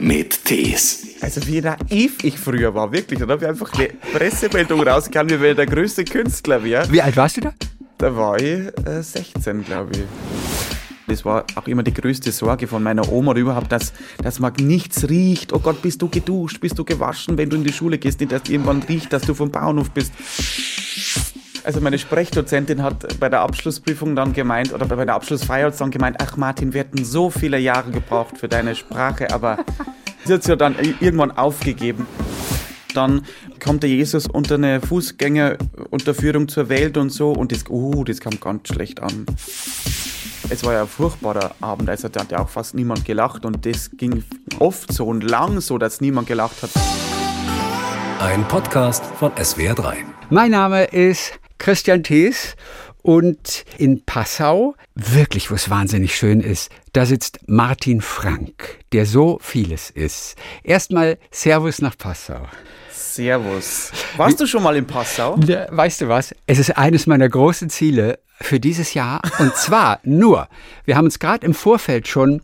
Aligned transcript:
mit 0.00 0.44
Tees. 0.44 1.06
Also 1.20 1.46
wie 1.46 1.60
naiv 1.60 2.24
ich 2.24 2.38
früher 2.38 2.74
war, 2.74 2.92
wirklich. 2.92 3.20
Da 3.20 3.28
habe 3.28 3.44
ich 3.44 3.48
einfach 3.48 3.72
eine 3.74 3.88
Pressemeldung 4.12 4.82
rausgehauen, 4.82 5.28
wie 5.30 5.40
wenn 5.40 5.50
ich 5.50 5.56
der 5.56 5.66
größte 5.66 6.04
Künstler 6.04 6.64
wäre. 6.64 6.90
Wie 6.90 7.02
alt 7.02 7.16
warst 7.16 7.36
du 7.36 7.42
da? 7.42 7.52
Da 7.98 8.16
war 8.16 8.40
ich 8.40 8.72
äh, 8.86 9.02
16, 9.02 9.64
glaube 9.64 9.92
ich. 9.92 10.02
Das 11.06 11.24
war 11.24 11.44
auch 11.56 11.66
immer 11.66 11.82
die 11.82 11.92
größte 11.92 12.30
Sorge 12.30 12.68
von 12.68 12.82
meiner 12.82 13.10
Oma 13.10 13.32
oder 13.32 13.40
überhaupt, 13.40 13.72
dass, 13.72 13.92
dass 14.22 14.38
man 14.38 14.52
nichts 14.60 15.08
riecht. 15.08 15.52
Oh 15.52 15.58
Gott, 15.58 15.82
bist 15.82 16.00
du 16.00 16.08
geduscht, 16.08 16.60
bist 16.60 16.78
du 16.78 16.84
gewaschen, 16.84 17.36
wenn 17.36 17.50
du 17.50 17.56
in 17.56 17.64
die 17.64 17.72
Schule 17.72 17.98
gehst, 17.98 18.20
nicht, 18.20 18.30
dass 18.32 18.48
irgendwann 18.48 18.82
riecht, 18.82 19.12
dass 19.12 19.22
du 19.22 19.34
vom 19.34 19.50
Bauernhof 19.50 19.90
bist. 19.90 20.12
Also 21.62 21.80
meine 21.80 21.98
Sprechdozentin 21.98 22.82
hat 22.82 23.20
bei 23.20 23.28
der 23.28 23.40
Abschlussprüfung 23.40 24.16
dann 24.16 24.32
gemeint, 24.32 24.72
oder 24.72 24.86
bei 24.86 25.04
der 25.04 25.14
Abschlussfeier 25.14 25.66
hat 25.66 25.80
dann 25.80 25.90
gemeint, 25.90 26.16
ach 26.20 26.36
Martin, 26.36 26.72
wir 26.72 26.80
hätten 26.80 27.04
so 27.04 27.30
viele 27.30 27.58
Jahre 27.58 27.90
gebraucht 27.90 28.38
für 28.38 28.48
deine 28.48 28.74
Sprache, 28.74 29.32
aber 29.32 29.58
sie 30.24 30.32
hat 30.32 30.40
es 30.40 30.46
ja 30.46 30.56
dann 30.56 30.76
irgendwann 31.00 31.30
aufgegeben. 31.32 32.06
Dann 32.94 33.22
kommt 33.62 33.82
der 33.82 33.90
Jesus 33.90 34.26
unter 34.26 34.54
eine 34.54 34.80
Fußgängerunterführung 34.80 36.48
zur 36.48 36.68
Welt 36.70 36.96
und 36.96 37.10
so 37.10 37.30
und 37.32 37.52
das, 37.52 37.68
oh, 37.68 38.04
das 38.04 38.20
kam 38.20 38.40
ganz 38.40 38.68
schlecht 38.68 39.00
an. 39.00 39.26
Es 40.48 40.64
war 40.64 40.72
ja 40.72 40.82
ein 40.82 40.88
furchtbarer 40.88 41.54
Abend, 41.60 41.88
also 41.90 42.08
da 42.08 42.20
hat 42.20 42.32
ja 42.32 42.40
auch 42.40 42.48
fast 42.48 42.74
niemand 42.74 43.04
gelacht 43.04 43.44
und 43.44 43.64
das 43.66 43.90
ging 43.96 44.24
oft 44.58 44.92
so 44.92 45.06
und 45.06 45.22
lang 45.22 45.60
so, 45.60 45.78
dass 45.78 46.00
niemand 46.00 46.26
gelacht 46.26 46.62
hat. 46.62 46.70
Ein 48.18 48.48
Podcast 48.48 49.04
von 49.18 49.30
SWR3. 49.32 49.96
Mein 50.30 50.50
Name 50.50 50.84
ist 50.84 51.40
Christian 51.60 52.02
Thees 52.02 52.56
und 53.02 53.64
in 53.76 54.02
Passau, 54.04 54.74
wirklich 54.94 55.50
wo 55.50 55.54
es 55.54 55.68
wahnsinnig 55.68 56.16
schön 56.16 56.40
ist, 56.40 56.70
da 56.94 57.04
sitzt 57.06 57.38
Martin 57.46 58.00
Frank, 58.00 58.78
der 58.92 59.06
so 59.06 59.38
vieles 59.42 59.90
ist. 59.90 60.36
Erstmal 60.64 61.18
Servus 61.30 61.82
nach 61.82 61.96
Passau. 61.96 62.48
Servus. 62.90 63.92
Warst 64.16 64.40
du 64.40 64.46
schon 64.46 64.62
mal 64.62 64.76
in 64.76 64.86
Passau? 64.86 65.36
Weißt 65.36 66.00
du 66.00 66.08
was? 66.08 66.34
Es 66.46 66.58
ist 66.58 66.78
eines 66.78 67.06
meiner 67.06 67.28
großen 67.28 67.68
Ziele 67.68 68.18
für 68.40 68.58
dieses 68.58 68.94
Jahr. 68.94 69.20
Und 69.38 69.54
zwar 69.54 70.00
nur, 70.04 70.48
wir 70.86 70.96
haben 70.96 71.04
uns 71.04 71.18
gerade 71.18 71.44
im 71.44 71.52
Vorfeld 71.52 72.08
schon 72.08 72.40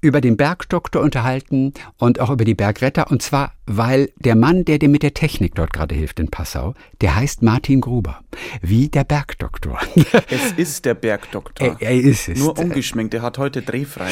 über 0.00 0.20
den 0.20 0.36
Bergdoktor 0.36 1.02
unterhalten 1.02 1.74
und 1.98 2.20
auch 2.20 2.30
über 2.30 2.44
die 2.44 2.54
Bergretter. 2.54 3.10
Und 3.10 3.22
zwar, 3.22 3.52
weil 3.66 4.10
der 4.16 4.36
Mann, 4.36 4.64
der 4.64 4.78
dir 4.78 4.88
mit 4.88 5.02
der 5.02 5.14
Technik 5.14 5.54
dort 5.54 5.72
gerade 5.72 5.94
hilft 5.94 6.20
in 6.20 6.28
Passau, 6.28 6.74
der 7.00 7.16
heißt 7.16 7.42
Martin 7.42 7.80
Gruber. 7.80 8.20
Wie 8.62 8.88
der 8.88 9.04
Bergdoktor. 9.04 9.78
Es 10.30 10.52
ist 10.52 10.84
der 10.84 10.94
Bergdoktor. 10.94 11.76
Er, 11.80 11.90
er 11.90 12.00
ist 12.00 12.28
es. 12.28 12.38
Nur 12.38 12.58
ungeschminkt, 12.58 13.12
der 13.12 13.22
hat 13.22 13.38
heute 13.38 13.62
drehfrei. 13.62 14.10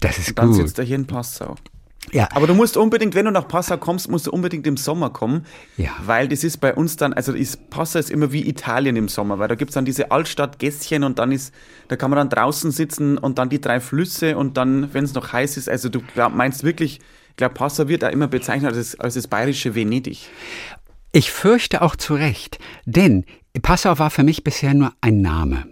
Das 0.00 0.18
ist 0.18 0.38
Dann 0.38 0.48
gut. 0.48 0.56
sitzt 0.56 0.78
er 0.78 0.84
hier 0.84 0.96
in 0.96 1.06
Passau. 1.06 1.56
Ja, 2.12 2.28
Aber 2.34 2.46
du 2.46 2.54
musst 2.54 2.76
unbedingt, 2.76 3.14
wenn 3.14 3.24
du 3.24 3.30
nach 3.32 3.48
Passau 3.48 3.76
kommst, 3.76 4.08
musst 4.10 4.26
du 4.26 4.30
unbedingt 4.30 4.66
im 4.66 4.76
Sommer 4.76 5.10
kommen. 5.10 5.44
Ja. 5.76 5.90
Weil 6.04 6.28
das 6.28 6.44
ist 6.44 6.58
bei 6.58 6.72
uns 6.74 6.96
dann, 6.96 7.12
also 7.12 7.32
ist, 7.32 7.68
Passau 7.70 7.98
ist 7.98 8.10
immer 8.10 8.30
wie 8.32 8.48
Italien 8.48 8.94
im 8.96 9.08
Sommer, 9.08 9.38
weil 9.38 9.48
da 9.48 9.54
gibt's 9.56 9.74
dann 9.74 9.84
diese 9.84 10.10
Altstadtgässchen 10.10 11.02
und 11.04 11.18
dann 11.18 11.32
ist, 11.32 11.52
da 11.88 11.96
kann 11.96 12.10
man 12.10 12.16
dann 12.18 12.28
draußen 12.30 12.70
sitzen 12.70 13.18
und 13.18 13.38
dann 13.38 13.48
die 13.48 13.60
drei 13.60 13.80
Flüsse 13.80 14.36
und 14.36 14.56
dann, 14.56 14.94
wenn 14.94 15.04
es 15.04 15.14
noch 15.14 15.32
heiß 15.32 15.56
ist, 15.56 15.68
also 15.68 15.88
du 15.88 16.00
glaub, 16.14 16.34
meinst 16.34 16.62
wirklich, 16.64 17.00
ich 17.30 17.36
glaube, 17.36 17.54
Passau 17.54 17.88
wird 17.88 18.04
auch 18.04 18.10
immer 18.10 18.28
bezeichnet 18.28 18.68
als, 18.74 18.92
das- 18.92 19.00
als 19.00 19.14
das 19.14 19.26
bayerische 19.26 19.74
Venedig. 19.74 20.28
Ich 21.12 21.30
fürchte 21.32 21.82
auch 21.82 21.96
zu 21.96 22.14
Recht, 22.14 22.58
denn 22.84 23.24
Passau 23.62 23.98
war 23.98 24.10
für 24.10 24.22
mich 24.22 24.44
bisher 24.44 24.74
nur 24.74 24.92
ein 25.00 25.20
Name. 25.22 25.66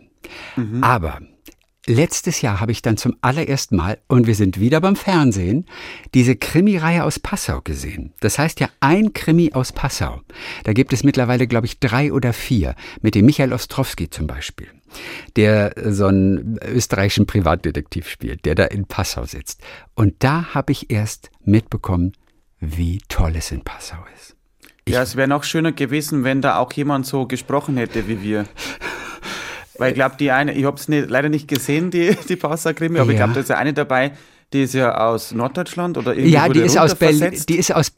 Aber 0.80 1.20
letztes 1.86 2.40
Jahr 2.42 2.60
habe 2.60 2.72
ich 2.72 2.82
dann 2.82 2.96
zum 2.96 3.16
allerersten 3.20 3.76
Mal, 3.76 3.98
und 4.08 4.26
wir 4.26 4.34
sind 4.34 4.58
wieder 4.60 4.80
beim 4.80 4.96
Fernsehen, 4.96 5.66
diese 6.14 6.36
Krimireihe 6.36 7.04
aus 7.04 7.18
Passau 7.18 7.60
gesehen. 7.60 8.12
Das 8.20 8.38
heißt 8.38 8.60
ja 8.60 8.68
ein 8.80 9.12
Krimi 9.12 9.52
aus 9.52 9.72
Passau. 9.72 10.20
Da 10.64 10.72
gibt 10.72 10.92
es 10.92 11.04
mittlerweile, 11.04 11.46
glaube 11.46 11.66
ich, 11.66 11.80
drei 11.80 12.12
oder 12.12 12.32
vier, 12.32 12.74
mit 13.02 13.14
dem 13.14 13.26
Michael 13.26 13.52
Ostrowski 13.52 14.10
zum 14.10 14.26
Beispiel, 14.26 14.68
der 15.36 15.74
so 15.92 16.06
einen 16.06 16.58
österreichischen 16.62 17.26
Privatdetektiv 17.26 18.08
spielt, 18.08 18.44
der 18.44 18.54
da 18.54 18.64
in 18.64 18.86
Passau 18.86 19.24
sitzt. 19.24 19.62
Und 19.94 20.14
da 20.20 20.54
habe 20.54 20.72
ich 20.72 20.90
erst 20.90 21.30
mitbekommen, 21.44 22.12
wie 22.60 23.00
toll 23.08 23.34
es 23.36 23.50
in 23.50 23.62
Passau 23.62 23.98
ist. 24.14 24.36
Ja, 24.86 25.02
es 25.02 25.16
wäre 25.16 25.28
noch 25.28 25.44
schöner 25.44 25.72
gewesen, 25.72 26.24
wenn 26.24 26.42
da 26.42 26.58
auch 26.58 26.72
jemand 26.74 27.06
so 27.06 27.26
gesprochen 27.26 27.76
hätte 27.78 28.06
wie 28.06 28.22
wir. 28.22 28.46
Weil 29.78 29.90
ich 29.90 29.94
glaube, 29.94 30.16
die 30.18 30.30
eine, 30.30 30.52
ich 30.52 30.64
habe 30.64 30.76
es 30.76 30.86
leider 30.88 31.28
nicht 31.28 31.48
gesehen, 31.48 31.90
die, 31.90 32.16
die 32.28 32.36
Passau-Krimi, 32.36 32.98
aber 32.98 33.10
ich 33.10 33.18
Ja. 33.18 33.24
glaube, 33.24 33.34
da 33.34 33.40
ist 33.40 33.48
ja 33.50 33.56
eine 33.56 33.72
dabei, 33.72 34.12
die 34.52 34.62
ist 34.62 34.74
ja 34.74 34.96
aus 35.08 35.32
Norddeutschland 35.32 35.98
oder 35.98 36.12
irgendwie 36.12 36.30
Ja, 36.30 36.48
die 36.48 36.60
ist 36.60 36.78
aus 36.78 36.94
Berlin. 36.94 37.32
Die 37.48 37.56
ist 37.56 37.74
aus 37.74 37.90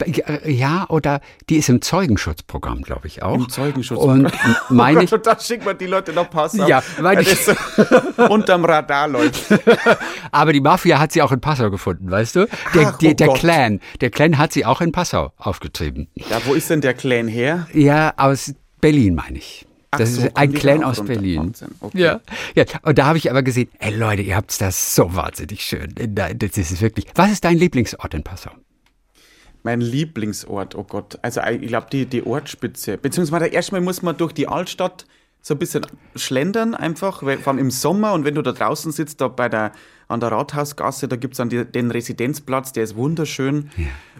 ja 0.45 0.87
oder 0.89 1.21
die 1.49 1.57
ist 1.57 1.69
im 1.69 1.83
Zeugenschutzprogramm, 1.83 2.81
glaube 2.81 3.05
ich 3.05 3.21
auch. 3.21 3.35
Im 3.35 3.47
Zeugenschutz. 3.47 3.99
Und 3.99 4.31
meine 4.69 5.03
ich, 5.03 5.13
Und 5.13 5.27
da 5.27 5.39
schickt 5.39 5.65
man 5.65 5.77
die 5.77 5.85
Leute 5.85 6.13
nach 6.13 6.27
Passau. 6.31 6.65
Ja, 6.67 6.81
weil 6.99 7.17
weil 7.17 7.21
ich- 7.27 7.35
so 7.45 7.53
unterm 8.29 8.65
Radar 8.65 9.07
läuft. 9.07 9.43
aber 10.31 10.51
die 10.51 10.61
Mafia 10.61 10.97
hat 10.97 11.11
sie 11.11 11.21
auch 11.21 11.31
in 11.31 11.41
Passau 11.41 11.69
gefunden, 11.69 12.09
weißt 12.09 12.37
du? 12.37 12.47
Der, 12.73 12.87
Ach, 12.87 12.97
der, 12.97 13.11
oh 13.11 13.13
der 13.13 13.27
Gott. 13.27 13.37
Clan, 13.39 13.79
der 14.01 14.09
Clan 14.09 14.39
hat 14.39 14.51
sie 14.51 14.65
auch 14.65 14.81
in 14.81 14.91
Passau 14.91 15.33
aufgetrieben. 15.37 16.07
Ja, 16.15 16.41
wo 16.45 16.55
ist 16.55 16.71
denn 16.71 16.81
der 16.81 16.95
Clan 16.95 17.27
her? 17.27 17.67
Ja, 17.73 18.13
aus 18.17 18.55
Berlin 18.81 19.13
meine 19.13 19.37
ich. 19.37 19.66
Ach 19.91 19.99
Das 19.99 20.15
so, 20.15 20.23
ist 20.23 20.35
ein 20.35 20.51
Clan 20.53 20.83
aus 20.83 20.99
runter? 20.99 21.13
Berlin. 21.13 21.53
Okay. 21.79 21.97
Ja, 22.01 22.19
ja, 22.55 22.65
und 22.83 22.97
da 22.97 23.05
habe 23.05 23.17
ich 23.17 23.29
aber 23.31 23.41
gesehen, 23.43 23.69
ey 23.79 23.95
Leute, 23.95 24.21
ihr 24.21 24.35
habt 24.35 24.59
das 24.59 24.95
so 24.95 25.15
wahnsinnig 25.15 25.61
schön. 25.61 25.93
Da- 25.95 26.33
Das 26.33 26.57
ist 26.57 26.81
wirklich. 26.81 27.05
Was 27.15 27.31
ist 27.31 27.45
dein 27.45 27.57
Lieblingsort 27.57 28.13
in 28.13 28.23
Passau? 28.23 28.51
Mein 29.63 29.81
Lieblingsort, 29.81 30.75
oh 30.75 30.83
Gott. 30.83 31.17
Also 31.21 31.41
ich 31.41 31.67
glaube, 31.67 31.87
die, 31.91 32.05
die 32.05 32.25
Ortsspitze. 32.25 32.97
Beziehungsweise 32.97 33.47
erstmal 33.47 33.81
muss 33.81 34.01
man 34.01 34.15
durch 34.17 34.33
die 34.33 34.47
Altstadt 34.47 35.05
so 35.41 35.53
ein 35.55 35.59
bisschen 35.59 35.85
schlendern 36.15 36.73
einfach, 36.75 37.23
weil, 37.23 37.37
vor 37.37 37.51
allem 37.53 37.59
im 37.59 37.71
Sommer 37.71 38.13
und 38.13 38.25
wenn 38.25 38.35
du 38.35 38.41
da 38.41 38.51
draußen 38.51 38.91
sitzt, 38.91 39.21
da 39.21 39.27
bei 39.29 39.47
der, 39.49 39.71
an 40.09 40.19
der 40.19 40.31
Rathausgasse, 40.31 41.07
da 41.07 41.15
gibt's 41.15 41.37
dann 41.37 41.49
die, 41.49 41.63
den 41.65 41.91
Residenzplatz, 41.91 42.73
der 42.73 42.83
ist 42.83 42.95
wunderschön. 42.95 43.69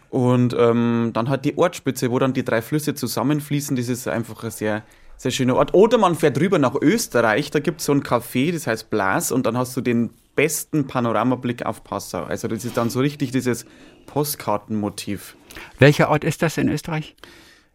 Und 0.09 0.55
ähm, 0.57 1.11
dann 1.13 1.27
hat 1.29 1.43
die 1.43 1.57
Ortsspitze, 1.57 2.11
wo 2.11 2.19
dann 2.19 2.33
die 2.33 2.43
drei 2.45 2.61
Flüsse 2.61 2.93
zusammenfließen, 2.95 3.75
das 3.75 3.89
ist 3.89 4.07
einfach 4.07 4.43
ein 4.45 4.51
sehr, 4.51 4.83
sehr 5.17 5.31
schöner 5.31 5.55
Ort. 5.55 5.73
Oder 5.73 5.97
man 5.97 6.15
fährt 6.15 6.39
rüber 6.39 6.59
nach 6.59 6.75
Österreich, 6.75 7.51
da 7.51 7.59
gibt's 7.59 7.85
so 7.85 7.91
ein 7.91 8.03
Café, 8.03 8.51
das 8.53 8.67
heißt 8.67 8.89
Blas, 8.89 9.31
und 9.31 9.45
dann 9.45 9.57
hast 9.57 9.75
du 9.75 9.81
den 9.81 10.11
besten 10.35 10.85
Panoramablick 10.87 11.65
auf 11.65 11.83
Passau. 11.83 12.23
Also 12.23 12.47
das 12.47 12.63
ist 12.63 12.77
dann 12.77 12.89
so 12.89 12.99
richtig 12.99 13.31
dieses 13.31 13.65
Postkartenmotiv. 14.05 15.35
Welcher 15.79 16.09
Ort 16.09 16.23
ist 16.23 16.41
das 16.41 16.57
in 16.57 16.69
Österreich? 16.69 17.15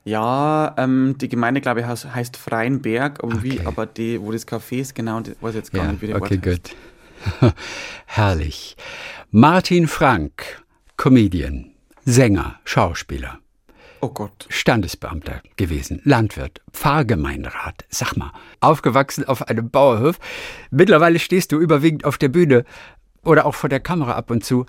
Ja, 0.05 0.75
ähm, 0.79 1.17
die 1.19 1.29
Gemeinde, 1.29 1.61
glaube 1.61 1.81
ich, 1.81 1.87
heißt, 1.87 2.37
Freienberg, 2.37 3.23
Okay. 3.23 3.61
aber 3.65 3.87
die, 3.87 4.21
wo 4.21 4.33
das 4.33 4.47
Café 4.47 4.79
ist, 4.81 4.95
genau, 4.95 5.21
das 5.21 5.35
weiß 5.41 5.51
ich 5.51 5.57
jetzt 5.57 5.73
gar 5.73 5.91
nicht, 5.91 6.03
wie 6.03 6.09
der 6.09 6.17
okay, 6.17 6.35
Ort 6.37 6.47
heißt. 6.47 6.75
gut. 7.41 7.53
Herrlich. 8.07 8.77
Martin 9.31 9.87
Frank, 9.87 10.63
Comedian, 10.97 11.71
Sänger, 12.05 12.59
Schauspieler, 12.65 13.39
Oh 14.05 14.09
Gott. 14.09 14.47
Standesbeamter 14.49 15.43
gewesen, 15.57 16.01
Landwirt, 16.03 16.61
Pfarrgemeinderat. 16.73 17.85
Sag 17.89 18.17
mal, 18.17 18.33
aufgewachsen 18.59 19.29
auf 19.29 19.47
einem 19.49 19.71
Bauerhof. 19.71 20.19
Mittlerweile 20.73 21.21
stehst 21.21 21.53
du 21.53 21.61
überwiegend 21.61 22.05
auf 22.05 22.19
der 22.19 22.29
Bühne 22.29 22.65
oder 23.23 23.47
auch 23.47 23.55
vor 23.55 23.71
der 23.71 23.79
Kamera 23.79 24.15
ab 24.15 24.33
und 24.33 24.45
zu. 24.45 24.67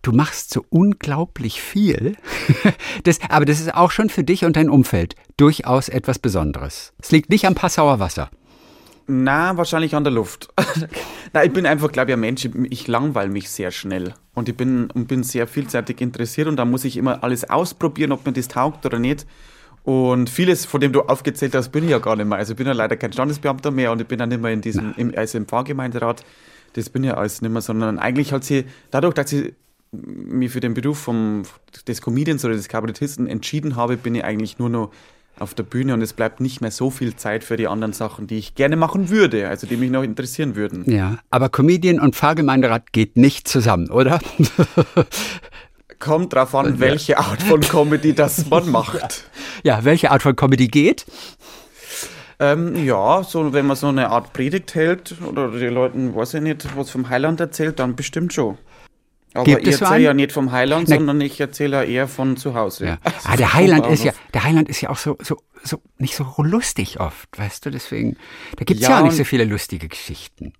Du 0.00 0.12
machst 0.12 0.50
so 0.50 0.64
unglaublich 0.70 1.60
viel. 1.60 2.16
Das, 3.04 3.18
aber 3.28 3.44
das 3.44 3.60
ist 3.60 3.74
auch 3.74 3.90
schon 3.90 4.10
für 4.10 4.24
dich 4.24 4.44
und 4.44 4.56
dein 4.56 4.68
Umfeld 4.68 5.14
durchaus 5.36 5.88
etwas 5.88 6.18
Besonderes. 6.18 6.92
Es 7.00 7.10
liegt 7.10 7.30
nicht 7.30 7.46
am 7.46 7.54
Passauer 7.54 7.98
Wasser. 7.98 8.30
Na, 9.06 9.56
wahrscheinlich 9.56 9.94
an 9.94 10.04
der 10.04 10.12
Luft. 10.12 10.48
Na, 11.32 11.44
ich 11.44 11.52
bin 11.52 11.66
einfach, 11.66 11.90
glaube 11.90 12.10
ich, 12.10 12.14
ein 12.14 12.20
Mensch, 12.20 12.48
ich- 12.70 12.86
langweile 12.88 13.30
mich 13.30 13.50
sehr 13.50 13.70
schnell. 13.70 14.14
Und 14.34 14.48
ich 14.48 14.56
bin, 14.56 14.90
und 14.92 15.08
bin 15.08 15.22
sehr 15.22 15.46
vielseitig 15.46 16.00
interessiert 16.00 16.46
und 16.48 16.56
da 16.56 16.64
muss 16.64 16.84
ich 16.84 16.96
immer 16.96 17.22
alles 17.24 17.48
ausprobieren, 17.48 18.12
ob 18.12 18.24
mir 18.24 18.32
das 18.32 18.48
taugt 18.48 18.86
oder 18.86 18.98
nicht. 18.98 19.26
Und 19.82 20.28
vieles, 20.30 20.66
von 20.66 20.80
dem 20.80 20.92
du 20.92 21.02
aufgezählt 21.02 21.54
hast, 21.54 21.70
bin 21.70 21.84
ich 21.84 21.90
ja 21.90 21.98
gar 21.98 22.14
nicht 22.14 22.26
mehr. 22.26 22.38
Also 22.38 22.52
ich 22.52 22.56
bin 22.58 22.66
ja 22.66 22.72
leider 22.72 22.96
kein 22.96 23.12
Standesbeamter 23.12 23.70
mehr 23.70 23.90
und 23.92 24.00
ich 24.00 24.06
bin 24.06 24.20
ja 24.20 24.26
nicht 24.26 24.40
mehr 24.40 24.52
in 24.52 24.60
diesem, 24.60 24.94
im, 24.96 25.12
also 25.16 25.38
im 25.38 25.46
Pfarrgemeinderat. 25.46 26.24
Das 26.74 26.90
bin 26.90 27.02
ja 27.02 27.14
alles 27.14 27.42
nicht 27.42 27.50
mehr, 27.50 27.62
sondern 27.62 27.98
eigentlich 27.98 28.32
hat 28.32 28.44
sie, 28.44 28.64
dadurch, 28.90 29.14
dass 29.14 29.32
ich 29.32 29.54
mich 29.92 30.52
für 30.52 30.60
den 30.60 30.74
Beruf 30.74 30.98
vom, 30.98 31.42
des 31.88 32.00
Comedians 32.00 32.44
oder 32.44 32.54
des 32.54 32.68
Kabarettisten 32.68 33.26
entschieden 33.26 33.74
habe, 33.74 33.96
bin 33.96 34.14
ich 34.14 34.22
eigentlich 34.24 34.58
nur 34.58 34.68
noch 34.68 34.90
auf 35.40 35.54
der 35.54 35.62
Bühne 35.62 35.94
und 35.94 36.02
es 36.02 36.12
bleibt 36.12 36.40
nicht 36.40 36.60
mehr 36.60 36.70
so 36.70 36.90
viel 36.90 37.16
Zeit 37.16 37.44
für 37.44 37.56
die 37.56 37.66
anderen 37.66 37.92
Sachen, 37.92 38.26
die 38.26 38.38
ich 38.38 38.54
gerne 38.54 38.76
machen 38.76 39.08
würde, 39.08 39.48
also 39.48 39.66
die 39.66 39.76
mich 39.76 39.90
noch 39.90 40.02
interessieren 40.02 40.54
würden. 40.54 40.84
Ja, 40.90 41.18
aber 41.30 41.48
Comedian 41.48 41.98
und 41.98 42.14
Pfarrgemeinderat 42.14 42.92
geht 42.92 43.16
nicht 43.16 43.48
zusammen, 43.48 43.90
oder? 43.90 44.20
Kommt 45.98 46.32
drauf 46.32 46.54
an, 46.54 46.80
welche 46.80 47.18
Art 47.18 47.42
von 47.42 47.60
Comedy 47.60 48.14
das 48.14 48.48
man 48.48 48.70
macht. 48.70 49.24
ja, 49.62 49.84
welche 49.84 50.10
Art 50.10 50.22
von 50.22 50.36
Comedy 50.36 50.68
geht? 50.68 51.04
Ähm, 52.38 52.86
ja, 52.86 53.22
so 53.22 53.52
wenn 53.52 53.66
man 53.66 53.76
so 53.76 53.88
eine 53.88 54.08
Art 54.08 54.32
Predigt 54.32 54.74
hält 54.74 55.16
oder 55.26 55.50
die 55.50 55.66
Leuten, 55.66 56.14
weiß 56.14 56.34
ich 56.34 56.40
nicht, 56.40 56.74
was 56.74 56.88
vom 56.90 57.10
Heiland 57.10 57.38
erzählt, 57.38 57.78
dann 57.78 57.96
bestimmt 57.96 58.32
schon. 58.32 58.56
Aber 59.34 59.44
Gibt 59.44 59.66
ich 59.66 59.80
erzähle 59.80 60.00
ja 60.02 60.14
nicht 60.14 60.32
vom 60.32 60.50
Heiland, 60.50 60.88
Ne- 60.88 60.96
sondern 60.96 61.20
ich 61.20 61.40
erzähle 61.40 61.76
ja 61.78 61.82
eher 61.84 62.08
von 62.08 62.36
zu 62.36 62.54
Hause. 62.54 62.86
Ja. 62.86 62.98
Ah, 63.24 63.36
der 63.36 63.54
Heiland 63.54 63.86
ist 63.86 64.02
ja, 64.04 64.12
der 64.34 64.44
Heiland 64.44 64.68
ist 64.68 64.80
ja 64.80 64.90
auch 64.90 64.96
so, 64.96 65.16
so, 65.22 65.36
so 65.62 65.80
nicht 65.98 66.16
so 66.16 66.26
lustig 66.38 66.98
oft, 66.98 67.28
weißt 67.38 67.66
du? 67.66 67.70
Deswegen, 67.70 68.16
da 68.56 68.64
gibt's 68.64 68.82
ja, 68.82 68.90
Ja, 68.90 69.00
auch 69.00 69.04
nicht 69.04 69.16
so 69.16 69.24
viele 69.24 69.44
lustige 69.44 69.88
Geschichten. 69.88 70.52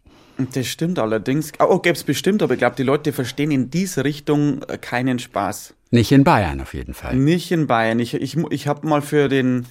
Das 0.52 0.66
stimmt 0.66 0.98
allerdings. 0.98 1.52
Oh, 1.58 1.78
gäbe 1.78 1.96
es 1.96 2.04
bestimmt, 2.04 2.42
aber 2.42 2.54
ich 2.54 2.58
glaube, 2.60 2.76
die 2.76 2.82
Leute 2.82 3.12
verstehen 3.12 3.50
in 3.50 3.70
diese 3.70 4.04
Richtung 4.04 4.62
äh, 4.68 4.78
keinen 4.78 5.18
Spaß. 5.18 5.74
Nicht 5.90 6.12
in 6.12 6.24
Bayern 6.24 6.60
auf 6.60 6.72
jeden 6.72 6.94
Fall. 6.94 7.16
Nicht 7.16 7.50
in 7.50 7.66
Bayern. 7.66 7.98
Ich, 7.98 8.14
ich, 8.14 8.36
ich 8.50 8.66
habe 8.68 8.86
mal 8.86 9.02
für 9.02 9.28
den 9.28 9.66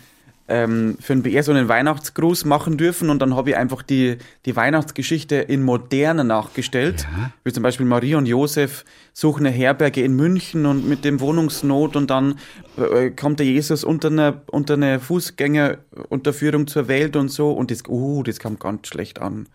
ähm, 0.50 0.98
für 1.00 1.14
den 1.14 1.24
BR 1.24 1.44
so 1.44 1.52
einen 1.52 1.70
Weihnachtsgruß 1.70 2.46
machen 2.46 2.78
dürfen 2.78 3.10
und 3.10 3.20
dann 3.22 3.36
habe 3.36 3.52
ich 3.52 3.56
einfach 3.56 3.84
die, 3.84 4.18
die 4.46 4.56
Weihnachtsgeschichte 4.56 5.36
in 5.36 5.64
Moderne 5.64 6.24
nachgestellt. 6.24 7.08
Ja. 7.12 7.32
Wie 7.44 7.54
zum 7.54 7.64
Beispiel 7.64 7.86
Marie 7.86 8.16
und 8.16 8.26
Josef 8.26 8.84
suchen 9.14 9.46
eine 9.46 9.56
Herberge 9.56 10.04
in 10.04 10.16
München 10.16 10.66
und 10.66 10.88
mit 10.88 11.06
dem 11.06 11.20
Wohnungsnot 11.20 11.96
und 11.96 12.10
dann 12.10 12.40
äh, 12.78 13.12
kommt 13.12 13.40
der 13.40 13.46
Jesus 13.46 13.84
unter 13.84 14.10
eine, 14.10 14.42
unter 14.48 14.74
eine 14.74 15.00
Fußgängerunterführung 15.00 16.68
zur 16.68 16.88
Welt 16.88 17.16
und 17.16 17.30
so 17.30 17.52
und 17.52 17.70
das, 17.70 17.84
uh, 17.88 18.24
das 18.24 18.40
kam 18.40 18.58
ganz 18.58 18.88
schlecht 18.88 19.22
an. 19.22 19.48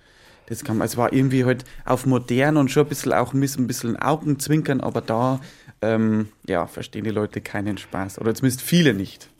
Das 0.46 0.62
kam, 0.62 0.82
es 0.82 0.96
war 0.96 1.12
irgendwie 1.12 1.44
halt 1.44 1.64
auf 1.84 2.06
modern 2.06 2.56
und 2.56 2.70
schon 2.70 2.84
ein 2.84 2.88
bisschen 2.88 3.12
auch 3.12 3.32
ein 3.32 3.40
bisschen, 3.40 3.64
ein 3.64 3.66
bisschen 3.66 3.96
Augenzwinkern, 3.96 4.80
aber 4.80 5.00
da, 5.00 5.40
ähm, 5.80 6.28
ja, 6.46 6.66
verstehen 6.66 7.04
die 7.04 7.10
Leute 7.10 7.40
keinen 7.40 7.78
Spaß. 7.78 8.18
Oder 8.18 8.34
zumindest 8.34 8.60
viele 8.60 8.92
nicht. 8.92 9.30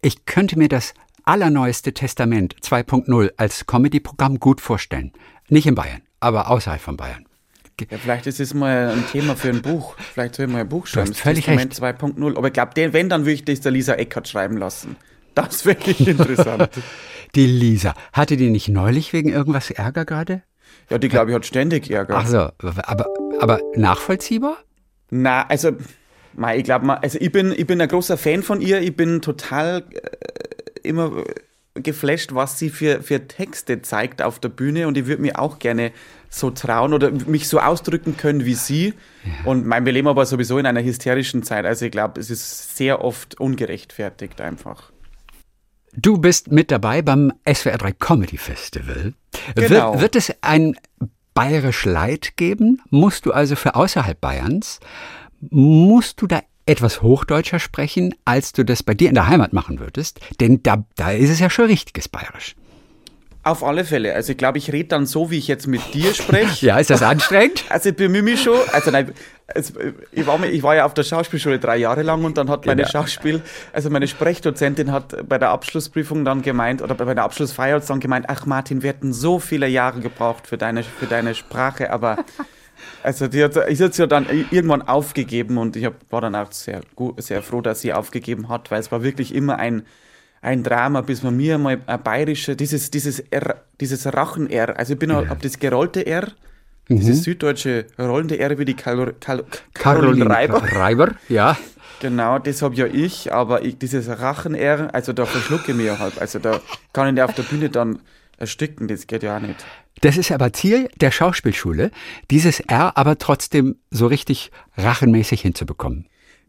Ich 0.00 0.26
könnte 0.26 0.58
mir 0.58 0.68
das 0.68 0.94
allerneueste 1.24 1.92
Testament 1.92 2.56
2.0 2.60 3.30
als 3.36 3.66
Comedy-Programm 3.66 4.40
gut 4.40 4.60
vorstellen. 4.60 5.12
Nicht 5.48 5.66
in 5.66 5.74
Bayern, 5.74 6.02
aber 6.20 6.50
außerhalb 6.50 6.80
von 6.80 6.96
Bayern. 6.96 7.26
Ja, 7.90 7.98
vielleicht 7.98 8.26
ist 8.26 8.38
es 8.38 8.54
mal 8.54 8.90
ein 8.90 9.04
Thema 9.10 9.34
für 9.34 9.48
ein 9.48 9.62
Buch. 9.62 9.96
Vielleicht 9.98 10.36
soll 10.36 10.46
ich 10.46 10.52
mal 10.52 10.60
ein 10.60 10.68
Buch 10.68 10.86
schreiben. 10.86 11.14
völlig 11.14 11.44
Testament 11.44 11.74
2.0. 11.74 12.36
Aber 12.36 12.46
ich 12.46 12.52
glaube, 12.52 12.72
wenn, 12.76 13.08
dann 13.08 13.22
würde 13.22 13.32
ich 13.32 13.44
das 13.44 13.60
der 13.60 13.72
Lisa 13.72 13.94
Eckert 13.94 14.28
schreiben 14.28 14.56
lassen. 14.56 14.96
Das 15.34 15.64
wäre 15.64 15.78
wirklich 15.78 16.06
interessant. 16.08 16.68
Die 17.34 17.46
Lisa, 17.46 17.94
hatte 18.12 18.36
die 18.36 18.50
nicht 18.50 18.68
neulich 18.68 19.12
wegen 19.12 19.30
irgendwas 19.30 19.70
Ärger 19.70 20.04
gerade? 20.04 20.42
ja, 20.90 20.98
die 20.98 21.08
glaube 21.08 21.30
ich 21.30 21.34
hat 21.34 21.46
ständig 21.46 21.90
Ärger. 21.90 22.16
Ach 22.18 22.26
so, 22.26 22.50
aber, 22.58 23.06
aber 23.40 23.60
nachvollziehbar? 23.74 24.58
Na, 25.10 25.46
also, 25.46 25.72
mei, 26.34 26.58
ich 26.58 26.64
glaube 26.64 26.86
mal, 26.86 26.96
also 26.96 27.18
ich 27.20 27.32
bin, 27.32 27.52
ich 27.56 27.66
bin 27.66 27.80
ein 27.80 27.88
großer 27.88 28.16
Fan 28.16 28.42
von 28.42 28.60
ihr. 28.60 28.80
Ich 28.80 28.96
bin 28.96 29.22
total 29.22 29.84
äh, 29.90 30.88
immer 30.88 31.24
geflasht, 31.74 32.34
was 32.34 32.58
sie 32.58 32.70
für, 32.70 33.02
für 33.02 33.26
Texte 33.26 33.80
zeigt 33.82 34.20
auf 34.20 34.38
der 34.38 34.50
Bühne 34.50 34.86
und 34.86 34.98
ich 34.98 35.06
würde 35.06 35.22
mir 35.22 35.38
auch 35.38 35.58
gerne 35.58 35.92
so 36.28 36.50
trauen 36.50 36.92
oder 36.92 37.10
mich 37.10 37.48
so 37.48 37.60
ausdrücken 37.60 38.16
können 38.16 38.44
wie 38.44 38.54
sie. 38.54 38.94
Und 39.44 39.66
mein, 39.66 39.84
wir 39.86 39.92
leben 39.92 40.08
aber 40.08 40.26
sowieso 40.26 40.58
in 40.58 40.66
einer 40.66 40.82
hysterischen 40.82 41.42
Zeit. 41.42 41.64
Also 41.64 41.86
ich 41.86 41.92
glaube, 41.92 42.20
es 42.20 42.30
ist 42.30 42.76
sehr 42.76 43.02
oft 43.02 43.40
ungerechtfertigt 43.40 44.40
einfach. 44.40 44.92
Du 45.94 46.18
bist 46.18 46.50
mit 46.50 46.70
dabei 46.70 47.02
beim 47.02 47.32
SWR 47.46 47.78
3 47.78 47.92
Comedy 47.92 48.38
Festival. 48.38 49.12
Genau. 49.54 49.92
Wird, 49.92 50.02
wird 50.02 50.16
es 50.16 50.32
ein 50.40 50.74
bayerisch 51.34 51.84
Leid 51.84 52.36
geben? 52.36 52.80
Musst 52.88 53.26
du 53.26 53.32
also 53.32 53.56
für 53.56 53.74
außerhalb 53.74 54.18
Bayerns, 54.20 54.80
musst 55.50 56.20
du 56.22 56.26
da 56.26 56.40
etwas 56.66 57.02
Hochdeutscher 57.02 57.58
sprechen, 57.58 58.14
als 58.24 58.52
du 58.52 58.64
das 58.64 58.82
bei 58.82 58.94
dir 58.94 59.08
in 59.08 59.14
der 59.14 59.26
Heimat 59.28 59.52
machen 59.52 59.80
würdest? 59.80 60.20
Denn 60.40 60.62
da, 60.62 60.84
da 60.96 61.10
ist 61.10 61.30
es 61.30 61.40
ja 61.40 61.50
schon 61.50 61.66
richtiges 61.66 62.08
Bayerisch. 62.08 62.54
Auf 63.44 63.64
alle 63.64 63.84
Fälle. 63.84 64.14
Also 64.14 64.30
ich 64.30 64.38
glaube, 64.38 64.58
ich 64.58 64.72
rede 64.72 64.88
dann 64.90 65.04
so, 65.04 65.32
wie 65.32 65.38
ich 65.38 65.48
jetzt 65.48 65.66
mit 65.66 65.94
dir 65.94 66.14
spreche. 66.14 66.66
Ja, 66.66 66.78
ist 66.78 66.90
das 66.90 67.02
anstrengend? 67.02 67.64
Also 67.70 67.88
ich 67.88 67.96
bemühe 67.96 68.22
mich 68.22 68.40
schon. 68.40 68.56
Also 68.70 68.92
nein, 68.92 69.12
es, 69.48 69.72
ich, 70.12 70.24
war, 70.28 70.40
ich 70.44 70.62
war 70.62 70.76
ja 70.76 70.84
auf 70.84 70.94
der 70.94 71.02
Schauspielschule 71.02 71.58
drei 71.58 71.76
Jahre 71.78 72.02
lang 72.02 72.24
und 72.24 72.38
dann 72.38 72.48
hat 72.48 72.66
meine 72.66 72.82
Genau. 72.82 72.92
Schauspiel, 72.92 73.42
also 73.72 73.90
meine 73.90 74.06
Sprechdozentin 74.06 74.92
hat 74.92 75.28
bei 75.28 75.38
der 75.38 75.50
Abschlussprüfung 75.50 76.24
dann 76.24 76.42
gemeint, 76.42 76.82
oder 76.82 76.94
bei 76.94 77.12
der 77.14 77.24
Abschlussfeier 77.24 77.76
hat 77.76 77.90
dann 77.90 77.98
gemeint, 77.98 78.26
ach 78.28 78.46
Martin, 78.46 78.82
wir 78.82 78.90
hätten 78.90 79.12
so 79.12 79.40
viele 79.40 79.66
Jahre 79.66 79.98
gebraucht 79.98 80.46
für 80.46 80.56
deine, 80.56 80.84
für 80.84 81.06
deine 81.06 81.34
Sprache, 81.34 81.90
aber 81.90 82.18
also 83.02 83.28
die 83.28 83.42
hat, 83.42 83.56
ich 83.68 83.80
hat 83.80 83.96
ja 83.96 84.06
dann 84.06 84.26
irgendwann 84.50 84.82
aufgegeben 84.82 85.58
und 85.58 85.76
ich 85.76 85.84
hab, 85.84 85.94
war 86.10 86.20
dann 86.20 86.34
auch 86.34 86.52
sehr, 86.52 86.80
sehr 87.18 87.42
froh, 87.42 87.60
dass 87.60 87.80
sie 87.80 87.92
aufgegeben 87.92 88.48
hat, 88.48 88.70
weil 88.70 88.80
es 88.80 88.92
war 88.92 89.02
wirklich 89.02 89.34
immer 89.34 89.58
ein, 89.58 89.82
ein 90.40 90.62
Drama, 90.62 91.00
bis 91.00 91.22
man 91.22 91.36
mir 91.36 91.58
mal 91.58 91.80
ein 91.86 92.02
bayerische, 92.02 92.56
dieses, 92.56 92.90
dieses 92.90 93.20
R, 93.20 93.62
dieses 93.80 94.06
Rachen-R, 94.12 94.78
also 94.78 94.94
ich 94.94 94.98
bin 94.98 95.10
ja. 95.10 95.28
hab 95.28 95.40
das 95.42 95.58
gerollte 95.58 96.06
R, 96.06 96.28
dieses 96.88 97.22
süddeutsche 97.22 97.86
rollende 97.98 98.38
R 98.38 98.58
wie 98.58 98.64
die 98.64 98.74
Karol, 98.74 99.14
Karol, 99.20 99.44
Caroline 99.72 100.28
Reiber. 100.28 100.62
Reiber, 100.62 101.12
ja. 101.28 101.56
Genau, 102.00 102.38
das 102.40 102.62
habe 102.62 102.74
ja 102.74 102.86
ich, 102.86 103.32
aber 103.32 103.62
ich, 103.62 103.78
dieses 103.78 104.08
Rachen-R, 104.08 104.92
also 104.92 105.12
da 105.12 105.24
verschlucke 105.24 105.70
ich 105.70 105.76
mich 105.76 105.86
ja 105.86 105.98
halb. 106.00 106.20
Also 106.20 106.40
da 106.40 106.60
kann 106.92 107.16
ich 107.16 107.22
auf 107.22 107.34
der 107.34 107.44
Bühne 107.44 107.70
dann 107.70 108.00
ersticken, 108.38 108.88
das 108.88 109.06
geht 109.06 109.22
ja 109.22 109.36
auch 109.36 109.40
nicht. 109.40 109.64
Das 110.02 110.16
ist 110.16 110.32
aber 110.32 110.52
Ziel 110.52 110.88
der 111.00 111.12
Schauspielschule, 111.12 111.90
dieses 112.30 112.60
R 112.60 112.96
aber 112.96 113.18
trotzdem 113.18 113.76
so 113.90 114.08
richtig 114.08 114.50
rachenmäßig 114.76 115.40
hinzubekommen. 115.40 116.06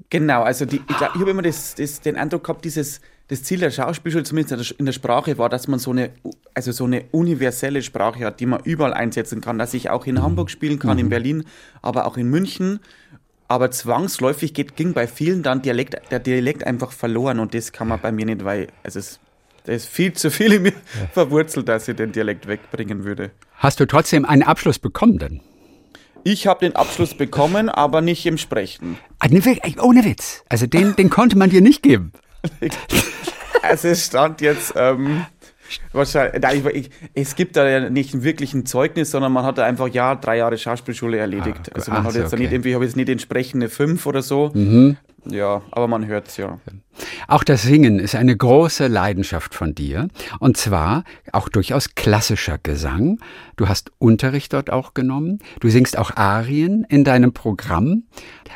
Genau, 0.10 0.42
also 0.42 0.66
die, 0.66 0.78
ich, 0.78 0.96
ich 0.96 1.02
habe 1.02 1.30
immer 1.30 1.44
das, 1.44 1.76
das, 1.76 2.02
den 2.02 2.16
Eindruck 2.16 2.44
gehabt, 2.44 2.66
dieses, 2.66 3.00
das 3.28 3.44
Ziel 3.44 3.60
der 3.60 3.70
Schauspielschule, 3.70 4.24
zumindest 4.24 4.72
in 4.72 4.86
der- 4.88 4.92
Sprache, 4.94 5.38
war, 5.38 5.50
dass 5.50 5.68
man 5.68 5.78
so 5.78 5.92
eine, 5.92 6.10
also 6.56 6.72
so 6.72 6.86
eine 6.86 7.06
universelle 7.12 7.84
Sprache 7.84 8.26
hat, 8.26 8.40
die 8.40 8.48
man 8.48 8.60
überall 8.64 8.94
einsetzen 8.94 9.40
kann, 9.40 9.60
dass 9.60 9.76
ich 9.76 9.92
auch 9.92 10.08
in 10.08 10.22
Hamburg 10.22 10.50
spielen 10.50 10.80
kann, 10.80 10.98
in 10.98 11.10
Berlin, 11.10 11.46
aber 11.84 12.06
auch 12.08 12.18
in 12.18 12.30
München. 12.30 12.80
Aber 13.48 13.70
zwangsläufig 13.70 14.56
geht, 14.56 14.76
ging 14.76 14.94
bei 14.94 15.06
vielen 15.06 15.44
dann 15.44 15.62
Dialekt, 15.62 15.96
der 16.10 16.20
Dialekt 16.20 16.66
einfach 16.66 16.92
verloren 16.92 17.40
und 17.40 17.54
das 17.54 17.72
kann 17.72 17.88
man 17.88 18.02
bei 18.02 18.12
mir 18.12 18.26
nicht, 18.26 18.44
weil 18.44 18.68
also 18.84 18.98
es, 18.98 19.20
da 19.66 19.72
ist 19.72 19.88
viel 19.88 20.14
zu 20.14 20.30
viel 20.30 20.54
in 20.54 20.64
mir 20.64 20.74
verwurzelt, 21.14 21.68
dass 21.70 21.88
ich 21.88 21.96
den 21.96 22.12
Dialekt 22.12 22.48
wegbringen 22.48 23.04
würde. 23.04 23.32
Hast 23.56 23.80
du 23.80 23.86
trotzdem 23.86 24.26
einen 24.26 24.44
Abschluss 24.44 24.80
bekommen 24.80 25.18
denn? 25.18 25.42
Ich 26.26 26.48
habe 26.48 26.62
den 26.62 26.76
Abschluss 26.76 27.14
bekommen, 27.14 27.70
aber 27.70 28.02
nicht 28.02 28.26
im 28.26 28.38
Sprechen. 28.38 28.98
Ah, 29.20 29.28
ne, 29.28 29.42
Ohne 29.82 30.06
Witz. 30.06 30.44
Also 30.48 30.68
den, 30.68 30.96
den 30.96 31.10
konnte 31.10 31.38
man 31.38 31.50
dir 31.50 31.62
nicht 31.62 31.84
geben. 31.84 32.12
Also 33.62 33.88
es 33.88 34.08
stand 34.08 34.42
jetzt 34.42 34.74
ähm, 34.76 35.26
wahrscheinlich, 35.94 36.42
nein, 36.42 36.64
ich, 36.74 36.76
ich, 36.76 36.90
es 37.14 37.36
gibt 37.36 37.56
da 37.56 37.66
ja 37.68 37.90
nicht 37.90 38.22
wirklich 38.22 38.54
ein 38.54 38.66
Zeugnis, 38.66 39.12
sondern 39.12 39.32
man 39.32 39.46
hat 39.46 39.58
da 39.58 39.64
einfach 39.64 39.88
ja 39.88 40.16
drei 40.16 40.38
Jahre 40.38 40.58
Schauspielschule 40.58 41.18
erledigt. 41.18 41.70
Ah, 41.70 41.76
also 41.76 41.92
man 41.92 42.02
ach 42.02 42.06
hat 42.08 42.16
jetzt 42.16 42.34
okay. 42.34 42.44
nicht 42.44 42.52
irgendwie, 42.52 42.70
ich 42.70 42.76
habe 42.76 42.84
jetzt 42.84 42.98
nicht 42.98 43.08
entsprechende 43.08 43.70
fünf 43.70 44.06
oder 44.06 44.22
so. 44.22 44.52
Ja, 45.26 45.62
aber 45.72 45.88
man 45.88 46.06
hört 46.06 46.28
es 46.28 46.38
ja. 46.38 46.60
Auch 47.28 47.44
das 47.44 47.64
Singen 47.64 48.00
ist 48.00 48.14
eine 48.16 48.36
große 48.36 48.88
Leidenschaft 48.88 49.56
von 49.56 49.74
dir. 49.74 50.10
Und 50.40 50.58
zwar 50.58 51.04
auch 51.32 51.48
durchaus 51.50 51.96
klassischer 51.96 52.58
Gesang. 52.62 53.20
Du 53.56 53.68
hast 53.70 53.92
Unterricht 54.00 54.52
dort 54.54 54.70
auch 54.70 54.94
genommen. 54.94 55.40
Du 55.62 55.70
singst 55.70 55.98
auch 55.98 56.16
Arien 56.18 56.86
in 56.90 57.04
deinem 57.04 57.34
Programm. 57.34 58.04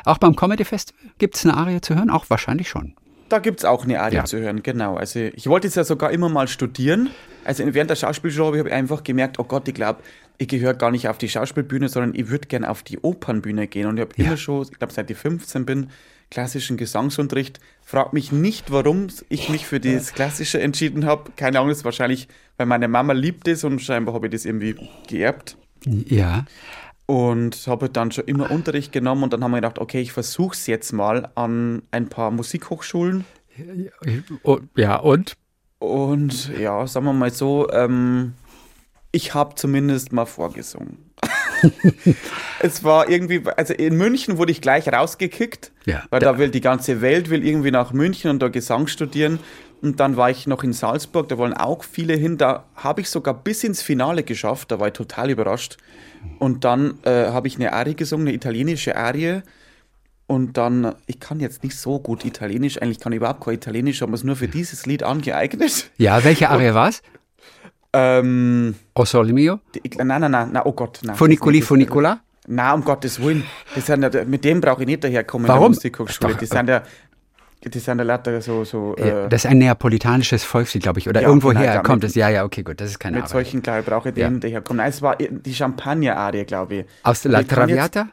Auch 0.05 0.17
beim 0.17 0.35
Comedy 0.35 0.65
Festival 0.65 1.01
gibt 1.19 1.35
es 1.35 1.45
eine 1.45 1.55
Arie 1.55 1.81
zu 1.81 1.95
hören? 1.95 2.09
Auch 2.09 2.29
wahrscheinlich 2.29 2.67
schon. 2.69 2.93
Da 3.29 3.39
gibt 3.39 3.59
es 3.59 3.65
auch 3.65 3.83
eine 3.83 3.99
Arie 4.01 4.15
Ja. 4.15 4.25
zu 4.25 4.37
hören, 4.39 4.63
genau. 4.63 4.95
Also 4.95 5.19
ich 5.19 5.47
wollte 5.47 5.67
es 5.67 5.75
ja 5.75 5.83
sogar 5.83 6.11
immer 6.11 6.29
mal 6.29 6.47
studieren. 6.47 7.09
Also 7.43 7.63
während 7.73 7.89
der 7.89 7.95
Schauspielschule 7.95 8.59
habe 8.59 8.69
ich 8.69 8.73
einfach 8.75 9.03
gemerkt, 9.03 9.39
oh 9.39 9.43
Gott, 9.43 9.67
ich 9.67 9.73
glaube, 9.73 10.01
ich 10.37 10.47
gehöre 10.47 10.73
gar 10.75 10.91
nicht 10.91 11.09
auf 11.09 11.17
die 11.17 11.27
Schauspielbühne, 11.27 11.89
sondern 11.89 12.13
ich 12.13 12.29
würde 12.29 12.47
gern 12.47 12.63
auf 12.63 12.83
die 12.83 12.99
Opernbühne 12.99 13.67
gehen. 13.67 13.87
Und 13.87 13.97
ich 13.97 14.01
habe 14.01 14.13
Ja. 14.17 14.25
immer 14.27 14.37
schon, 14.37 14.63
ich 14.71 14.77
glaube 14.77 14.93
seit 14.93 15.09
ich 15.09 15.17
15 15.17 15.65
bin, 15.65 15.87
klassischen 16.29 16.77
Gesangsunterricht. 16.77 17.59
Frag 17.83 18.13
mich 18.13 18.31
nicht, 18.31 18.71
warum 18.71 19.07
ich 19.29 19.49
mich 19.49 19.65
für 19.65 19.79
das 19.79 20.13
Klassische 20.13 20.59
entschieden 20.59 21.05
habe. 21.05 21.31
Keine 21.35 21.59
Ahnung, 21.59 21.71
ist 21.71 21.85
wahrscheinlich, 21.85 22.27
weil 22.57 22.65
meine 22.65 22.87
Mama 22.87 23.13
liebt 23.13 23.47
es 23.47 23.63
und 23.63 23.81
scheinbar 23.81 24.13
habe 24.13 24.27
ich 24.27 24.33
das 24.33 24.45
irgendwie 24.45 24.75
geerbt. 25.07 25.57
Ja. 25.85 26.45
Und 27.05 27.65
habe 27.67 27.89
dann 27.89 28.11
schon 28.11 28.25
immer 28.25 28.51
Unterricht 28.51 28.91
genommen 28.91 29.23
und 29.23 29.31
dann 29.31 29.43
haben 29.43 29.51
wir 29.51 29.57
gedacht, 29.57 29.79
okay, 29.79 30.01
ich 30.01 30.11
versuche 30.11 30.53
es 30.55 30.67
jetzt 30.67 30.91
mal 30.91 31.29
an 31.35 31.83
ein 31.91 32.09
paar 32.09 32.31
Musikhochschulen. 32.31 33.23
Ja, 34.75 34.97
und? 34.97 35.33
Und 35.79 36.51
ja, 36.57 36.85
sagen 36.87 37.05
wir 37.05 37.13
mal 37.13 37.31
so, 37.31 37.71
ähm, 37.71 38.33
ich 39.11 39.33
habe 39.33 39.55
zumindest 39.55 40.11
mal 40.11 40.25
vorgesungen. 40.25 41.06
es 42.59 42.83
war 42.83 43.09
irgendwie, 43.09 43.43
also 43.55 43.73
in 43.73 43.95
München 43.95 44.37
wurde 44.37 44.51
ich 44.51 44.61
gleich 44.61 44.87
rausgekickt, 44.91 45.71
Ja. 45.85 46.03
weil 46.09 46.19
da 46.19 46.37
will 46.37 46.49
die 46.49 46.61
ganze 46.61 47.01
Welt 47.01 47.29
will 47.29 47.45
irgendwie 47.45 47.71
nach 47.71 47.93
München 47.93 48.29
und 48.31 48.39
da 48.41 48.47
Gesang 48.49 48.87
studieren. 48.87 49.39
Und 49.81 49.99
dann 49.99 50.17
war 50.17 50.31
ich 50.31 50.47
noch 50.47 50.63
in 50.63 50.73
Salzburg, 50.73 51.29
da 51.29 51.37
wollen 51.37 51.53
auch 51.53 51.83
viele 51.83 52.15
hin. 52.15 52.37
Da 52.37 52.65
habe 52.75 53.01
ich 53.01 53.09
sogar 53.09 53.35
bis 53.35 53.63
ins 53.63 53.81
Finale 53.83 54.23
geschafft, 54.23 54.71
da 54.71 54.79
war 54.79 54.87
ich 54.87 54.93
total 54.93 55.29
überrascht. 55.29 55.77
Und 56.39 56.63
dann 56.65 56.97
äh, 57.03 57.27
habe 57.27 57.47
ich 57.47 57.55
eine 57.57 57.73
Arie 57.73 57.93
gesungen, 57.95 58.27
eine 58.27 58.35
italienische 58.35 58.95
Arie. 58.95 59.41
Und 60.25 60.57
dann, 60.57 60.95
ich 61.05 61.19
kann 61.19 61.39
jetzt 61.39 61.63
nicht 61.63 61.77
so 61.77 61.99
gut 61.99 62.25
Italienisch, 62.25 62.81
eigentlich 62.81 62.99
kann 62.99 63.13
ich 63.13 63.17
überhaupt 63.17 63.41
kein 63.45 63.53
Italienisch, 63.53 64.01
habe 64.01 64.11
mir 64.11 64.15
es 64.17 64.23
nur 64.23 64.35
für 64.35 64.47
dieses 64.47 64.85
Lied 64.87 65.03
angeeignet. 65.03 65.89
Ja, 65.97 66.23
welche 66.23 66.49
Arie 66.49 66.73
war's? 66.73 67.01
Ähm, 67.97 68.75
O 68.95 69.05
Sole 69.05 69.33
Mio? 69.33 69.59
nein, 69.97 70.07
nein, 70.21 70.31
nein, 70.31 70.49
nein, 70.51 70.61
oh 70.65 70.71
Gott, 70.73 70.99
nein. 71.03 71.15
Das 71.19 71.21
ist 71.27 71.45
nicht- 71.45 71.63
Funicola? 71.65 72.19
Na, 72.47 72.73
um 72.73 72.83
Gottes 72.83 73.21
Willen. 73.21 73.43
Das 73.75 73.85
sind 73.87 74.01
ja, 74.03 74.23
mit 74.23 74.43
dem 74.45 74.61
brauche 74.61 74.81
ich 74.81 74.87
nicht 74.87 75.03
daherkommen 75.03 75.47
Warum? 75.47 75.65
in 75.65 75.71
der 75.73 75.77
Musikhochschule. 75.79 76.31
Doch, 76.33 76.39
Die 76.39 76.45
sind 76.45 76.69
ja, 76.69 76.81
die 77.63 77.79
sind 77.79 77.97
ja 77.97 78.03
lauter 78.05 78.39
so, 78.41 78.63
so 78.63 78.95
Äh, 78.95 79.27
Das 79.27 79.43
ist 79.43 79.51
ein 79.51 79.57
neapolitanisches 79.57 80.45
Volkslied, 80.45 80.83
glaube 80.83 80.99
ich. 80.99 81.09
Oder 81.09 81.21
Ja, 81.21 81.27
irgendwoher 81.27 81.55
genau, 81.71 81.81
kommt 81.83 82.05
es. 82.05 82.15
Ja, 82.15 82.29
ja, 82.29 82.45
okay, 82.45 82.63
gut. 82.63 82.79
Das 82.79 82.89
ist 82.89 82.99
keine 82.99 83.17
mit 83.17 83.23
Arbeit. 83.25 83.31
solchen, 83.31 83.61
glaube 83.61 83.79
ich, 83.81 83.85
brauche 83.85 84.09
ich 84.09 84.15
Ja. 84.15 84.29
den 84.29 84.39
daherkommen. 84.39 84.77
Nein, 84.77 84.89
es 84.89 85.01
war 85.01 85.17
die 85.17 85.53
Champagner-Arie, 85.53 86.45
glaube 86.45 86.75
ich. 86.75 86.85
Aus 87.03 87.25
La 87.25 87.43
Traviata? 87.43 88.07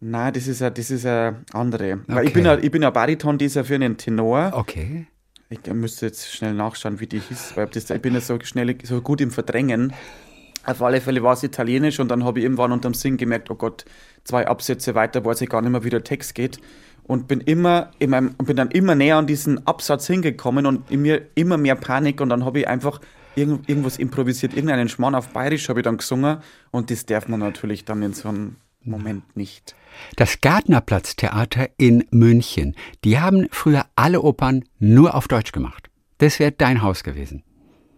Nein, 0.00 0.32
das 0.32 0.48
ist 0.48 0.60
ja, 0.60 0.68
das 0.70 0.90
ist 0.90 1.04
ja 1.04 1.36
andere. 1.52 2.00
Weil 2.08 2.16
Okay. 2.18 2.26
ich 2.26 2.32
bin 2.32 2.44
ja, 2.44 2.58
ich 2.58 2.70
bin 2.72 2.82
ja 2.82 2.90
Bariton, 2.90 3.38
die 3.38 3.44
ist 3.44 3.54
ja 3.54 3.62
für 3.62 3.76
einen 3.76 3.96
Tenor. 3.96 4.50
Okay. 4.54 5.06
Ich 5.52 5.70
müsste 5.70 6.06
jetzt 6.06 6.32
schnell 6.32 6.54
nachschauen, 6.54 6.98
wie 6.98 7.06
die 7.06 7.20
hieß, 7.20 7.58
weil 7.58 7.66
das, 7.66 7.90
ich 7.90 8.00
bin 8.00 8.14
ja 8.14 8.22
so 8.22 8.38
schnell, 8.42 8.74
so 8.84 9.02
gut 9.02 9.20
im 9.20 9.30
Verdrängen. 9.30 9.92
Auf 10.64 10.80
alle 10.80 11.02
Fälle 11.02 11.22
war 11.22 11.34
es 11.34 11.42
italienisch 11.42 12.00
und 12.00 12.08
dann 12.08 12.24
habe 12.24 12.38
ich 12.38 12.44
irgendwann 12.44 12.72
unterm 12.72 12.94
Singen 12.94 13.18
gemerkt, 13.18 13.50
oh 13.50 13.54
Gott, 13.54 13.84
zwei 14.24 14.46
Absätze 14.46 14.94
weiter 14.94 15.22
weiß 15.22 15.42
ich 15.42 15.50
gar 15.50 15.60
nicht 15.60 15.70
mehr, 15.70 15.84
wie 15.84 15.90
der 15.90 16.04
Text 16.04 16.34
geht. 16.34 16.58
Und 17.04 17.28
bin 17.28 17.42
immer 17.42 17.90
in 17.98 18.10
meinem, 18.10 18.34
bin 18.38 18.56
dann 18.56 18.70
immer 18.70 18.94
näher 18.94 19.16
an 19.18 19.26
diesen 19.26 19.66
Absatz 19.66 20.06
hingekommen 20.06 20.64
und 20.64 20.90
in 20.90 21.02
mir 21.02 21.26
immer 21.34 21.58
mehr 21.58 21.74
Panik 21.74 22.22
und 22.22 22.30
dann 22.30 22.46
habe 22.46 22.60
ich 22.60 22.68
einfach 22.68 23.02
irgend, 23.34 23.68
irgendwas 23.68 23.98
improvisiert, 23.98 24.54
irgendeinen 24.54 24.88
Schmarrn 24.88 25.14
auf 25.14 25.28
Bayerisch 25.28 25.68
habe 25.68 25.80
ich 25.80 25.84
dann 25.84 25.98
gesungen 25.98 26.38
und 26.70 26.90
das 26.90 27.04
darf 27.04 27.28
man 27.28 27.40
natürlich 27.40 27.84
dann 27.84 28.02
in 28.02 28.14
so 28.14 28.30
einem 28.30 28.56
Moment 28.84 29.36
nicht. 29.36 29.74
Das 30.16 30.40
Gärtnerplatztheater 30.40 31.68
in 31.76 32.04
München, 32.10 32.74
die 33.04 33.20
haben 33.20 33.48
früher 33.50 33.86
alle 33.96 34.22
Opern 34.22 34.64
nur 34.78 35.14
auf 35.14 35.28
Deutsch 35.28 35.52
gemacht. 35.52 35.90
Das 36.18 36.38
wäre 36.38 36.52
dein 36.52 36.82
Haus 36.82 37.02
gewesen. 37.02 37.42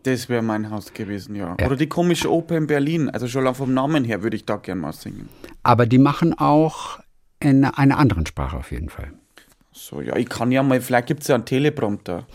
Das 0.05 0.29
wäre 0.29 0.43
mein 0.43 0.71
Haus 0.71 0.93
gewesen, 0.93 1.35
ja. 1.35 1.57
Ja. 1.59 1.67
Oder 1.67 1.76
die 1.76 1.88
komische 1.88 2.31
Oper 2.31 2.57
in 2.57 2.67
Berlin. 2.67 3.09
Also 3.09 3.26
schon 3.26 3.53
vom 3.55 3.73
Namen 3.73 4.05
her 4.05 4.23
würde 4.23 4.37
ich 4.37 4.45
da 4.45 4.57
gern 4.57 4.79
mal 4.79 4.93
singen. 4.93 5.29
Aber 5.62 5.87
die 5.87 5.99
machen 5.99 6.35
auch 6.35 7.00
in 7.41 7.64
einer 7.64 7.99
anderen 7.99 8.26
Sprache 8.26 8.57
auf 8.57 8.71
jeden 8.71 8.91
Fall. 8.91 9.12
So, 9.76 10.00
ja, 10.00 10.14
ich 10.14 10.28
kann 10.28 10.52
ja 10.52 10.62
mal, 10.62 10.81
vielleicht 10.81 11.09
gibt 11.09 11.23
es 11.23 11.28
ja 11.28 11.35
einen 11.35 11.47
Teleprompter. 11.47 12.26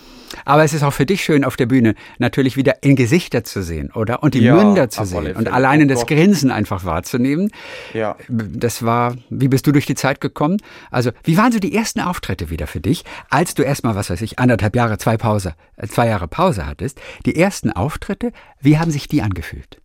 Aber 0.43 0.65
es 0.65 0.74
ist 0.74 0.84
auch 0.84 0.91
für 0.91 1.05
dich 1.05 1.24
schön 1.24 1.46
auf 1.46 1.55
der 1.55 1.67
Bühne 1.67 1.96
natürlich 2.17 2.58
wieder 2.58 2.84
in 2.84 2.98
Gesichter 2.98 3.46
zu 3.46 3.63
sehen, 3.63 3.91
oder? 3.93 4.22
Und 4.24 4.34
die 4.34 4.41
Ja, 4.41 4.55
Münder 4.55 4.89
zu 4.89 5.05
sehen 5.05 5.38
und 5.38 5.48
alleine 5.48 5.86
Oh 5.86 5.88
das. 5.88 6.05
Grinsen 6.05 6.51
einfach 6.51 6.84
wahrzunehmen. 6.84 7.50
Ja. 7.93 8.17
Das 8.27 8.84
war, 8.84 9.15
wie 9.29 9.48
bist 9.48 9.65
du 9.65 9.72
durch 9.72 9.86
die 9.86 9.96
Zeit 9.96 10.19
gekommen? 10.19 10.58
Also, 10.91 11.12
wie 11.24 11.38
waren 11.38 11.53
so 11.53 11.60
die 11.60 11.74
ersten 11.74 12.01
Auftritte 12.01 12.50
wieder 12.50 12.67
für 12.67 12.81
dich, 12.81 13.05
als 13.29 13.53
du 13.53 13.63
erstmal, 13.63 13.96
was 13.96 14.10
weiß 14.10 14.22
ich, 14.22 14.38
anderthalb 14.38 14.75
Jahre, 14.75 14.98
zwei 14.98 15.15
Pause, 15.15 15.55
äh, 15.77 15.88
zwei 15.88 16.08
Jahre 16.08 16.27
Pause 16.27 16.67
hattest? 16.67 17.00
Die 17.25 17.38
ersten 17.38 17.72
Auftritte, 17.72 18.34
wie 18.60 18.77
haben 18.79 18.91
sich 18.91 19.08
die 19.08 19.22
angefühlt? 19.22 19.79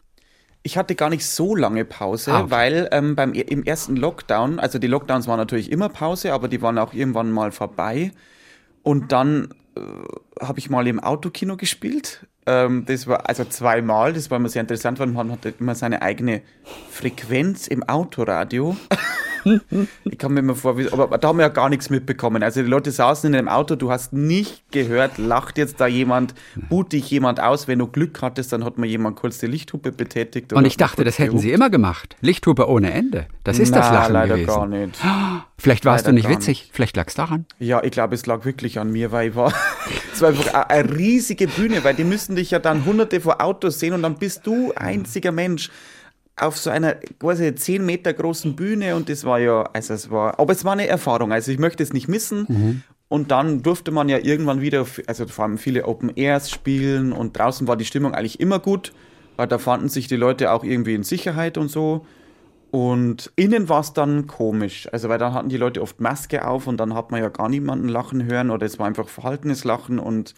Ich 0.66 0.76
hatte 0.78 0.94
gar 0.94 1.10
nicht 1.10 1.26
so 1.26 1.54
lange 1.54 1.84
Pause, 1.84 2.32
Ah, 2.32 2.40
okay. 2.40 2.50
weil 2.50 2.88
ähm, 2.90 3.14
beim, 3.14 3.34
im 3.34 3.62
ersten 3.64 3.96
Lockdown, 3.96 4.58
also 4.58 4.78
die 4.78 4.86
Lockdowns 4.86 5.28
waren 5.28 5.36
natürlich 5.38 5.70
immer 5.70 5.90
Pause, 5.90 6.32
aber 6.32 6.48
die 6.48 6.62
waren 6.62 6.78
auch 6.78 6.94
irgendwann 6.94 7.30
mal 7.30 7.52
vorbei. 7.52 8.12
Und 8.82 9.12
dann 9.12 9.54
äh, 9.76 9.80
habe 10.42 10.58
ich 10.58 10.70
mal 10.70 10.86
im 10.86 11.00
Autokino 11.00 11.56
gespielt. 11.58 12.26
Ähm, 12.46 12.84
das 12.86 13.06
war 13.06 13.28
also 13.28 13.44
zweimal, 13.44 14.14
das 14.14 14.30
war 14.30 14.38
immer 14.38 14.48
sehr 14.48 14.62
interessant, 14.62 14.98
weil 14.98 15.06
man 15.08 15.30
hatte 15.30 15.52
immer 15.60 15.74
seine 15.74 16.00
eigene 16.02 16.40
Frequenz 16.90 17.66
im 17.66 17.82
Autoradio. 17.82 18.74
Ich 20.04 20.18
kann 20.18 20.32
mir 20.32 20.40
immer 20.40 20.54
vor, 20.54 20.76
aber 20.92 21.18
da 21.18 21.28
haben 21.28 21.38
wir 21.38 21.44
ja 21.44 21.48
gar 21.48 21.68
nichts 21.68 21.90
mitbekommen. 21.90 22.42
Also 22.42 22.62
die 22.62 22.68
Leute 22.68 22.90
saßen 22.90 23.32
in 23.32 23.38
einem 23.38 23.48
Auto, 23.48 23.76
du 23.76 23.90
hast 23.90 24.12
nicht 24.12 24.70
gehört, 24.72 25.18
lacht 25.18 25.58
jetzt 25.58 25.80
da 25.80 25.86
jemand, 25.86 26.34
buht 26.68 26.92
dich 26.92 27.10
jemand 27.10 27.40
aus. 27.40 27.68
Wenn 27.68 27.78
du 27.78 27.86
Glück 27.86 28.20
hattest, 28.22 28.52
dann 28.52 28.64
hat 28.64 28.78
man 28.78 28.88
jemand 28.88 29.16
kurz 29.16 29.38
die 29.38 29.46
Lichthupe 29.46 29.92
betätigt. 29.92 30.52
Und 30.52 30.64
ich 30.64 30.76
dachte, 30.76 31.04
das 31.04 31.18
hätten 31.18 31.30
gehupt. 31.30 31.42
sie 31.42 31.52
immer 31.52 31.70
gemacht. 31.70 32.16
Lichthupe 32.20 32.68
ohne 32.68 32.92
Ende. 32.92 33.26
Das 33.44 33.58
ist 33.58 33.74
das 33.74 33.86
Na, 33.90 33.94
Lachen 34.00 34.12
leider 34.14 34.34
gewesen. 34.36 34.46
gar 34.46 34.66
nicht. 34.66 34.98
Vielleicht 35.56 35.84
warst 35.84 36.04
Leider 36.06 36.20
du 36.20 36.28
nicht 36.28 36.28
witzig, 36.28 36.68
vielleicht 36.72 36.96
lag 36.96 37.06
es 37.06 37.14
daran. 37.14 37.46
Ja, 37.58 37.82
ich 37.82 37.92
glaube, 37.92 38.14
es 38.14 38.26
lag 38.26 38.44
wirklich 38.44 38.78
an 38.80 38.90
mir, 38.90 39.12
weil 39.12 39.30
ich 39.30 39.34
war, 39.36 39.50
es 40.12 40.20
war 40.20 40.30
einfach 40.30 40.52
eine 40.68 40.94
riesige 40.94 41.46
Bühne, 41.46 41.82
weil 41.84 41.94
die 41.94 42.04
müssen 42.04 42.36
dich 42.36 42.50
ja 42.50 42.58
dann 42.58 42.84
hunderte 42.84 43.20
vor 43.20 43.40
Autos 43.40 43.78
sehen 43.80 43.94
und 43.94 44.02
dann 44.02 44.16
bist 44.16 44.46
du 44.46 44.72
einziger 44.74 45.32
Mensch 45.32 45.70
auf 46.36 46.58
so 46.58 46.70
einer 46.70 46.94
quasi 46.94 47.54
10 47.54 47.84
Meter 47.84 48.12
großen 48.12 48.56
Bühne 48.56 48.96
und 48.96 49.08
das 49.08 49.24
war 49.24 49.38
ja, 49.38 49.68
also 49.72 49.94
es 49.94 50.10
war, 50.10 50.38
aber 50.38 50.52
es 50.52 50.64
war 50.64 50.72
eine 50.72 50.86
Erfahrung, 50.88 51.32
also 51.32 51.52
ich 51.52 51.58
möchte 51.58 51.82
es 51.82 51.92
nicht 51.92 52.08
missen. 52.08 52.82
Und 53.08 53.30
dann 53.30 53.62
durfte 53.62 53.90
man 53.92 54.08
ja 54.08 54.18
irgendwann 54.18 54.60
wieder, 54.60 54.86
also 55.06 55.26
vor 55.28 55.44
allem 55.44 55.58
viele 55.58 55.84
Open 55.84 56.10
Airs 56.16 56.50
spielen 56.50 57.12
und 57.12 57.38
draußen 57.38 57.68
war 57.68 57.76
die 57.76 57.84
Stimmung 57.84 58.14
eigentlich 58.14 58.40
immer 58.40 58.58
gut, 58.58 58.92
weil 59.36 59.46
da 59.46 59.58
fanden 59.58 59.88
sich 59.88 60.08
die 60.08 60.16
Leute 60.16 60.50
auch 60.50 60.64
irgendwie 60.64 60.94
in 60.94 61.04
Sicherheit 61.04 61.56
und 61.58 61.68
so. 61.68 62.06
Und 62.72 63.30
innen 63.36 63.68
war 63.68 63.82
es 63.82 63.92
dann 63.92 64.26
komisch. 64.26 64.88
Also, 64.90 65.08
weil 65.08 65.18
dann 65.18 65.32
hatten 65.32 65.48
die 65.48 65.56
Leute 65.56 65.80
oft 65.80 66.00
Maske 66.00 66.44
auf 66.44 66.66
und 66.66 66.78
dann 66.78 66.94
hat 66.94 67.12
man 67.12 67.20
ja 67.20 67.28
gar 67.28 67.48
niemanden 67.48 67.88
lachen 67.88 68.24
hören 68.24 68.50
oder 68.50 68.66
es 68.66 68.80
war 68.80 68.88
einfach 68.88 69.08
verhaltenes 69.08 69.62
Lachen 69.62 70.00
und 70.00 70.34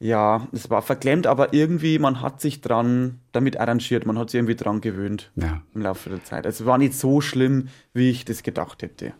ja, 0.00 0.48
es 0.52 0.70
war 0.70 0.80
verklemmt, 0.82 1.26
aber 1.26 1.52
irgendwie, 1.52 1.98
man 1.98 2.22
hat 2.22 2.40
sich 2.40 2.60
dran 2.62 3.20
damit 3.32 3.60
arrangiert, 3.60 4.06
man 4.06 4.18
hat 4.18 4.30
sich 4.30 4.38
irgendwie 4.38 4.56
dran 4.56 4.80
gewöhnt 4.80 5.30
Ja. 5.36 5.60
im 5.74 5.82
Laufe 5.82 6.08
der 6.10 6.24
Zeit. 6.24 6.46
Also, 6.46 6.64
es 6.64 6.66
war 6.66 6.78
nicht 6.78 6.94
so 6.94 7.20
schlimm, 7.20 7.68
wie 7.92 8.10
ich 8.10 8.24
das 8.24 8.42
gedacht 8.42 8.82
hätte. 8.82 9.12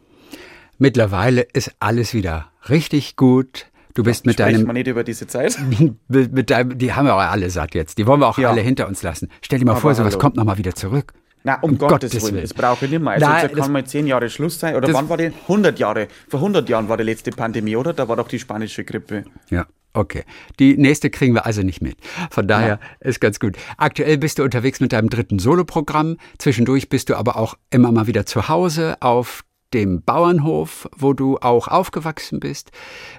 Mittlerweile 0.79 1.43
ist 1.53 1.73
alles 1.81 2.15
wieder 2.15 2.51
richtig 2.69 3.17
gut. 3.17 3.67
Du 3.95 4.03
bist 4.03 4.25
mit 4.25 4.35
Sprechen 4.35 4.55
deinem 4.59 4.67
wir 4.69 4.73
nicht 4.73 4.87
über 4.87 5.05
diese 5.05 5.27
Zeit. 5.27 5.59
mit, 6.09 6.33
mit 6.33 6.51
deinem, 6.51 6.79
die 6.79 6.93
haben 6.95 7.07
wir 7.07 7.15
auch 7.15 7.19
alle 7.21 7.51
satt 7.51 7.75
jetzt. 7.75 7.99
Die 7.99 8.07
wollen 8.07 8.21
wir 8.21 8.29
auch 8.29 8.39
Ja. 8.39 8.51
alle 8.51 8.61
hinter 8.63 8.89
uns 8.89 9.03
lassen. 9.03 9.29
Stell 9.43 9.59
dir 9.59 9.65
mal 9.67 9.73
Aber 9.73 9.81
vor, 9.81 9.95
sowas 9.95 10.13
hallo. 10.15 10.21
kommt 10.21 10.37
nochmal 10.37 10.59
wieder 10.59 10.75
zurück. 10.75 11.13
Na, 11.43 11.57
um, 11.61 11.71
Um 11.73 11.79
Gottes, 11.79 12.11
Gottes 12.13 12.23
Willen, 12.23 12.35
Willen. 12.35 12.43
das 12.45 12.55
brauche 12.55 12.85
ich 12.85 12.91
nicht 12.91 13.01
mehr. 13.03 13.13
Also, 13.15 13.27
Nein, 13.27 13.43
jetzt 13.49 13.57
kann 13.57 13.73
mal 13.73 13.85
zehn 13.85 14.07
Jahre 14.07 14.29
Schluss 14.31 14.59
sein. 14.61 14.77
Oder 14.77 14.93
wann 14.93 15.09
war 15.09 15.17
die? 15.17 15.33
100 15.49 15.79
Jahre. 15.79 16.09
Vor 16.29 16.41
100 16.41 16.69
Jahren 16.69 16.89
war 16.89 16.97
die 16.99 17.03
letzte 17.05 17.31
Pandemie, 17.31 17.77
oder? 17.77 17.93
Da 17.95 18.09
war 18.09 18.17
doch 18.17 18.29
die 18.29 18.39
spanische 18.39 18.85
Grippe. 18.85 19.25
Ja, 19.49 19.67
okay. 19.95 20.25
Die 20.59 20.77
nächste 20.77 21.11
kriegen 21.11 21.35
wir 21.35 21.47
also 21.47 21.63
nicht 21.63 21.81
mit. 21.83 21.97
Von 22.31 22.47
daher 22.49 22.79
ist 23.01 23.21
ganz 23.21 23.41
gut. 23.41 23.57
Aktuell 23.77 24.19
bist 24.19 24.39
du 24.39 24.43
unterwegs 24.45 24.81
mit 24.81 24.93
deinem 24.93 25.11
dritten 25.11 25.39
Soloprogramm. 25.39 26.17
Zwischendurch 26.39 26.89
bist 26.89 27.09
du 27.11 27.17
aber 27.17 27.37
auch 27.37 27.55
immer 27.71 27.93
mal 27.93 28.07
wieder 28.07 28.27
zu 28.27 28.49
Hause 28.49 28.97
auf 29.01 29.45
dem 29.75 30.03
Bauernhof, 30.03 30.89
wo 30.97 31.13
du 31.13 31.39
auch 31.39 31.69
aufgewachsen 31.69 32.41
bist. 32.41 32.71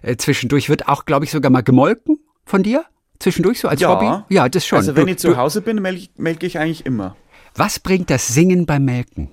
Äh, 0.01 0.18
zwischendurch 0.18 0.68
wird 0.70 0.88
auch, 0.88 1.06
glaube 1.06 1.24
ich, 1.25 1.32
sogar 1.32 1.50
mal 1.51 1.62
gemolken 1.63 2.20
von 2.46 2.62
dir. 2.63 2.84
Zwischendurch 3.20 3.60
so 3.60 3.68
als 3.68 3.80
Ja. 3.80 3.90
Hobby? 3.90 4.34
Ja, 4.34 4.50
das 4.50 4.66
schon. 4.66 4.80
Also, 4.80 4.96
wenn 4.96 5.06
du, 5.06 5.12
ich 5.12 5.20
zu 5.20 5.38
Hause 5.38 5.62
bin, 5.62 5.82
melke 5.82 6.00
ich, 6.00 6.12
melke 6.18 6.46
ich 6.46 6.58
eigentlich 6.60 6.86
immer. 6.86 7.16
was 7.56 7.80
bringt 7.80 8.10
das 8.10 8.28
Singen 8.28 8.66
beim 8.66 8.84
Melken? 8.84 9.30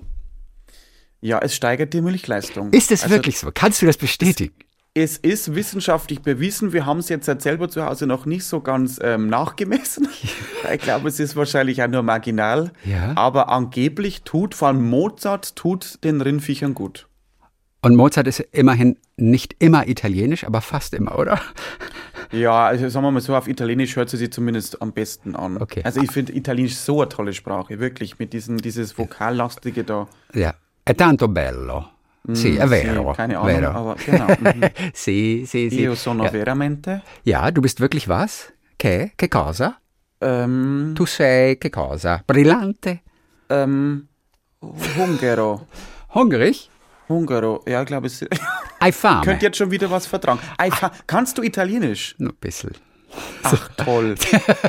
Ja, 1.21 1.39
es 1.39 1.55
steigert 1.55 1.93
die 1.93 2.01
Milchleistung. 2.01 2.71
Ist 2.71 2.91
es 2.91 3.03
Also, 3.03 3.15
wirklich 3.15 3.37
so? 3.39 3.49
Kannst 3.53 3.81
du 3.81 3.85
das 3.85 3.97
bestätigen? 3.97 4.53
Es 4.93 5.17
ist 5.17 5.55
wissenschaftlich 5.55 6.21
bewiesen. 6.21 6.73
Wir 6.73 6.85
haben 6.85 6.99
es 6.99 7.09
jetzt 7.09 7.29
selber 7.41 7.69
zu 7.69 7.85
Hause 7.85 8.07
noch 8.07 8.25
nicht 8.25 8.43
so 8.43 8.59
ganz 8.59 8.99
ähm, 9.01 9.27
nachgemessen. 9.27 10.07
ich 10.73 10.81
glaube, 10.81 11.07
es 11.07 11.19
ist 11.19 11.35
wahrscheinlich 11.35 11.81
auch 11.83 11.87
nur 11.87 12.03
marginal. 12.03 12.71
Ja. 12.83 13.13
Aber 13.15 13.49
angeblich 13.49 14.23
tut, 14.23 14.55
vor 14.55 14.69
allem 14.69 14.89
Mozart, 14.89 15.55
tut 15.55 16.03
den 16.03 16.21
Rindviechern 16.21 16.73
gut. 16.73 17.07
Und 17.81 17.95
Mozart 17.95 18.27
ist 18.27 18.39
immerhin 18.51 18.97
nicht 19.15 19.55
immer 19.59 19.87
italienisch, 19.87 20.43
aber 20.43 20.59
fast 20.59 20.93
immer, 20.93 21.17
oder? 21.17 21.39
Ja, 22.31 22.65
also 22.65 22.89
sagen 22.89 23.05
wir 23.05 23.11
mal 23.11 23.21
so, 23.21 23.35
auf 23.35 23.47
Italienisch 23.47 23.95
hört 23.95 24.09
sie 24.09 24.17
sich 24.17 24.31
zumindest 24.31 24.81
am 24.81 24.91
besten 24.91 25.35
an. 25.35 25.61
Okay. 25.61 25.81
Also 25.83 26.01
ich 26.01 26.11
finde 26.11 26.33
Italienisch 26.33 26.75
so 26.75 27.01
eine 27.01 27.09
tolle 27.09 27.33
Sprache, 27.33 27.79
wirklich, 27.79 28.19
mit 28.19 28.33
diesem, 28.33 28.57
dieses 28.57 28.97
Vokallastige 28.97 29.83
da. 29.83 30.07
Ja. 30.33 30.53
È 30.89 30.95
tanto 30.95 31.27
bello. 31.27 31.98
Sì, 32.33 32.55
è 32.55 32.65
vero. 32.67 33.11
Keine 33.13 33.35
Ahnung, 33.35 33.45
vero. 33.47 33.69
aber 33.71 33.95
genau. 34.03 34.27
Mhm. 34.39 34.71
sì, 34.93 35.43
sì, 35.47 35.69
sì. 35.69 35.79
Io 35.81 35.95
sono 35.95 36.23
ja. 36.23 36.29
veramente. 36.29 37.01
ja, 37.23 37.49
du 37.51 37.61
bist 37.61 37.79
wirklich 37.79 38.07
was? 38.07 38.51
Che? 38.75 39.11
Che 39.15 39.27
cosa? 39.27 39.79
Ähm, 40.21 40.93
Tu 40.95 41.05
sei 41.05 41.57
che 41.57 41.69
cosa? 41.69 42.21
Brillante? 42.25 43.01
ähm, 43.49 44.07
Hungaro. 44.61 45.67
Hungrig? 46.13 46.69
Hungaro, 47.07 47.63
ja, 47.65 47.81
ich 47.81 47.87
glaube, 47.87 48.07
es 48.07 48.23
Hai 48.79 48.91
fame? 48.91 49.23
könnte 49.23 49.45
jetzt 49.45 49.57
schon 49.57 49.71
wieder 49.71 49.89
was 49.89 50.05
vertragen. 50.05 50.39
Ei, 50.57 50.69
fa- 50.71 50.91
kannst 51.07 51.37
du 51.37 51.41
Italienisch? 51.41 52.15
Ein 52.19 52.31
bisschen. 52.39 52.71
Ach, 53.43 53.69
toll. 53.77 54.15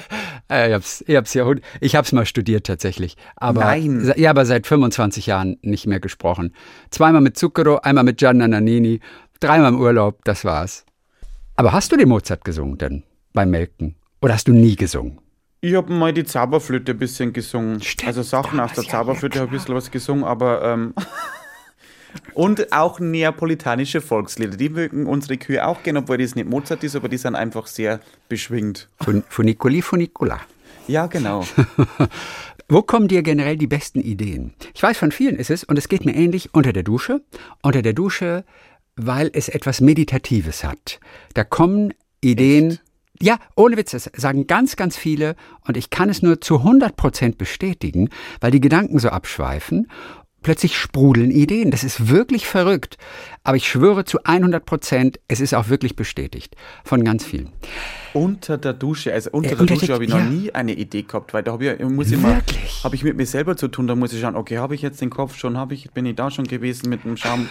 Äh, 0.50 0.69
Ich 0.69 0.75
hab's, 0.75 1.04
ich 1.07 1.16
hab's 1.16 1.35
ja, 1.35 1.47
ich 1.80 1.97
hab's 1.97 2.12
mal 2.12 2.26
studiert 2.26 2.66
tatsächlich. 2.66 3.16
Aber, 3.37 3.61
Nein. 3.61 4.12
Ja, 4.16 4.30
aber 4.30 4.45
seit 4.45 4.66
25 4.66 5.26
Jahren 5.26 5.59
nicht 5.62 5.87
mehr 5.87 6.00
gesprochen. 6.00 6.54
Zweimal 6.90 7.21
mit 7.21 7.37
Zucchero, 7.38 7.78
einmal 7.78 8.04
mit 8.04 8.19
Gianna 8.19 8.49
Nannini, 8.49 9.00
dreimal 9.38 9.73
im 9.73 9.80
Urlaub, 9.80 10.25
das 10.25 10.45
war's. 10.45 10.85
Aber 11.57 11.73
hast 11.73 11.92
du 11.92 11.97
den 11.97 12.09
Mozart 12.09 12.45
gesungen 12.45 12.78
denn 12.78 13.02
beim 13.33 13.50
Melken? 13.50 13.95
Oder 14.23 14.35
hast 14.35 14.49
du 14.49 14.52
nie 14.52 14.76
gesungen? 14.76 15.21
Ich 15.62 15.75
habe 15.75 15.92
mal 15.92 16.12
die 16.12 16.25
Zauberflöte 16.25 16.92
ein 16.92 16.99
bisschen 16.99 17.33
gesungen. 17.33 17.83
Stimmt, 17.83 18.09
also 18.09 18.23
Sachen 18.23 18.59
aus 18.61 18.73
der 18.73 18.85
ja, 18.85 18.90
Zauberflöte 18.90 19.37
ja, 19.37 19.42
habe 19.42 19.50
ich 19.50 19.61
ein 19.61 19.61
bisschen 19.61 19.75
was 19.75 19.90
gesungen, 19.90 20.25
aber. 20.25 20.62
Ähm, 20.62 20.95
und 22.35 22.73
auch 22.73 23.00
neapolitanische 23.00 24.00
Volkslieder. 24.00 24.57
Die 24.57 24.69
mögen 24.69 25.07
unsere 25.07 25.37
Kühe 25.37 25.67
auch 25.67 25.83
gerne, 25.83 26.00
obwohl 26.00 26.19
das 26.19 26.35
nicht 26.35 26.49
Mozart 26.49 26.85
ist, 26.85 26.97
aber 26.97 27.09
die 27.09 27.19
sind 27.19 27.35
einfach 27.35 27.67
sehr 27.67 28.00
beschwingt. 28.29 28.88
Fun 29.00 29.23
Funiculi, 29.29 29.83
Funicula. 29.83 30.40
Ja, 30.87 31.07
genau. 31.07 31.45
Wo 32.69 32.83
kommen 32.83 33.09
dir 33.09 33.23
generell 33.23 33.57
die 33.57 33.67
besten 33.67 34.00
Ideen? 34.00 34.55
Ich 34.75 34.83
weiß, 34.83 34.97
von 34.97 35.11
vielen 35.11 35.37
ist 35.37 35.50
es, 35.50 35.64
und 35.64 35.76
es 35.76 35.88
geht 35.88 36.05
mir 36.05 36.14
ähnlich, 36.14 36.55
unter 36.55 36.73
der 36.73 36.85
Dusche. 36.85 37.21
Unter 37.62 37.83
der 37.83 37.93
Dusche, 37.93 38.45
weil 38.97 39.31
es 39.33 39.49
etwas 39.49 39.81
Meditatives 39.81 40.64
hat. 40.64 41.00
Da 41.35 41.45
kommen 41.45 41.93
Ideen. 42.21 42.71
Echt? 42.71 42.83
Ja, 43.23 43.38
ohne 43.55 43.76
Witz, 43.76 43.90
das 43.90 44.11
sagen 44.17 44.47
ganz, 44.47 44.76
ganz 44.76 44.97
viele 44.97 45.37
und 45.67 45.76
ich 45.76 45.90
kann 45.90 46.09
es 46.09 46.23
nur 46.23 46.40
zu 46.40 46.59
100 46.59 46.97
Prozent 46.97 47.37
bestätigen, 47.37 48.09
weil 48.40 48.50
die 48.50 48.62
Gedanken 48.62 48.99
so 48.99 49.11
abschweifen 49.11 49.88
plötzlich 50.42 50.76
sprudeln 50.76 51.30
Ideen. 51.30 51.70
Das 51.70 51.85
ist 51.85 52.09
wirklich 52.09 52.47
verrückt. 52.47 52.97
Aber 53.44 53.56
ich 53.56 53.68
schwöre 53.68 54.04
zu 54.04 54.18
100 54.25 54.64
Prozent, 54.64 55.20
es 55.28 55.40
ist 55.40 55.54
auch 55.54 55.68
wirklich 55.68 55.97
bestätigt 55.97 56.56
von 56.85 57.04
ganz 57.04 57.25
vielen. 57.25 57.50
Unter 58.12 58.59
der 58.59 58.73
Dusche, 58.73 59.12
also 59.12 59.30
unter 59.30 59.50
Äh, 59.50 59.52
der 59.52 59.61
unter 59.61 59.75
Dusche 59.75 59.92
habe 59.92 60.04
ich 60.04 60.11
noch 60.11 60.18
ja. 60.18 60.25
nie 60.25 60.52
eine 60.52 60.73
Idee 60.73 61.02
gehabt, 61.02 61.32
weil 61.32 61.42
da 61.42 61.52
habe 61.52 61.64
ich, 61.78 61.80
muss 61.88 62.11
ich 62.11 62.23
Wirklich? 62.23 62.82
habe 62.85 62.94
ich 62.97 63.04
mit 63.04 63.16
mir 63.16 63.26
selber 63.26 63.56
zu 63.56 63.68
tun, 63.68 63.87
da 63.87 63.94
muss 63.94 64.12
ich 64.12 64.20
schauen, 64.20 64.37
okay, 64.37 64.59
habe 64.59 64.75
ich 64.75 64.82
jetzt 64.82 65.00
den 65.00 65.11
Kopf 65.11 65.37
schon, 65.37 65.56
habe 65.56 65.75
ich, 65.75 65.90
bin 65.92 66.06
ich 66.06 66.16
da 66.16 66.30
schon 66.30 66.47
gewesen 66.47 66.88
mit 66.90 67.04
dem 67.04 67.16
Schaum. 67.16 67.49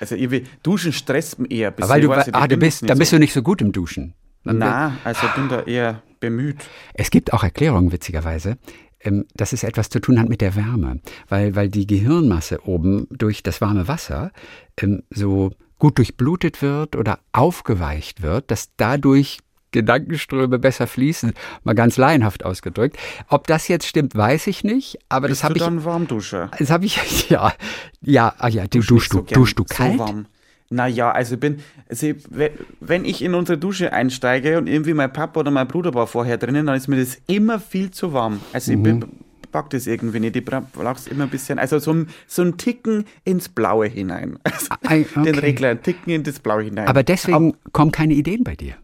Also 0.00 0.14
irgendwie, 0.14 0.44
Duschen 0.62 0.92
stresst 0.92 1.38
mich 1.38 1.50
eher. 1.52 1.72
Weil 1.76 2.00
du, 2.00 2.08
weiß 2.08 2.30
ah, 2.32 2.46
du 2.48 2.56
bist, 2.56 2.82
nicht 2.82 2.90
dann 2.90 2.98
bist 2.98 3.10
so. 3.10 3.16
du 3.16 3.20
nicht 3.20 3.32
so 3.32 3.42
gut 3.42 3.60
im 3.60 3.72
Duschen. 3.72 4.14
Dann- 4.44 4.58
Na, 4.58 4.96
also 5.04 5.26
bin 5.36 5.48
da 5.48 5.62
eher 5.62 6.02
bemüht. 6.20 6.56
Es 6.94 7.10
gibt 7.10 7.32
auch 7.32 7.44
Erklärungen, 7.44 7.92
witzigerweise, 7.92 8.56
ähm, 9.00 9.26
dass 9.34 9.52
es 9.52 9.62
etwas 9.62 9.88
zu 9.88 10.00
tun 10.00 10.18
hat 10.18 10.28
mit 10.28 10.40
der 10.40 10.56
Wärme, 10.56 11.00
weil, 11.28 11.54
weil 11.54 11.68
die 11.68 11.86
Gehirnmasse 11.86 12.66
oben 12.66 13.06
durch 13.10 13.42
das 13.42 13.60
warme 13.60 13.88
Wasser 13.88 14.32
ähm, 14.80 15.02
so 15.10 15.52
gut 15.78 15.98
durchblutet 15.98 16.62
wird 16.62 16.96
oder 16.96 17.20
aufgeweicht 17.32 18.22
wird, 18.22 18.50
dass 18.50 18.70
dadurch 18.76 19.38
Gedankenströme 19.70 20.58
besser 20.58 20.86
fließen, 20.86 21.32
mal 21.62 21.74
ganz 21.74 21.96
laienhaft 21.98 22.44
ausgedrückt. 22.44 22.96
Ob 23.28 23.46
das 23.46 23.68
jetzt 23.68 23.86
stimmt, 23.86 24.14
weiß 24.14 24.46
ich 24.46 24.64
nicht, 24.64 24.98
aber 25.08 25.28
Bist 25.28 25.42
das 25.42 25.44
habe 25.44 25.58
ich, 25.58 25.62
dann 25.62 25.84
Warmduscher? 25.84 26.50
das 26.58 26.70
habe 26.70 26.86
ich, 26.86 27.28
ja, 27.28 27.52
ja, 28.00 28.34
ah 28.38 28.48
ja, 28.48 28.62
du, 28.62 28.78
Dusch 28.78 28.86
duschst 28.88 29.12
du, 29.12 29.22
gern 29.22 29.40
duschst 29.40 29.58
du 29.58 29.64
kalt? 29.64 29.92
So 29.94 29.98
warm. 29.98 30.26
Naja, 30.70 31.10
also 31.12 31.34
ich 31.34 31.40
bin, 31.40 31.58
also 31.88 32.08
ich- 32.08 32.16
we- 32.30 32.50
wenn 32.80 33.04
ich 33.06 33.22
in 33.22 33.34
unsere 33.34 33.56
Dusche 33.58 33.92
einsteige 33.92 34.58
und 34.58 34.66
irgendwie 34.66 34.92
mein 34.92 35.12
Papa 35.12 35.40
oder 35.40 35.50
mein 35.50 35.66
Bruder 35.66 35.94
war 35.94 36.06
vorher 36.06 36.36
drinnen, 36.36 36.66
dann 36.66 36.76
ist 36.76 36.88
mir 36.88 36.98
das 36.98 37.18
immer 37.26 37.58
viel 37.58 37.90
zu 37.90 38.12
warm. 38.12 38.40
Also 38.52 38.72
ich 38.72 38.78
Mhm. 38.78 39.00
be- 39.00 39.08
pack 39.50 39.70
das 39.70 39.86
irgendwie 39.86 40.20
nicht. 40.20 40.36
Ich 40.36 40.44
brauch's 40.44 41.06
immer 41.06 41.24
ein 41.24 41.30
bisschen, 41.30 41.58
also 41.58 41.78
so 41.78 41.92
ein, 41.94 42.08
so 42.26 42.42
ein 42.42 42.58
Ticken 42.58 43.06
ins 43.24 43.48
Blaue 43.48 43.86
hinein. 43.86 44.38
Also 44.44 44.66
Ei, 44.86 45.06
Den 45.14 45.20
okay. 45.36 45.38
Regler, 45.38 45.68
ein 45.70 45.82
Ticken 45.82 46.12
in 46.12 46.22
das 46.22 46.38
Blaue 46.38 46.64
hinein. 46.64 46.86
Aber 46.86 47.02
deswegen 47.02 47.54
kommen 47.72 47.90
keine 47.90 48.12
Ideen 48.12 48.44
bei 48.44 48.54
dir. 48.54 48.74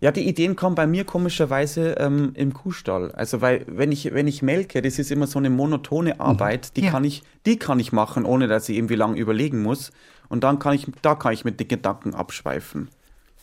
Ja, 0.00 0.12
die 0.12 0.28
Ideen 0.28 0.56
kommen 0.56 0.74
bei 0.74 0.86
mir 0.86 1.04
komischerweise 1.04 1.92
ähm, 1.98 2.32
im 2.34 2.52
Kuhstall. 2.52 3.12
Also 3.12 3.40
weil 3.40 3.64
wenn 3.66 3.92
ich 3.92 4.12
wenn 4.12 4.28
ich 4.28 4.42
melke, 4.42 4.82
das 4.82 4.98
ist 4.98 5.10
immer 5.10 5.26
so 5.26 5.38
eine 5.38 5.48
monotone 5.48 6.20
Arbeit, 6.20 6.76
die 6.76 6.82
Ja. 6.82 6.90
kann 6.90 7.04
ich 7.04 7.22
die 7.46 7.58
kann 7.58 7.80
ich 7.80 7.92
machen, 7.92 8.24
ohne 8.26 8.46
dass 8.46 8.68
ich 8.68 8.76
irgendwie 8.76 8.94
lang 8.96 9.16
überlegen 9.16 9.62
muss. 9.62 9.90
Und 10.28 10.44
dann 10.44 10.58
kann 10.58 10.74
ich 10.74 10.86
da 11.00 11.14
kann 11.14 11.32
ich 11.32 11.44
mit 11.46 11.60
den 11.60 11.68
Gedanken 11.68 12.14
abschweifen. 12.14 12.88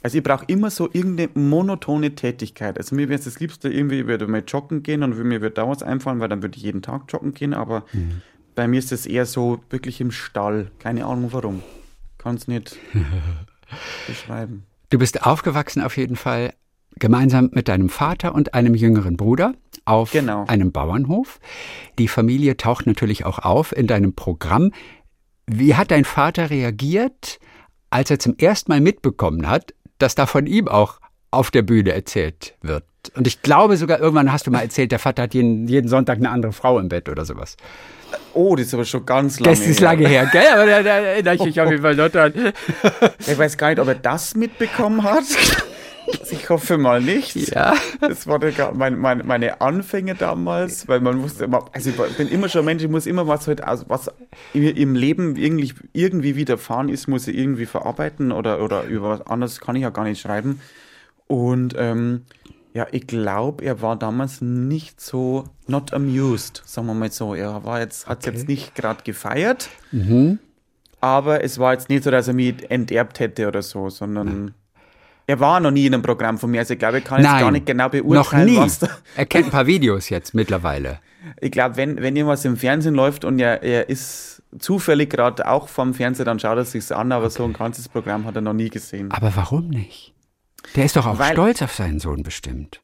Also 0.04 0.18
ich 0.18 0.24
brauche 0.24 0.46
immer 0.48 0.70
so 0.70 0.90
irgendeine 0.92 1.30
monotone 1.34 2.14
Tätigkeit. 2.14 2.78
Also 2.78 2.94
mir 2.94 3.08
wäre 3.10 3.18
es 3.18 3.26
das 3.26 3.40
Liebste 3.40 3.70
irgendwie, 3.70 4.02
ich 4.02 4.08
würde 4.08 4.28
mal 4.28 4.44
joggen 4.46 4.84
gehen 4.84 5.02
und 5.02 5.18
mir 5.18 5.42
würde 5.42 5.56
da 5.56 5.68
was 5.68 5.82
einfallen, 5.82 6.20
weil 6.20 6.28
dann 6.30 6.44
würde 6.44 6.58
ich 6.58 6.64
jeden 6.64 6.82
Tag 6.82 7.04
joggen 7.08 7.34
gehen. 7.34 7.54
Aber 7.54 7.84
bei 8.54 8.68
mir 8.68 8.80
ist 8.80 8.92
es 8.92 9.06
eher 9.08 9.26
so 9.26 9.62
wirklich 9.70 10.02
im 10.02 10.12
Stall. 10.12 10.70
Keine 10.80 11.06
Ahnung 11.06 11.30
warum. 11.32 11.64
Kann 12.18 12.36
es 12.36 12.48
nicht 12.50 12.78
beschreiben. 14.08 14.66
Du 14.94 15.00
bist 15.00 15.26
aufgewachsen 15.26 15.82
auf 15.82 15.98
jeden 15.98 16.16
Fall 16.16 16.54
gemeinsam 17.00 17.50
mit 17.52 17.68
deinem 17.68 17.90
Vater 17.90 18.36
und 18.36 18.54
einem 18.54 18.76
jüngeren 18.76 19.18
Bruder 19.18 19.56
auf 19.86 20.12
Genau. 20.12 20.46
einem 20.46 20.72
Bauernhof. 20.72 21.40
Die 21.98 22.08
Familie 22.08 22.58
taucht 22.58 22.86
natürlich 22.86 23.26
auch 23.26 23.40
auf 23.40 23.76
in 23.76 23.88
deinem 23.88 24.14
Programm. 24.14 24.72
Wie 25.48 25.74
hat 25.74 25.90
dein 25.90 26.06
Vater 26.06 26.52
reagiert, 26.52 27.40
als 27.90 28.12
er 28.12 28.20
zum 28.20 28.38
ersten 28.38 28.72
Mal 28.72 28.82
mitbekommen 28.82 29.50
hat, 29.50 29.74
dass 29.98 30.14
da 30.14 30.28
von 30.28 30.46
ihm 30.46 30.68
auch 30.68 31.00
auf 31.32 31.50
der 31.50 31.64
Bühne 31.64 31.92
erzählt 31.92 32.56
wird? 32.62 32.86
Und 33.16 33.28
ich 33.28 33.42
glaube 33.42 33.78
sogar, 33.78 34.00
irgendwann 34.00 34.32
hast 34.32 34.48
du 34.48 34.52
mal 34.52 34.62
erzählt, 34.62 34.92
der 34.92 35.00
Vater 35.00 35.24
hat 35.24 35.34
jeden, 35.34 35.68
jeden 35.68 35.88
Sonntag 35.90 36.18
eine 36.18 36.30
andere 36.30 36.54
Frau 36.54 36.80
im 36.80 36.90
Bett 36.90 37.10
oder 37.10 37.26
sowas. 37.26 37.58
Oh, 38.34 38.56
das 38.56 38.68
ist 38.68 38.74
aber 38.74 38.86
schon 38.86 39.06
ganz 39.06 39.40
lange 39.40 39.56
Das 39.58 39.66
ist 39.68 39.80
her. 39.82 39.88
lange 39.90 40.08
her, 40.08 40.30
gell? 40.32 40.48
Aber 40.54 40.66
da, 40.66 40.84
da 40.84 40.98
erinnere 41.00 41.36
ich 41.36 41.44
mich 41.44 41.60
auf 41.62 41.70
jeden 41.70 41.82
Fall 41.82 41.96
noch 41.96 42.10
dran. 42.10 42.34
Ich 43.28 43.38
weiß 43.38 43.58
gar 43.58 43.70
nicht, 43.70 43.80
ob 43.80 43.88
er 43.88 43.96
das 43.96 44.36
mitbekommen 44.36 45.04
hat. 45.04 45.24
Also 46.08 46.32
ich 46.32 46.50
hoffe 46.50 46.78
mal 46.78 47.02
nicht. 47.02 47.36
Ja. 47.54 47.74
Das 48.02 48.28
war 48.28 48.40
mein, 48.74 49.00
mein, 49.00 49.24
meine 49.26 49.62
Anfänge 49.62 50.16
damals, 50.16 50.88
weil 50.88 51.00
man 51.00 51.18
musste 51.18 51.46
immer, 51.46 51.66
also 51.74 51.90
ich 51.90 52.18
bin 52.18 52.28
immer 52.28 52.50
schon 52.50 52.66
Mensch, 52.66 52.84
ich 52.84 52.90
muss 52.90 53.06
immer 53.08 53.28
was 53.28 53.48
halt, 53.48 53.64
aus- 53.64 53.86
was 53.88 54.12
mir 54.54 54.76
im 54.78 54.96
Leben 54.96 55.36
irgendwie, 55.36 55.74
irgendwie 55.94 56.36
widerfahren 56.36 56.90
ist, 56.90 57.08
muss 57.08 57.28
ich 57.28 57.36
irgendwie 57.38 57.66
verarbeiten 57.66 58.32
oder, 58.32 58.62
oder 58.64 58.84
über 58.84 59.10
was 59.10 59.28
anderes 59.28 59.60
kann 59.60 59.76
ich 59.76 59.82
ja 59.84 59.90
gar 59.90 60.04
nicht 60.06 60.22
schreiben. 60.22 60.62
Und 61.28 61.74
ähm, 61.78 62.24
ja, 62.74 62.88
ich 62.92 63.06
glaube, 63.06 63.64
er 63.64 63.82
war 63.82 63.96
damals 63.96 64.42
nicht 64.42 65.00
so 65.00 65.44
not 65.68 65.94
amused, 65.94 66.64
sagen 66.66 66.88
wir 66.88 66.96
mal 66.96 67.12
so. 67.12 67.36
Er 67.36 67.64
war 67.64 67.80
jetzt, 67.80 68.08
hat 68.08 68.26
jetzt 68.26 68.48
nicht 68.48 68.74
gerade 68.74 69.04
gefeiert. 69.04 69.70
Aber 71.00 71.44
es 71.44 71.60
war 71.60 71.74
jetzt 71.74 71.90
nicht 71.90 72.04
so, 72.04 72.10
dass 72.10 72.28
er 72.28 72.34
mich 72.34 72.70
enterbt 72.72 73.20
hätte 73.20 73.48
oder 73.48 73.62
so, 73.62 73.90
sondern 73.90 74.56
er 75.28 75.40
war 75.40 75.60
noch 75.60 75.70
nie 75.70 75.86
in 75.86 75.94
einem 75.94 76.02
Programm 76.02 76.38
von 76.40 76.50
mir. 76.50 76.62
Also 76.62 76.74
ich 76.74 76.80
glaube, 76.80 76.98
ich 76.98 77.04
kann 77.04 77.20
jetzt 77.20 77.30
Nein, 77.30 77.42
gar 77.42 77.52
nicht 77.52 77.66
genau 77.66 77.86
noch 77.86 77.92
beurteilen, 77.92 78.46
nie. 78.50 78.58
was. 78.58 78.80
Er 79.16 79.26
kennt 79.28 79.46
ein 79.46 79.52
paar 79.52 79.68
Videos 79.68 80.10
jetzt 80.10 80.34
mittlerweile. 80.34 81.00
Ich 81.40 81.52
glaube, 81.52 81.78
wenn, 81.78 82.02
wenn 82.02 82.16
irgendwas 82.16 82.44
im 82.44 82.58
Fernsehen 82.58 82.96
läuft 82.96 83.24
und 83.24 83.40
er, 83.40 83.62
er 83.62 83.88
ist 83.88 84.42
zufällig 84.58 85.12
gerade 85.12 85.48
auch 85.48 85.68
vom 85.68 85.94
Fernseher, 85.94 86.26
dann 86.26 86.40
schaut 86.40 86.58
er 86.58 86.66
sich's 86.66 86.92
an, 86.92 87.12
aber 87.12 87.30
so 87.30 87.44
ein 87.44 87.54
ganzes 87.54 87.88
Programm 87.88 88.26
hat 88.26 88.36
er 88.36 88.42
noch 88.42 88.54
nie 88.54 88.70
gesehen. 88.70 89.12
Aber 89.12 89.36
warum 89.36 89.70
nicht? 89.70 90.13
Der 90.76 90.86
ist 90.86 90.96
doch 90.96 91.06
auch 91.06 91.20
Weil- 91.20 91.34
stolz 91.34 91.62
auf 91.62 91.74
seinen 91.74 92.00
Sohn 92.00 92.24
bestimmt. 92.24 92.80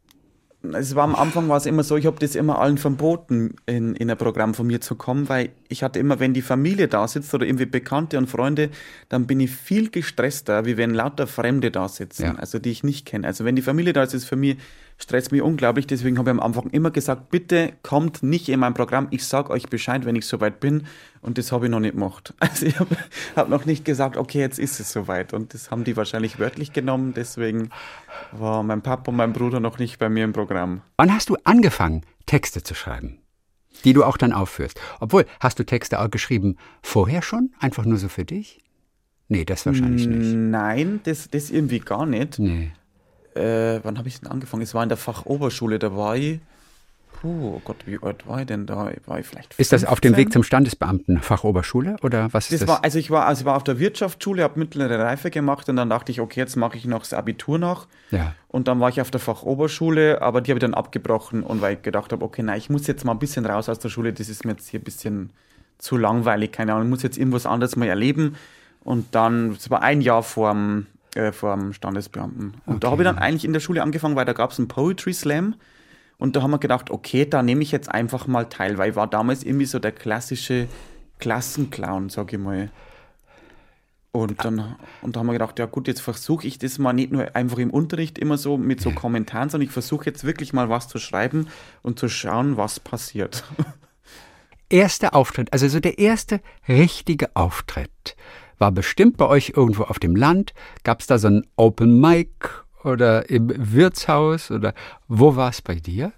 Es 0.73 0.93
war 0.93 1.05
am 1.05 1.15
Anfang 1.15 1.47
war 1.47 1.55
es 1.55 1.65
immer 1.65 1.83
so, 1.83 1.95
ich 1.95 2.05
habe 2.05 2.19
das 2.19 2.35
immer 2.35 2.59
allen 2.59 2.77
verboten, 2.77 3.55
in, 3.65 3.95
in 3.95 4.11
ein 4.11 4.17
Programm 4.17 4.53
von 4.53 4.67
mir 4.67 4.81
zu 4.81 4.95
kommen, 4.95 5.29
weil 5.29 5.51
ich 5.69 5.83
hatte 5.83 5.99
immer, 5.99 6.19
wenn 6.19 6.33
die 6.33 6.41
Familie 6.41 6.89
da 6.89 7.07
sitzt 7.07 7.33
oder 7.33 7.45
irgendwie 7.45 7.65
Bekannte 7.65 8.17
und 8.17 8.27
Freunde, 8.27 8.69
dann 9.07 9.25
bin 9.25 9.39
ich 9.39 9.51
viel 9.51 9.89
gestresster, 9.89 10.65
wie 10.65 10.75
wenn 10.75 10.93
lauter 10.93 11.27
Fremde 11.27 11.71
da 11.71 11.87
sitzen, 11.87 12.23
Ja. 12.23 12.35
also 12.35 12.59
die 12.59 12.71
ich 12.71 12.83
nicht 12.83 13.05
kenne. 13.05 13.25
Also 13.25 13.45
wenn 13.45 13.55
die 13.55 13.61
Familie 13.61 13.93
da 13.93 14.03
ist, 14.03 14.13
ist 14.13 14.25
für 14.25 14.35
mich, 14.35 14.57
stresst 15.01 15.31
mich 15.31 15.41
unglaublich, 15.41 15.87
deswegen 15.87 16.17
habe 16.17 16.29
ich 16.29 16.33
am 16.33 16.39
Anfang 16.39 16.69
immer 16.71 16.91
gesagt, 16.91 17.29
bitte 17.29 17.73
kommt 17.83 18.21
nicht 18.21 18.49
in 18.49 18.59
mein 18.59 18.73
Programm, 18.73 19.07
ich 19.11 19.25
sag 19.25 19.49
euch 19.49 19.69
Bescheid, 19.69 20.05
wenn 20.05 20.15
ich 20.15 20.25
soweit 20.25 20.59
bin 20.59 20.85
und 21.21 21.37
das 21.37 21.51
habe 21.51 21.65
ich 21.65 21.71
noch 21.71 21.79
nicht 21.79 21.93
gemacht. 21.93 22.33
Also 22.39 22.65
ich 22.65 22.79
habe 22.79 22.97
hab 23.35 23.49
noch 23.49 23.65
nicht 23.65 23.85
gesagt, 23.85 24.17
okay, 24.17 24.39
jetzt 24.39 24.59
ist 24.59 24.79
es 24.79 24.91
soweit 24.91 25.33
und 25.33 25.53
das 25.53 25.71
haben 25.71 25.83
die 25.83 25.95
wahrscheinlich 25.95 26.39
wörtlich 26.39 26.73
genommen, 26.73 27.13
deswegen 27.15 27.69
war 28.31 28.63
mein 28.63 28.81
Papa 28.81 29.11
und 29.11 29.17
mein 29.17 29.33
Bruder 29.33 29.59
noch 29.59 29.79
nicht 29.79 29.99
bei 29.99 30.09
mir 30.09 30.25
im 30.25 30.33
Programm. 30.33 30.81
Wann 30.97 31.13
hast 31.13 31.29
du 31.29 31.37
angefangen, 31.43 32.03
Texte 32.25 32.63
zu 32.63 32.75
schreiben? 32.75 33.19
Die 33.85 33.93
du 33.93 34.03
auch 34.03 34.17
dann 34.17 34.33
aufführst. 34.33 34.79
Obwohl, 34.99 35.25
hast 35.39 35.57
du 35.57 35.63
Texte 35.63 36.01
auch 36.01 36.09
geschrieben 36.09 36.57
vorher 36.81 37.21
schon? 37.21 37.53
Einfach 37.59 37.85
nur 37.85 37.97
so 37.97 38.09
für 38.09 38.25
dich? 38.25 38.59
Nee, 39.29 39.45
das 39.45 39.65
wahrscheinlich 39.65 40.07
nicht. 40.07 40.33
Nein, 40.33 41.01
das, 41.03 41.29
das 41.29 41.51
irgendwie 41.51 41.79
gar 41.79 42.05
nicht. 42.05 42.39
Nee. 42.39 42.71
Äh, 43.39 43.79
wann 43.83 43.97
habe 43.97 44.07
ich 44.07 44.19
denn 44.19 44.29
angefangen? 44.29 44.63
Es 44.63 44.73
war 44.73 44.83
in 44.83 44.89
der 44.89 44.97
Fachoberschule, 44.97 45.79
da 45.79 45.95
war 45.95 46.15
ich. 46.15 46.39
Puh, 47.21 47.55
oh 47.55 47.61
Gott, 47.65 47.75
wie 47.85 47.99
alt 48.01 48.25
war 48.27 48.39
ich 48.39 48.45
denn 48.47 48.65
da? 48.65 48.91
War 49.05 49.19
ich 49.19 49.25
vielleicht 49.25 49.53
Ist 49.59 49.73
das 49.73 49.83
auf 49.83 49.99
dem 49.99 50.13
15? 50.13 50.17
Weg 50.25 50.31
zum 50.33 50.43
Standesbeamten 50.43 51.19
Fachoberschule 51.19 51.97
oder 52.01 52.31
was 52.31 52.45
ist 52.45 52.53
Das 52.53 52.59
das? 52.61 52.67
war, 52.69 52.83
also 52.85 52.97
ich 52.97 53.11
war, 53.11 53.25
also 53.25 53.41
ich 53.41 53.45
war 53.45 53.57
auf 53.57 53.65
der 53.65 53.77
Wirtschaftsschule, 53.77 54.41
habe 54.41 54.57
mittlere 54.57 54.99
Reife 54.99 55.29
gemacht 55.29 55.67
und 55.67 55.75
dann 55.75 55.89
dachte 55.89 56.13
ich, 56.13 56.21
okay, 56.21 56.39
jetzt 56.39 56.55
mache 56.55 56.77
ich 56.77 56.85
noch 56.85 56.99
das 56.99 57.11
Abitur 57.13 57.57
nach. 57.59 57.87
ja. 58.11 58.35
Und 58.47 58.67
dann 58.69 58.79
war 58.79 58.87
ich 58.89 59.01
auf 59.01 59.11
der 59.11 59.19
Fachoberschule, 59.19 60.21
aber 60.21 60.39
die 60.41 60.51
habe 60.51 60.59
ich 60.59 60.61
dann 60.61 60.73
abgebrochen 60.73 61.43
und 61.43 61.59
weil 61.61 61.75
ich 61.75 61.81
gedacht 61.81 62.13
habe, 62.13 62.23
okay, 62.23 62.41
nein, 62.41 62.57
ich 62.57 62.69
muss 62.69 62.87
jetzt 62.87 63.03
mal 63.03 63.11
ein 63.11 63.19
bisschen 63.19 63.45
raus 63.45 63.67
aus 63.67 63.79
der 63.79 63.89
Schule, 63.89 64.13
das 64.13 64.29
ist 64.29 64.45
mir 64.45 64.53
jetzt 64.53 64.69
hier 64.69 64.79
ein 64.79 64.83
bisschen 64.83 65.31
zu 65.77 65.97
langweilig, 65.97 66.53
keine 66.53 66.71
Ahnung, 66.73 66.85
ich 66.85 66.89
muss 66.89 67.03
jetzt 67.03 67.17
irgendwas 67.17 67.45
anderes 67.45 67.75
mal 67.75 67.87
erleben. 67.89 68.35
Und 68.81 69.13
dann, 69.13 69.53
das 69.55 69.69
war 69.69 69.81
ein 69.81 69.99
Jahr 70.01 70.23
vorm, 70.23 70.85
äh, 71.15 71.31
vorm 71.31 71.73
Standesbeamten. 71.73 72.53
Und 72.65 72.83
da 72.83 72.91
habe 72.91 73.03
ich 73.03 73.07
dann 73.07 73.17
eigentlich 73.17 73.45
in 73.45 73.53
der 73.53 73.59
Schule 73.59 73.81
angefangen, 73.81 74.15
weil 74.15 74.25
da 74.25 74.33
gab 74.33 74.51
es 74.51 74.59
einen 74.59 74.67
Poetry 74.67 75.13
Slam. 75.13 75.55
Und 76.17 76.35
da 76.35 76.41
haben 76.41 76.51
wir 76.51 76.59
gedacht, 76.59 76.91
okay, 76.91 77.25
da 77.25 77.41
nehme 77.41 77.63
ich 77.63 77.71
jetzt 77.71 77.89
einfach 77.89 78.27
mal 78.27 78.45
teil, 78.45 78.77
weil 78.77 78.91
ich 78.91 78.95
war 78.95 79.07
damals 79.07 79.43
irgendwie 79.43 79.65
so 79.65 79.79
der 79.79 79.93
klassische 79.93 80.67
Klassenclown, 81.19 82.09
sag 82.09 82.33
ich 82.33 82.39
mal. 82.39 82.69
Und 84.11 84.43
dann 84.43 84.75
und 85.01 85.15
da 85.15 85.19
haben 85.19 85.27
wir 85.27 85.33
gedacht, 85.33 85.59
ja 85.59 85.67
gut, 85.67 85.87
jetzt 85.87 86.01
versuche 86.01 86.47
ich 86.47 86.57
das 86.57 86.79
mal 86.79 86.93
nicht 86.93 87.11
nur 87.11 87.35
einfach 87.35 87.59
im 87.59 87.69
Unterricht 87.69 88.17
immer 88.17 88.37
so 88.37 88.57
mit 88.57 88.81
so 88.81 88.91
Kommentaren, 88.91 89.49
sondern 89.49 89.67
ich 89.67 89.73
versuche 89.73 90.07
jetzt 90.07 90.23
wirklich 90.23 90.51
mal 90.51 90.67
was 90.67 90.87
zu 90.87 90.97
schreiben 90.97 91.47
und 91.83 91.99
zu 91.99 92.09
schauen, 92.09 92.57
was 92.57 92.79
passiert. 92.79 93.43
Erster 94.69 95.15
Auftritt, 95.15 95.53
also 95.53 95.67
so 95.67 95.79
der 95.79 95.99
erste 95.99 96.41
richtige 96.67 97.35
Auftritt, 97.35 98.15
war 98.59 98.71
bestimmt 98.71 99.17
bei 99.17 99.25
euch 99.25 99.53
irgendwo 99.55 99.83
auf 99.83 99.97
dem 99.99 100.15
Land. 100.15 100.53
Gab 100.83 100.99
es 100.99 101.07
da 101.07 101.17
so 101.17 101.27
ein 101.27 101.45
Open 101.55 101.99
Mic 101.99 102.29
oder 102.83 103.29
im 103.29 103.51
Wirtshaus 103.55 104.51
oder 104.51 104.73
wo 105.07 105.35
war 105.35 105.49
es 105.49 105.61
bei 105.61 105.75
dir? 105.75 106.13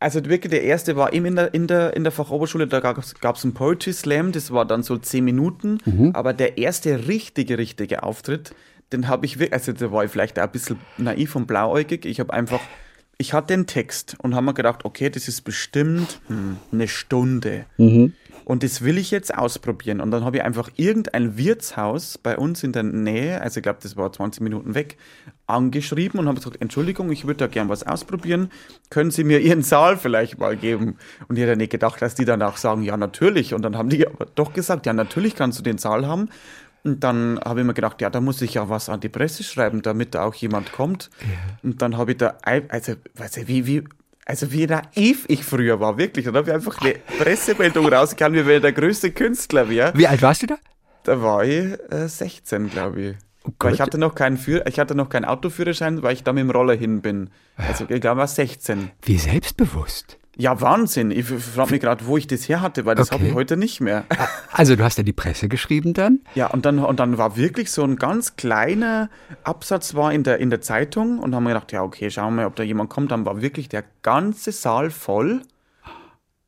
Also 0.00 0.24
wirklich 0.24 0.50
der 0.50 0.62
erste 0.62 0.96
war 0.96 1.12
eben 1.12 1.26
in 1.26 1.36
der, 1.36 1.52
in 1.52 1.66
der, 1.66 1.94
in 1.94 2.04
der 2.04 2.12
Fachoberschule, 2.12 2.66
da 2.66 2.80
gab 2.80 2.96
es 2.98 3.44
einen 3.44 3.52
Poetry 3.52 3.92
Slam, 3.92 4.32
das 4.32 4.50
war 4.50 4.64
dann 4.64 4.82
so 4.82 4.96
zehn 4.96 5.24
Minuten. 5.24 5.78
Mhm. 5.84 6.12
Aber 6.14 6.32
der 6.32 6.56
erste 6.56 7.06
richtige, 7.06 7.58
richtige 7.58 8.02
Auftritt, 8.02 8.54
den 8.92 9.08
habe 9.08 9.26
ich 9.26 9.38
wirklich, 9.38 9.52
also 9.52 9.72
da 9.72 9.92
war 9.92 10.04
ich 10.04 10.10
vielleicht 10.10 10.38
auch 10.38 10.44
ein 10.44 10.50
bisschen 10.50 10.78
naiv 10.96 11.36
und 11.36 11.46
blauäugig. 11.46 12.06
Ich 12.06 12.18
habe 12.18 12.32
einfach, 12.32 12.60
ich 13.18 13.34
hatte 13.34 13.54
den 13.54 13.66
Text 13.66 14.16
und 14.22 14.34
habe 14.34 14.46
mir 14.46 14.54
gedacht, 14.54 14.86
okay, 14.86 15.10
das 15.10 15.28
ist 15.28 15.42
bestimmt 15.42 16.20
hm, 16.28 16.56
eine 16.72 16.88
Stunde. 16.88 17.66
Und 18.50 18.64
das 18.64 18.82
will 18.82 18.98
ich 18.98 19.12
jetzt 19.12 19.32
ausprobieren. 19.32 20.00
Und 20.00 20.10
dann 20.10 20.24
habe 20.24 20.38
ich 20.38 20.42
einfach 20.42 20.70
irgendein 20.74 21.36
Wirtshaus 21.36 22.18
bei 22.18 22.36
uns 22.36 22.64
in 22.64 22.72
der 22.72 22.82
Nähe, 22.82 23.40
also 23.40 23.58
ich 23.58 23.62
glaube, 23.62 23.78
das 23.80 23.96
war 23.96 24.12
20 24.12 24.42
Minuten 24.42 24.74
weg, 24.74 24.96
angeschrieben 25.46 26.18
und 26.18 26.26
habe 26.26 26.38
gesagt, 26.38 26.60
Entschuldigung, 26.60 27.12
ich 27.12 27.28
würde 27.28 27.36
da 27.36 27.46
gern 27.46 27.68
was 27.68 27.86
ausprobieren. 27.86 28.50
Können 28.90 29.12
Sie 29.12 29.22
mir 29.22 29.38
Ihren 29.38 29.62
Saal 29.62 29.96
vielleicht 29.96 30.38
mal 30.40 30.56
geben? 30.56 30.96
Und 31.28 31.36
ich 31.36 31.44
hätte 31.44 31.56
nicht 31.56 31.70
gedacht, 31.70 32.02
dass 32.02 32.16
die 32.16 32.24
dann 32.24 32.42
auch 32.42 32.56
sagen, 32.56 32.82
ja, 32.82 32.96
natürlich. 32.96 33.54
Und 33.54 33.62
dann 33.62 33.76
haben 33.76 33.88
die 33.88 34.04
aber 34.04 34.26
doch 34.34 34.52
gesagt, 34.52 34.84
ja, 34.84 34.94
natürlich 34.94 35.36
kannst 35.36 35.60
du 35.60 35.62
den 35.62 35.78
Saal 35.78 36.08
haben. 36.08 36.28
Und 36.82 37.04
dann 37.04 37.38
habe 37.44 37.60
ich 37.60 37.66
mir 37.66 37.74
gedacht, 37.74 38.00
ja, 38.00 38.10
da 38.10 38.20
muss 38.20 38.42
ich 38.42 38.54
ja 38.54 38.68
was 38.68 38.88
an 38.88 38.98
die 38.98 39.08
Presse 39.08 39.44
schreiben, 39.44 39.80
damit 39.82 40.16
da 40.16 40.24
auch 40.24 40.34
jemand 40.34 40.72
kommt. 40.72 41.08
Und 41.62 41.82
dann 41.82 41.96
habe 41.96 42.10
ich 42.10 42.18
da, 42.18 42.36
also, 42.42 42.94
weiß 43.14 43.36
ich, 43.36 43.46
wie, 43.46 43.66
wie, 43.68 43.84
also 44.30 44.52
wie 44.52 44.64
naiv 44.64 45.24
ich 45.26 45.44
früher 45.44 45.80
war, 45.80 45.98
wirklich. 45.98 46.24
Dann 46.24 46.36
habe 46.36 46.48
ich 46.48 46.54
einfach 46.54 46.80
eine 46.80 46.94
Pressemeldung 47.18 47.86
rausgehauen, 47.88 48.32
wie 48.34 48.52
ich 48.52 48.60
der 48.62 48.72
größte 48.72 49.10
Künstler 49.10 49.68
wäre. 49.68 49.92
Wie 49.96 50.06
alt 50.06 50.22
warst 50.22 50.42
du 50.42 50.46
da? 50.46 50.56
Da 51.02 51.20
war 51.20 51.42
ich 51.42 51.66
äh, 51.90 52.06
16, 52.06 52.70
glaube 52.70 53.00
ich. 53.00 53.16
Weil 53.58 53.74
ich 53.74 53.80
hatte 53.80 53.98
noch 53.98 54.14
keinen 54.14 54.36
Führ 54.36 54.64
ich 54.68 54.78
hatte 54.78 54.94
noch 54.94 55.08
keinen 55.08 55.24
Autoführerschein, 55.24 56.02
weil 56.04 56.12
ich 56.12 56.22
da 56.22 56.32
mit 56.32 56.42
dem 56.42 56.50
Roller 56.50 56.74
hin 56.74 57.00
bin. 57.00 57.30
Also 57.56 57.86
ich 57.88 58.00
glaube, 58.00 58.20
war 58.20 58.28
16. 58.28 58.92
Wie 59.02 59.18
selbstbewusst. 59.18 60.19
Ja, 60.40 60.58
Wahnsinn. 60.62 61.10
Ich 61.10 61.26
frage 61.26 61.72
mich 61.72 61.80
gerade, 61.82 62.06
wo 62.06 62.16
ich 62.16 62.26
das 62.26 62.48
her 62.48 62.62
hatte, 62.62 62.86
weil 62.86 62.94
das 62.94 63.10
habe 63.10 63.22
Okay. 63.22 63.30
ich 63.30 63.34
heute 63.34 63.56
nicht 63.58 63.80
mehr. 63.82 64.04
Also 64.52 64.74
du 64.74 64.82
hast 64.82 64.96
ja 64.96 65.04
die 65.04 65.12
Presse 65.12 65.48
geschrieben 65.48 65.92
dann? 65.92 66.20
Ja, 66.34 66.46
und 66.46 66.64
dann, 66.64 66.78
und 66.78 66.98
dann 66.98 67.18
war 67.18 67.36
wirklich 67.36 67.70
so 67.70 67.84
ein 67.84 67.96
ganz 67.96 68.36
kleiner 68.36 69.10
Absatz 69.44 69.94
war 69.94 70.12
in 70.14 70.22
der, 70.22 70.38
in 70.38 70.48
der 70.48 70.62
Zeitung 70.62 71.18
und 71.18 71.34
haben 71.34 71.42
wir 71.44 71.50
gedacht, 71.52 71.72
ja, 71.72 71.82
okay, 71.82 72.10
schauen 72.10 72.34
wir 72.36 72.42
mal, 72.42 72.46
ob 72.46 72.56
da 72.56 72.62
jemand 72.62 72.88
kommt. 72.88 73.10
Dann 73.10 73.26
war 73.26 73.42
wirklich 73.42 73.68
der 73.68 73.84
ganze 74.02 74.50
Saal 74.52 74.90
voll. 74.90 75.42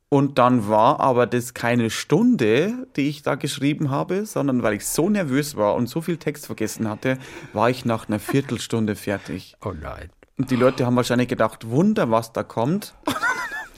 Und 0.08 0.38
dann 0.38 0.68
war 0.68 1.00
aber 1.00 1.26
das 1.26 1.52
keine 1.54 1.88
Stunde, 1.90 2.86
die 2.96 3.08
ich 3.08 3.22
da 3.22 3.34
geschrieben 3.34 3.90
habe, 3.90 4.24
sondern 4.26 4.62
weil 4.62 4.74
ich 4.74 4.86
so 4.86 5.08
nervös 5.10 5.56
war 5.56 5.74
und 5.74 5.86
so 5.88 6.00
viel 6.00 6.16
Text 6.16 6.46
vergessen 6.46 6.88
hatte, 6.88 7.18
war 7.52 7.68
ich 7.70 7.84
nach 7.84 8.08
einer 8.08 8.18
Viertelstunde 8.18 8.94
fertig. 8.96 9.54
Oh 9.64 9.72
nein. 9.78 10.10
Und 10.38 10.50
die 10.50 10.56
Leute 10.56 10.86
haben 10.86 10.96
wahrscheinlich 10.96 11.28
gedacht, 11.28 11.68
Wunder, 11.68 12.10
was 12.10 12.32
da 12.32 12.42
kommt. 12.42 12.94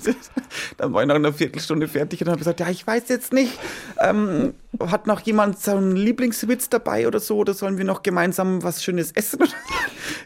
Dann 0.76 0.92
war 0.92 1.02
ich 1.02 1.08
nach 1.08 1.14
einer 1.14 1.32
Viertelstunde 1.32 1.88
fertig 1.88 2.22
und 2.22 2.28
habe 2.28 2.38
gesagt, 2.38 2.60
ja, 2.60 2.68
ich 2.68 2.86
weiß 2.86 3.08
jetzt 3.08 3.32
nicht, 3.32 3.58
ähm, 4.00 4.54
hat 4.80 5.06
noch 5.06 5.20
jemand 5.20 5.60
so 5.60 5.72
einen 5.72 5.96
Lieblingswitz 5.96 6.68
dabei 6.68 7.06
oder 7.06 7.20
so, 7.20 7.36
oder 7.36 7.54
sollen 7.54 7.78
wir 7.78 7.84
noch 7.84 8.02
gemeinsam 8.02 8.62
was 8.62 8.82
Schönes 8.82 9.12
essen? 9.12 9.40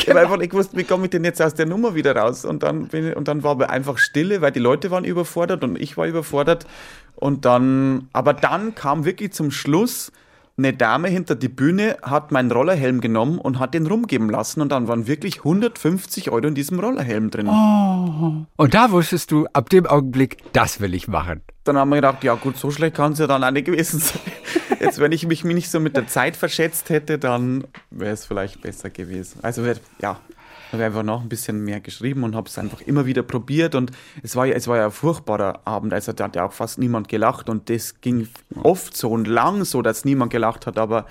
Ich 0.00 0.08
habe 0.08 0.20
einfach 0.20 0.38
nicht 0.38 0.50
gewusst, 0.50 0.70
wie 0.74 0.84
komme 0.84 1.04
ich 1.04 1.10
denn 1.10 1.22
jetzt 1.22 1.40
aus 1.42 1.52
der 1.52 1.66
Nummer 1.66 1.94
wieder 1.94 2.16
raus? 2.16 2.46
Und 2.46 2.62
dann, 2.62 2.88
ich, 2.92 3.14
und 3.14 3.28
dann 3.28 3.42
war 3.42 3.50
aber 3.50 3.68
einfach 3.68 3.98
Stille, 3.98 4.40
weil 4.40 4.52
die 4.52 4.58
Leute 4.58 4.90
waren 4.90 5.04
überfordert 5.04 5.62
und 5.62 5.78
ich 5.78 5.98
war 5.98 6.06
überfordert. 6.06 6.66
Und 7.14 7.44
dann, 7.44 8.08
aber 8.14 8.32
dann 8.32 8.74
kam 8.74 9.04
wirklich 9.04 9.32
zum 9.32 9.50
Schluss 9.50 10.10
eine 10.58 10.72
Dame 10.72 11.08
hinter 11.08 11.36
die 11.36 11.48
Bühne, 11.48 11.96
hat 12.02 12.32
meinen 12.32 12.50
Rollerhelm 12.50 13.00
genommen 13.00 13.38
und 13.38 13.58
hat 13.60 13.74
den 13.74 13.86
rumgeben 13.86 14.28
lassen. 14.28 14.60
Und 14.60 14.70
dann 14.70 14.88
waren 14.88 15.06
wirklich 15.06 15.38
150 15.38 16.30
Euro 16.30 16.46
in 16.48 16.54
diesem 16.54 16.80
Rollerhelm 16.80 17.30
drin. 17.30 17.48
Und 17.48 18.74
da 18.74 18.90
wusstest 18.90 19.30
du 19.30 19.46
ab 19.52 19.70
dem 19.70 19.86
Augenblick, 19.86 20.38
das 20.52 20.80
will 20.80 20.94
ich 20.94 21.08
machen. 21.08 21.42
Dann 21.64 21.76
haben 21.76 21.90
wir 21.90 21.96
gedacht, 21.96 22.24
ja 22.24 22.34
gut, 22.34 22.56
so 22.56 22.70
schlecht 22.70 22.96
kann 22.96 23.12
es 23.12 23.18
ja 23.18 23.26
dann 23.26 23.44
auch 23.44 23.50
nicht 23.50 23.66
gewesen 23.66 24.00
sein. 24.00 24.20
Jetzt, 24.80 24.98
wenn 24.98 25.12
ich 25.12 25.26
mich 25.26 25.44
nicht 25.44 25.70
so 25.70 25.80
mit 25.80 25.96
der 25.96 26.06
Zeit 26.06 26.36
verschätzt 26.36 26.90
hätte, 26.90 27.18
dann 27.18 27.64
wäre 27.90 28.12
es 28.12 28.24
vielleicht 28.24 28.60
besser 28.62 28.90
gewesen. 28.90 29.40
Also 29.42 29.64
ja, 30.00 30.18
habe 30.72 30.84
einfach 30.84 31.02
noch 31.02 31.22
ein 31.22 31.28
bisschen 31.28 31.64
mehr 31.64 31.80
geschrieben 31.80 32.24
und 32.24 32.34
habe 32.34 32.48
es 32.48 32.58
einfach 32.58 32.80
immer 32.82 33.06
wieder 33.06 33.22
probiert. 33.22 33.74
Und 33.74 33.90
es 34.22 34.36
war 34.36 34.46
ja, 34.46 34.54
es 34.54 34.68
war 34.68 34.76
ja 34.76 34.86
ein 34.86 34.90
furchtbarer 34.90 35.66
Abend. 35.66 35.92
Also 35.92 36.12
da 36.12 36.24
hat 36.24 36.36
ja 36.36 36.46
auch 36.46 36.52
fast 36.52 36.78
niemand 36.78 37.08
gelacht 37.08 37.48
und 37.48 37.70
das 37.70 38.00
ging 38.00 38.28
oft 38.62 38.96
so 38.96 39.10
und 39.10 39.26
lang 39.26 39.64
so, 39.64 39.82
dass 39.82 40.04
niemand 40.04 40.32
gelacht 40.32 40.66
hat. 40.66 40.78
Aber 40.78 41.06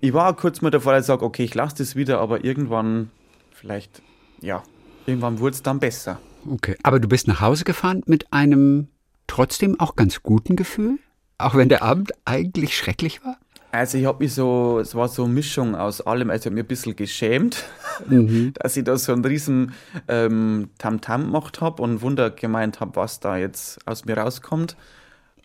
ich 0.00 0.12
war 0.12 0.34
kurz 0.34 0.60
mal 0.60 0.70
davor, 0.70 0.92
dass 0.92 1.02
ich 1.02 1.06
sage, 1.06 1.24
okay, 1.24 1.44
ich 1.44 1.54
lasse 1.54 1.76
das 1.78 1.96
wieder, 1.96 2.20
aber 2.20 2.44
irgendwann 2.44 3.10
vielleicht, 3.52 4.02
ja, 4.40 4.62
irgendwann 5.06 5.38
wurde 5.38 5.54
es 5.54 5.62
dann 5.62 5.78
besser. 5.78 6.18
Okay. 6.50 6.76
Aber 6.82 7.00
du 7.00 7.08
bist 7.08 7.28
nach 7.28 7.40
Hause 7.40 7.64
gefahren 7.64 8.02
mit 8.06 8.32
einem 8.32 8.88
trotzdem 9.26 9.78
auch 9.78 9.94
ganz 9.96 10.22
guten 10.22 10.56
Gefühl? 10.56 10.98
Auch 11.38 11.54
wenn 11.54 11.68
der 11.68 11.82
Abend 11.82 12.12
eigentlich 12.24 12.76
schrecklich 12.76 13.24
war? 13.24 13.38
Also 13.72 13.98
ich 13.98 14.04
habe 14.04 14.24
mich 14.24 14.34
so, 14.34 14.80
es 14.80 14.94
war 14.94 15.08
so 15.08 15.24
eine 15.24 15.32
Mischung 15.32 15.76
aus 15.76 16.00
allem, 16.00 16.30
also 16.30 16.40
ich 16.40 16.46
habe 16.46 16.54
mich 16.56 16.64
ein 16.64 16.68
bisschen 16.68 16.96
geschämt, 16.96 17.64
dass 18.54 18.76
ich 18.76 18.84
da 18.84 18.96
so 18.96 19.12
einen 19.12 19.24
riesen 19.24 19.72
ähm, 20.08 20.70
Tamtam 20.78 21.26
gemacht 21.26 21.60
habe 21.60 21.82
und 21.82 22.02
Wunder 22.02 22.30
gemeint 22.30 22.80
habe, 22.80 22.96
was 22.96 23.20
da 23.20 23.36
jetzt 23.36 23.78
aus 23.86 24.04
mir 24.04 24.18
rauskommt. 24.18 24.76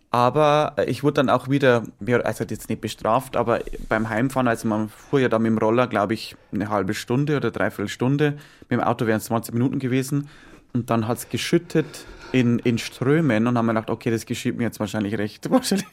Aber 0.09 0.73
äh, 0.77 0.85
ich 0.85 1.03
wurde 1.03 1.15
dann 1.15 1.29
auch 1.29 1.49
wieder, 1.49 1.83
also 2.23 2.45
jetzt 2.45 2.69
nicht 2.69 2.81
bestraft, 2.81 3.35
aber 3.35 3.59
beim 3.89 4.09
Heimfahren, 4.09 4.47
also 4.47 4.67
man 4.67 4.89
fuhr 4.89 5.19
ja 5.19 5.29
da 5.29 5.37
mit 5.37 5.51
dem 5.51 5.57
Roller, 5.57 5.87
glaube 5.87 6.15
ich, 6.15 6.35
eine 6.51 6.69
halbe 6.69 6.93
Stunde 6.93 7.37
oder 7.37 7.51
dreiviertel 7.51 7.89
Stunde. 7.89 8.37
Mit 8.61 8.79
dem 8.79 8.81
Auto 8.81 9.05
wären 9.05 9.17
es 9.17 9.25
20 9.25 9.53
Minuten 9.53 9.77
gewesen. 9.77 10.29
Und 10.73 10.89
dann 10.89 11.07
hat 11.07 11.17
es 11.17 11.29
geschüttet 11.29 12.05
in, 12.31 12.59
in 12.59 12.77
Strömen 12.77 13.47
und 13.47 13.57
haben 13.57 13.65
wir 13.65 13.73
gedacht, 13.73 13.89
okay, 13.89 14.09
das 14.09 14.25
geschieht 14.25 14.57
mir 14.57 14.63
jetzt 14.63 14.79
wahrscheinlich 14.79 15.17
recht. 15.17 15.49
Wahrscheinlich 15.51 15.87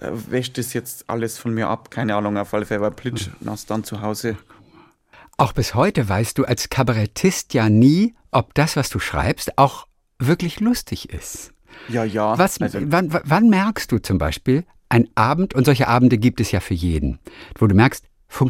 wäscht 0.00 0.58
das 0.58 0.72
jetzt 0.72 1.08
alles 1.08 1.38
von 1.38 1.54
mir 1.54 1.68
ab. 1.68 1.90
Keine 1.90 2.14
Ahnung, 2.14 2.36
auf 2.36 2.52
alle 2.54 2.66
Fälle 2.66 2.80
war 2.80 2.90
plitschnass 2.90 3.66
dann 3.66 3.84
zu 3.84 4.00
Hause. 4.00 4.36
Auch 5.36 5.52
bis 5.52 5.74
heute 5.74 6.08
weißt 6.08 6.36
du 6.38 6.44
als 6.44 6.68
Kabarettist 6.68 7.54
ja 7.54 7.68
nie, 7.68 8.14
ob 8.30 8.54
das, 8.54 8.76
was 8.76 8.90
du 8.90 8.98
schreibst, 8.98 9.56
auch 9.58 9.86
wirklich 10.18 10.60
lustig 10.60 11.10
ist. 11.10 11.52
Ja, 11.88 12.04
ja. 12.04 12.38
Was, 12.38 12.60
also, 12.60 12.78
wann, 12.82 13.12
wann 13.24 13.48
merkst 13.48 13.90
du 13.90 13.98
zum 13.98 14.18
Beispiel, 14.18 14.64
ein 14.88 15.08
Abend, 15.14 15.54
und 15.54 15.64
solche 15.64 15.88
Abende 15.88 16.18
gibt 16.18 16.40
es 16.40 16.50
ja 16.50 16.60
für 16.60 16.74
jeden, 16.74 17.18
wo 17.58 17.66
du 17.66 17.74
merkst, 17.74 18.04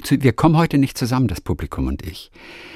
wir 0.08 0.32
kommen 0.32 0.56
heute 0.56 0.78
nicht 0.78 0.98
zusammen, 0.98 1.28
das 1.28 1.40
Publikum 1.40 1.86
und 1.86 2.04
ich. 2.04 2.30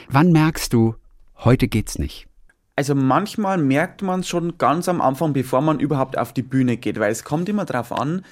Wann 0.08 0.32
merkst 0.32 0.72
du, 0.72 0.94
heute 1.36 1.68
geht's 1.68 1.98
nicht? 1.98 2.28
also 2.76 2.94
manchmal 2.94 3.58
merkt 3.58 4.02
man 4.02 4.24
schon 4.24 4.58
ganz 4.58 4.88
am 4.88 5.00
Anfang, 5.00 5.32
bevor 5.32 5.60
man 5.60 5.80
überhaupt 5.80 6.18
auf 6.18 6.32
die 6.32 6.42
Bühne 6.42 6.76
geht, 6.76 6.98
weil 6.98 7.12
es 7.12 7.24
kommt 7.24 7.48
immer 7.48 7.64
darauf 7.64 7.92
an, 7.92 8.24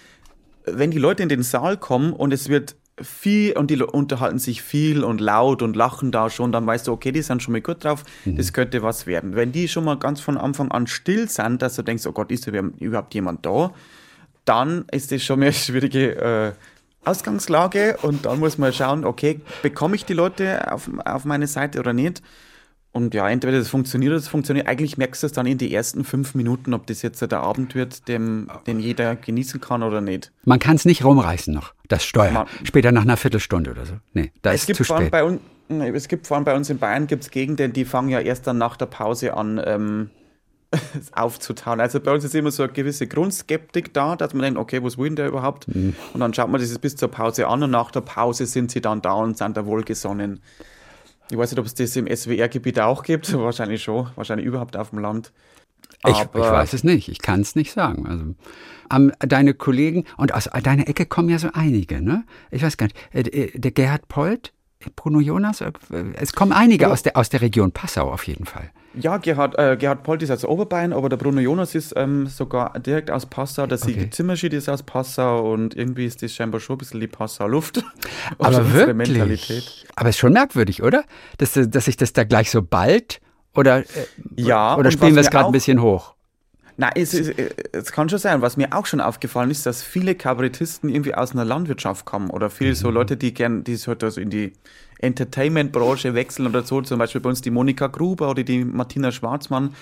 wenn 0.64 0.90
die 0.90 0.98
Leute 0.98 1.22
in 1.22 1.29
den 1.29 1.42
Saal 1.42 1.77
kommen 1.77 2.12
und 2.12 2.33
es 2.33 2.48
wird 2.48 2.77
viel 3.01 3.57
und 3.57 3.70
die 3.70 3.83
unterhalten 3.83 4.38
sich 4.38 4.62
viel 4.62 5.03
und 5.03 5.20
laut 5.20 5.62
und 5.62 5.77
lachen 5.77 6.12
da 6.12 6.29
schon, 6.31 6.53
dann 6.53 6.66
weißt 6.66 6.87
du, 6.87 6.92
okay, 6.92 7.11
die 7.11 7.22
sind 7.22 7.42
schon 7.42 7.53
mal 7.53 7.61
gut 7.61 7.85
drauf, 7.85 8.05
das 8.25 8.53
könnte 8.53 8.83
was 8.83 9.07
werden. 9.07 9.35
Wenn 9.35 9.51
die 9.51 9.68
schon 9.68 9.85
mal 9.85 9.98
ganz 9.98 10.20
von 10.20 10.37
Anfang 10.37 10.70
an 10.70 10.87
still 10.87 11.29
sind, 11.29 11.62
dass 11.62 11.77
du 11.77 11.83
denkst, 11.83 12.07
oh 12.07 12.12
Gott, 12.12 12.31
ist 12.31 12.46
da 12.46 12.53
überhaupt 12.53 13.14
jemand 13.14 13.46
da, 13.46 13.72
dann 14.44 14.85
ist 14.92 15.11
das 15.11 15.22
schon 15.22 15.38
mal 15.40 15.46
eine 15.46 15.55
schwierige 15.55 16.16
äh, 16.16 16.53
Ausgangslage 17.05 17.98
und 18.03 18.27
dann 18.27 18.38
muss 18.38 18.59
man 18.59 18.72
schauen, 18.72 19.05
okay, 19.05 19.40
bekomme 19.62 19.96
ich 19.96 20.05
die 20.05 20.14
Leute 20.14 20.70
auf, 20.72 20.90
auf 21.05 21.25
meine 21.25 21.46
Seite 21.46 21.81
oder 21.81 21.92
nicht? 21.92 22.22
Und 22.95 23.15
ja, 23.15 23.27
entweder 23.29 23.59
das 23.59 23.69
funktioniert 23.69 24.11
oder 24.11 24.19
das 24.21 24.29
funktioniert. 24.29 24.67
Eigentlich 24.69 24.99
merkst 24.99 25.23
du 25.23 25.27
es 25.27 25.33
dann 25.33 25.47
in 25.47 25.57
die 25.57 25.75
ersten 25.75 26.05
fünf 26.05 26.35
Minuten, 26.35 26.75
ob 26.75 26.87
das 26.87 27.01
jetzt 27.01 27.23
der 27.23 27.41
Abend 27.41 27.75
wird, 27.75 28.07
dem, 28.07 28.49
den 28.67 28.81
jeder 28.81 29.17
genießen 29.17 29.61
kann 29.63 29.83
oder 29.83 30.03
nicht. 30.03 30.31
Man 30.45 30.59
kann 30.59 30.77
es 30.77 30.85
nicht 30.85 31.03
rumreißen 31.03 31.55
noch, 31.55 31.73
das 31.89 32.05
Steuer. 32.05 32.33
Man- 32.33 32.47
Später 32.65 32.93
nach 32.93 33.03
einer 33.03 33.17
Viertelstunde 33.17 33.71
oder 33.71 33.87
so. 33.87 33.95
Nee, 34.13 34.31
da 34.43 34.53
Es 34.53 34.63
ist 34.63 34.67
gibt, 34.67 34.77
zu 34.77 34.85
vor 34.85 34.97
allem 34.97 35.05
spät. 35.07 35.13
bei 35.13 35.25
uns, 35.25 35.41
es 35.97 36.07
gibt 36.09 36.27
vor 36.27 36.37
allem 36.37 36.45
bei 36.45 36.55
uns 36.55 36.69
in 36.69 36.77
Bayern 36.79 37.07
gibt's 37.07 37.31
Gegenden, 37.31 37.73
die 37.73 37.87
fangen 37.87 38.11
ja 38.11 38.21
erst 38.21 38.47
dann 38.47 38.59
nach 38.59 38.77
der 38.77 38.85
Pause 38.87 39.33
an 39.39 39.59
ähm, 39.65 40.11
aufzutauen. 41.13 41.81
Also 41.81 41.99
bei 42.01 42.13
uns 42.13 42.25
ist 42.25 42.35
immer 42.35 42.51
so 42.51 42.63
eine 42.63 42.73
gewisse 42.73 43.07
Grundskeptik 43.07 43.93
da, 43.95 44.17
dass 44.17 44.35
man 44.35 44.43
denkt, 44.43 44.59
okay, 44.59 44.83
was 44.83 44.99
will 44.99 45.09
denn 45.09 45.17
der 45.17 45.29
überhaupt? 45.29 45.67
Mhm. 45.75 45.95
Und 46.13 46.21
dann 46.21 46.35
schaut 46.35 46.51
man 46.51 46.61
das 46.61 46.79
bis 46.79 46.97
zur 46.97 47.09
Pause 47.11 47.47
an 47.49 47.63
und 47.63 47.71
nach 47.71 47.91
der 47.91 48.01
Pause 48.03 48.47
sind 48.47 48.71
sie 48.71 48.81
dann 48.81 49.01
da 49.03 49.13
und 49.15 49.39
sind 49.39 49.57
da 49.57 49.65
wohlgesonnen. 49.67 50.41
Ich 51.31 51.37
weiß 51.37 51.51
nicht, 51.51 51.59
ob 51.59 51.67
es 51.67 51.75
das 51.75 51.97
im 51.97 52.07
SWR-Gebiet 52.07 52.81
auch 52.81 53.03
gibt. 53.03 53.33
Wahrscheinlich 53.39 53.83
schon. 53.83 54.09
Wahrscheinlich 54.17 54.47
überhaupt 54.47 54.77
auf 54.77 54.91
dem 54.91 54.99
Land. 54.99 55.33
Ich, 56.05 56.19
ich 56.19 56.35
weiß 56.35 56.73
es 56.73 56.83
nicht, 56.83 57.09
ich 57.09 57.21
kann 57.21 57.41
es 57.41 57.55
nicht 57.55 57.73
sagen. 57.73 58.07
Also, 58.09 58.25
ähm, 58.93 59.13
deine 59.21 59.55
Kollegen, 59.55 60.05
und 60.17 60.35
aus 60.35 60.49
deiner 60.63 60.89
Ecke 60.89 61.07
kommen 61.07 61.29
ja 61.29 61.39
so 61.39 61.49
einige, 61.53 62.03
ne? 62.03 62.25
Ich 62.51 62.63
weiß 62.63 62.77
gar 62.77 62.87
nicht, 62.87 62.97
äh, 63.13 63.21
äh, 63.21 63.59
der 63.59 63.71
Gerhard 63.71 64.09
Polt, 64.09 64.53
Bruno 64.97 65.21
Jonas, 65.21 65.61
äh, 65.61 65.73
es 66.15 66.33
kommen 66.33 66.53
einige 66.53 66.91
aus, 66.91 67.03
der, 67.03 67.17
aus 67.17 67.29
der 67.29 67.41
Region 67.41 67.71
Passau 67.71 68.11
auf 68.11 68.27
jeden 68.27 68.47
Fall. 68.47 68.71
Ja, 68.95 69.17
Gerhard, 69.17 69.59
äh, 69.59 69.77
Gerhard 69.77 70.03
Polt 70.03 70.23
ist 70.23 70.31
aus 70.31 70.45
Oberbayern, 70.45 70.93
aber 70.93 71.09
der 71.09 71.17
Bruno 71.17 71.41
Jonas 71.41 71.75
ist 71.75 71.95
ähm, 71.97 72.27
sogar 72.27 72.79
direkt 72.79 73.11
aus 73.11 73.27
Passau. 73.27 73.67
Der 73.67 73.79
Sigi 73.79 74.01
Okay. 74.01 74.11
Zimmerschied 74.11 74.53
ist 74.53 74.69
aus 74.69 74.83
Passau 74.83 75.51
und 75.53 75.75
irgendwie 75.75 76.05
ist 76.05 76.23
das 76.23 76.35
scheinbar 76.35 76.61
schon 76.61 76.77
ein 76.77 76.79
bisschen 76.79 77.01
die 77.01 77.07
Passau-Luft. 77.07 77.83
Aber 78.39 78.73
wirklich. 78.73 78.95
Mentalität. 78.97 79.87
Aber 79.97 80.09
ist 80.11 80.19
schon 80.19 80.33
merkwürdig, 80.33 80.83
oder? 80.83 81.05
Dass, 81.39 81.53
dass 81.55 81.85
sich 81.87 81.97
das 81.97 82.13
da 82.13 82.25
gleich 82.25 82.51
so 82.51 82.63
bald 82.63 83.21
Oder, 83.55 83.79
äh, 83.79 83.85
Ja, 84.37 84.77
oder 84.77 84.91
spielen 84.91 85.15
wir 85.15 85.23
es 85.23 85.31
gerade 85.31 85.47
ein 85.47 85.53
bisschen 85.53 85.81
hoch? 85.81 86.15
Nein, 86.77 86.93
es, 86.95 87.15
es, 87.15 87.31
es 87.73 87.93
kann 87.93 88.09
schon 88.09 88.19
sein. 88.19 88.43
Was 88.43 88.57
mir 88.57 88.73
auch 88.73 88.87
schon 88.87 89.01
aufgefallen 89.01 89.51
ist, 89.51 89.67
dass 89.67 89.83
viele 89.83 90.15
Kabarettisten 90.15 90.89
irgendwie 90.89 91.15
aus 91.15 91.33
einer 91.33 91.45
Landwirtschaft 91.45 92.05
kommen 92.05 92.31
oder 92.31 92.51
viele 92.51 92.75
so 92.75 92.91
Leute, 92.91 93.17
die 93.17 93.35
gern, 93.35 93.65
die 93.65 93.77
halt 93.77 94.03
also 94.03 94.21
in 94.21 94.31
die 94.31 94.53
Entertainment-Branche 94.99 96.15
wechseln 96.15 96.47
oder 96.47 96.63
so. 96.63 96.81
Zum 96.81 96.99
Beispiel 96.99 97.21
bei 97.21 97.29
uns 97.29 97.41
die 97.41 97.51
Monika 97.51 97.89
Gruber 97.89 98.31
oder 98.31 98.43
die 98.43 98.65
Martina 98.65 99.13
Schwarzmann 99.13 99.75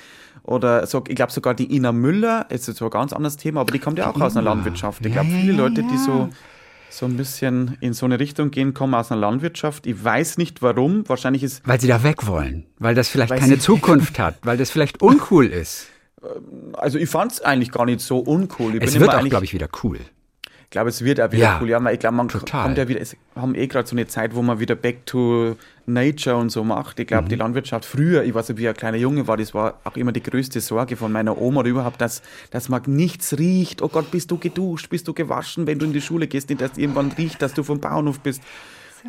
oder 0.43 0.87
so, 0.87 1.05
ich 1.07 1.17
glaube 1.17 1.33
sogar 1.33 1.55
die 1.55 1.75
Ina 1.75 1.93
Müller. 1.93 2.47
Es 2.49 2.69
ist 2.69 2.79
so 2.79 2.87
ein 2.87 2.91
ganz 2.91 3.13
anderes 3.13 3.37
Thema, 3.37 3.61
aber 3.61 3.73
die 3.73 3.79
kommt 3.79 3.99
ja 3.99 4.11
auch 4.11 4.21
aus 4.21 4.37
einer. 4.37 4.45
Landwirtschaft. 4.51 5.05
Ich 5.05 5.13
glaube, 5.13 5.29
viele 5.31 5.53
Leute, 5.53 5.83
die 5.83 5.99
so 5.99 6.31
so 6.93 7.07
ein 7.07 7.17
bisschen 7.17 7.77
in 7.81 7.93
so 7.93 8.05
eine 8.05 8.19
Richtung 8.19 8.51
gehen, 8.51 8.75
kommen 8.75 8.95
aus 8.95 9.13
einer 9.13 9.21
Landwirtschaft. 9.21 9.87
Ich 9.87 10.03
weiß 10.03 10.39
nicht 10.39 10.61
warum. 10.61 11.09
Wahrscheinlich 11.09 11.43
ist 11.45 11.67
Weil 11.67 11.81
sie 11.81 11.87
da 11.87 12.03
weg 12.03 12.27
wollen, 12.27 12.67
weil 12.79 12.95
das 12.95 13.09
vielleicht 13.09 13.35
keine 13.37 13.59
Zukunft 13.59 14.19
hat, 14.19 14.39
weil 14.43 14.57
das 14.57 14.71
vielleicht 14.71 15.01
uncool 15.01 15.47
ist. 15.47 15.87
Also 16.75 16.99
ich 16.99 17.09
fand 17.09 17.33
es 17.33 17.41
eigentlich 17.41 17.71
gar 17.73 17.87
nicht 17.87 18.01
so 18.01 18.19
uncool. 18.19 18.75
Ich 18.77 18.83
Es 18.83 18.93
bin 18.93 19.01
wird 19.01 19.13
immer 19.13 19.23
auch, 19.23 19.29
glaube 19.29 19.45
ich, 19.45 19.55
wieder 19.55 19.69
cool. 19.83 19.99
Ich 20.65 20.71
glaube, 20.73 20.91
es 20.91 21.03
wird 21.05 21.21
auch 21.21 21.33
wieder 21.33 21.43
Ja, 21.43 21.59
cool. 21.61 21.69
Ja, 21.69 21.83
weil 21.83 21.95
ich 21.95 21.99
glaube, 22.01 22.15
man 22.17 22.29
total. 22.29 22.63
kommt 22.67 22.79
ja 22.79 22.87
wieder, 22.87 23.01
es 23.01 23.17
haben 23.35 23.57
eh 23.57 23.67
gerade 23.67 23.89
so 23.89 23.97
eine 23.97 24.07
Zeit, 24.07 24.37
wo 24.37 24.43
man 24.43 24.61
wieder 24.61 24.77
back 24.77 25.05
to 25.05 25.57
nature 25.87 26.37
und 26.37 26.51
so 26.51 26.63
macht. 26.63 27.01
Ich 27.01 27.09
glaube, 27.09 27.29
die 27.29 27.35
Mhm. 27.35 27.41
Landwirtschaft 27.41 27.85
früher, 27.85 28.23
ich 28.23 28.33
weiß 28.35 28.51
nicht, 28.51 28.59
wie 28.59 28.69
ein 28.69 28.75
kleiner 28.75 28.97
Junge 28.97 29.27
war, 29.27 29.37
das 29.37 29.53
war 29.53 29.81
auch 29.83 29.97
immer 29.97 30.13
die 30.13 30.23
größte 30.23 30.61
Sorge 30.61 30.95
von 30.97 31.11
meiner 31.11 31.37
Oma 31.41 31.61
oder 31.61 31.71
überhaupt, 31.71 32.01
dass, 32.01 32.23
dass 32.53 32.69
man 32.69 32.83
nichts 32.87 33.37
riecht. 33.37 33.83
Oh 33.83 33.89
Gott, 33.89 34.13
bist 34.13 34.31
du 34.31 34.39
geduscht, 34.39 34.91
bist 34.91 35.09
du 35.09 35.13
gewaschen, 35.13 35.67
wenn 35.67 35.81
du 35.81 35.87
in 35.87 35.93
die 35.93 36.01
Schule 36.01 36.29
gehst, 36.29 36.49
nicht, 36.51 36.61
dass 36.61 36.79
irgendwann 36.79 37.11
riecht, 37.19 37.43
dass 37.43 37.53
du 37.53 37.65
vom 37.65 37.81
Bauernhof 37.81 38.21
bist. 38.21 38.41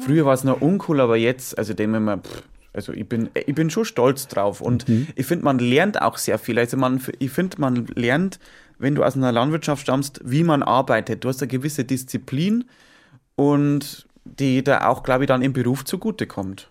Früher 0.04 0.26
war 0.26 0.34
es 0.34 0.44
noch 0.44 0.62
uncool, 0.62 1.00
aber 1.00 1.18
jetzt, 1.18 1.56
also 1.60 1.76
denke 1.76 1.98
ich 1.98 2.04
mir, 2.04 2.18
pff, 2.18 2.42
also 2.74 2.94
ich 2.94 3.08
bin, 3.08 3.30
ich 3.34 3.54
bin 3.54 3.70
schon 3.70 3.86
stolz 3.86 4.28
drauf 4.28 4.62
und 4.62 4.88
Mhm. 4.88 5.08
ich 5.16 5.26
finde, 5.26 5.46
man 5.46 5.60
lernt 5.60 6.02
auch 6.02 6.18
sehr 6.18 6.38
viel. 6.40 6.58
Also 6.58 6.78
man, 6.78 7.02
ich 7.20 7.32
finde, 7.32 7.60
man 7.60 7.88
lernt, 7.96 8.40
wenn 8.80 8.96
du 8.96 9.04
aus 9.04 9.16
einer 9.16 9.32
Landwirtschaft 9.32 9.82
stammst, 9.82 10.22
wie 10.24 10.44
man 10.44 10.64
arbeitet. 10.64 11.24
Du 11.24 11.30
hast 11.30 11.42
eine 11.42 11.50
gewisse 11.50 11.84
Disziplin 11.84 12.66
und 13.36 14.08
die 14.24 14.64
da 14.64 14.88
auch, 14.88 15.04
glaube 15.04 15.24
ich, 15.24 15.28
dann 15.28 15.42
im 15.42 15.54
Beruf 15.54 15.84
zugutekommt. 15.86 16.70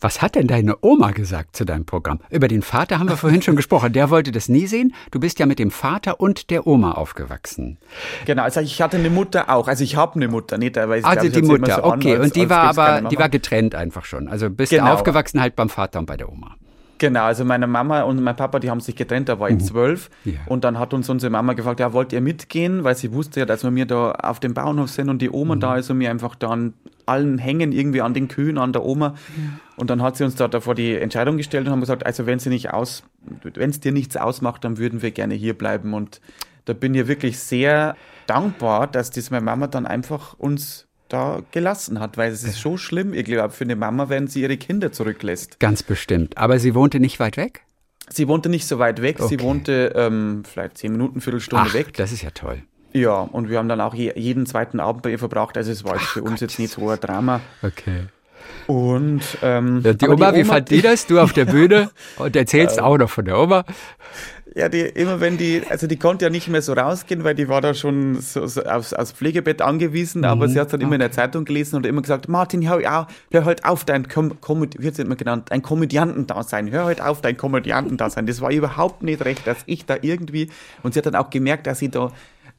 Was 0.00 0.22
hat 0.22 0.34
denn 0.34 0.46
deine 0.46 0.76
Oma 0.80 1.10
gesagt 1.12 1.56
zu 1.56 1.64
deinem 1.64 1.84
Programm? 1.84 2.20
Über 2.30 2.48
den 2.48 2.62
Vater 2.62 2.98
haben 2.98 3.08
wir 3.08 3.16
vorhin 3.18 3.42
schon 3.42 3.56
gesprochen. 3.56 3.92
Der 3.92 4.10
wollte 4.10 4.32
das 4.32 4.48
nie 4.48 4.66
sehen. 4.66 4.94
Du 5.10 5.20
bist 5.20 5.38
ja 5.38 5.46
mit 5.46 5.58
dem 5.58 5.70
Vater 5.70 6.20
und 6.20 6.50
der 6.50 6.66
Oma 6.66 6.92
aufgewachsen. 6.92 7.78
Genau, 8.26 8.42
also 8.42 8.60
ich 8.60 8.80
hatte 8.82 8.96
eine 8.96 9.10
Mutter 9.10 9.50
auch. 9.50 9.68
Also 9.68 9.84
ich 9.84 9.96
habe 9.96 10.16
eine 10.16 10.28
Mutter, 10.28 10.58
nicht? 10.58 10.76
Ich 10.76 11.04
Also 11.04 11.26
ich 11.26 11.32
die 11.32 11.42
Mutter, 11.42 11.76
so 11.76 11.82
an, 11.82 11.98
okay. 11.98 12.16
als- 12.16 12.24
und 12.26 12.36
die 12.36 12.48
war 12.50 12.76
aber, 12.78 13.08
die 13.08 13.18
war 13.18 13.28
getrennt 13.28 13.74
einfach 13.74 14.04
schon. 14.04 14.28
Also 14.28 14.50
bist 14.50 14.70
Genau. 14.70 14.86
du 14.86 14.92
aufgewachsen 14.92 15.40
halt 15.40 15.56
beim 15.56 15.68
Vater 15.68 15.98
und 15.98 16.06
bei 16.06 16.16
der 16.16 16.30
Oma. 16.30 16.54
Genau, 17.00 17.22
also 17.24 17.44
meine 17.44 17.68
Mama 17.68 18.02
und 18.02 18.20
mein 18.20 18.34
Papa, 18.34 18.58
die 18.58 18.70
haben 18.70 18.80
sich 18.80 18.96
getrennt, 18.96 19.28
da 19.28 19.38
war 19.38 19.48
ich 19.50 19.58
zwölf. 19.60 20.10
Mhm. 20.24 20.32
Ja. 20.32 20.38
Und 20.46 20.64
dann 20.64 20.80
hat 20.80 20.92
uns 20.94 21.08
unsere 21.08 21.30
Mama 21.30 21.52
gefragt, 21.52 21.78
ja, 21.78 21.92
wollt 21.92 22.12
ihr 22.12 22.20
mitgehen? 22.20 22.82
Weil 22.82 22.96
sie 22.96 23.12
wusste 23.12 23.38
ja, 23.40 23.46
dass 23.46 23.62
wir 23.62 23.70
mir 23.70 23.86
da 23.86 24.10
auf 24.10 24.40
dem 24.40 24.52
Bauernhof 24.52 24.90
sind 24.90 25.08
und 25.08 25.22
die 25.22 25.30
Oma 25.30 25.54
Mhm. 25.54 25.60
da 25.60 25.76
ist 25.76 25.90
und 25.90 26.00
wir 26.00 26.10
einfach 26.10 26.34
da 26.34 26.56
allen 27.08 27.38
hängen, 27.38 27.72
irgendwie 27.72 28.02
an 28.02 28.14
den 28.14 28.28
Kühen, 28.28 28.58
an 28.58 28.72
der 28.72 28.84
Oma. 28.84 29.14
Und 29.76 29.90
dann 29.90 30.02
hat 30.02 30.16
sie 30.16 30.24
uns 30.24 30.34
da 30.34 30.46
davor 30.48 30.74
die 30.74 30.94
Entscheidung 30.94 31.36
gestellt 31.36 31.66
und 31.66 31.72
haben 31.72 31.80
gesagt, 31.80 32.04
also 32.06 32.26
wenn 32.26 32.38
sie 32.38 32.50
nicht 32.50 32.72
aus, 32.72 33.02
wenn 33.42 33.70
es 33.70 33.80
dir 33.80 33.92
nichts 33.92 34.16
ausmacht, 34.16 34.64
dann 34.64 34.78
würden 34.78 35.02
wir 35.02 35.10
gerne 35.10 35.34
hier 35.34 35.54
bleiben. 35.56 35.94
Und 35.94 36.20
da 36.66 36.72
bin 36.74 36.94
ich 36.94 37.08
wirklich 37.08 37.38
sehr 37.38 37.96
dankbar, 38.26 38.86
dass 38.86 39.10
das 39.10 39.30
meine 39.30 39.44
Mama 39.44 39.66
dann 39.66 39.86
einfach 39.86 40.34
uns 40.38 40.86
da 41.08 41.40
gelassen 41.52 42.00
hat, 42.00 42.18
weil 42.18 42.30
es 42.30 42.44
ist 42.44 42.60
schon 42.60 42.76
schlimm, 42.76 43.14
ich 43.14 43.24
glaube, 43.24 43.54
für 43.54 43.64
eine 43.64 43.76
Mama, 43.76 44.10
wenn 44.10 44.26
sie 44.26 44.42
ihre 44.42 44.58
Kinder 44.58 44.92
zurücklässt. 44.92 45.58
Ganz 45.58 45.82
bestimmt. 45.82 46.36
Aber 46.36 46.58
sie 46.58 46.74
wohnte 46.74 47.00
nicht 47.00 47.18
weit 47.18 47.38
weg? 47.38 47.62
Sie 48.10 48.28
wohnte 48.28 48.48
nicht 48.50 48.66
so 48.66 48.78
weit 48.78 49.00
weg, 49.00 49.16
sie 49.18 49.36
Okay. 49.36 49.40
wohnte 49.40 49.92
ähm, 49.94 50.42
vielleicht 50.44 50.76
zehn 50.78 50.92
Minuten, 50.92 51.20
Viertelstunde 51.22 51.64
Ach, 51.68 51.74
weg. 51.74 51.94
das 51.94 52.12
ist 52.12 52.22
ja 52.22 52.30
toll. 52.30 52.62
Ja, 52.92 53.20
und 53.20 53.50
wir 53.50 53.58
haben 53.58 53.68
dann 53.68 53.80
auch 53.80 53.94
je, 53.94 54.12
jeden 54.16 54.46
zweiten 54.46 54.80
Abend 54.80 55.02
bei 55.02 55.10
ihr 55.10 55.18
verbracht, 55.18 55.56
also 55.56 55.70
es 55.70 55.84
war 55.84 55.94
jetzt 55.94 56.06
für 56.06 56.22
uns 56.22 56.40
jetzt 56.40 56.58
nicht 56.58 56.72
so 56.72 56.88
ein 56.88 56.98
Drama. 56.98 57.40
Okay. 57.62 58.06
Und 58.66 59.22
ähm, 59.42 59.82
Ja, 59.84 59.92
die 59.92 60.04
aber 60.04 60.14
Oma, 60.14 60.34
wie 60.34 60.44
fand 60.44 60.70
die 60.70 60.82
das? 60.82 61.06
Du 61.06 61.18
auf 61.18 61.32
der 61.32 61.44
Bühne 61.44 61.90
und 62.16 62.36
erzählst 62.36 62.80
auch 62.80 62.96
noch 62.98 63.10
von 63.10 63.24
der 63.24 63.38
Oma. 63.38 63.64
Ja, 64.54 64.68
die, 64.68 64.80
immer 64.80 65.20
wenn 65.20 65.38
die, 65.38 65.62
also 65.68 65.86
die 65.86 65.98
konnte 65.98 66.24
ja 66.24 66.30
nicht 66.30 66.48
mehr 66.48 66.62
so 66.62 66.72
rausgehen, 66.72 67.22
weil 67.22 67.34
die 67.34 67.48
war 67.48 67.60
da 67.60 67.74
schon 67.74 68.20
so, 68.20 68.46
so 68.46 68.62
aufs, 68.64 68.92
aufs 68.92 69.12
Pflegebett 69.12 69.62
angewiesen, 69.62 70.24
aber 70.24 70.48
sie 70.48 70.58
hat 70.58 70.72
dann 70.72 70.80
immer 70.80 70.94
in 70.94 71.00
der 71.00 71.12
Zeitung 71.12 71.44
gelesen 71.44 71.76
und 71.76 71.86
immer 71.86 72.02
gesagt, 72.02 72.28
Martin, 72.28 72.68
hör, 72.68 72.78
auf, 72.78 73.06
hör 73.30 73.44
halt 73.44 73.64
auf, 73.64 73.84
dein 73.84 74.08
Kom 74.08 74.40
Komöd 74.40 74.76
hat's 74.82 74.98
immer 74.98 75.16
genannt, 75.16 75.52
ein 75.52 75.62
Komödiantendasein, 75.62 76.70
hör 76.70 76.86
halt 76.86 77.00
auf, 77.00 77.20
dein 77.20 77.36
Komödiantendasein. 77.36 78.26
Das 78.26 78.40
war 78.40 78.50
überhaupt 78.50 79.02
nicht 79.02 79.24
recht, 79.24 79.46
dass 79.46 79.58
ich 79.66 79.84
da 79.84 79.96
irgendwie, 80.00 80.50
und 80.82 80.94
sie 80.94 80.98
hat 80.98 81.06
dann 81.06 81.14
auch 81.14 81.30
gemerkt, 81.30 81.66
dass 81.66 81.78
sie 81.78 81.90
da 81.90 82.10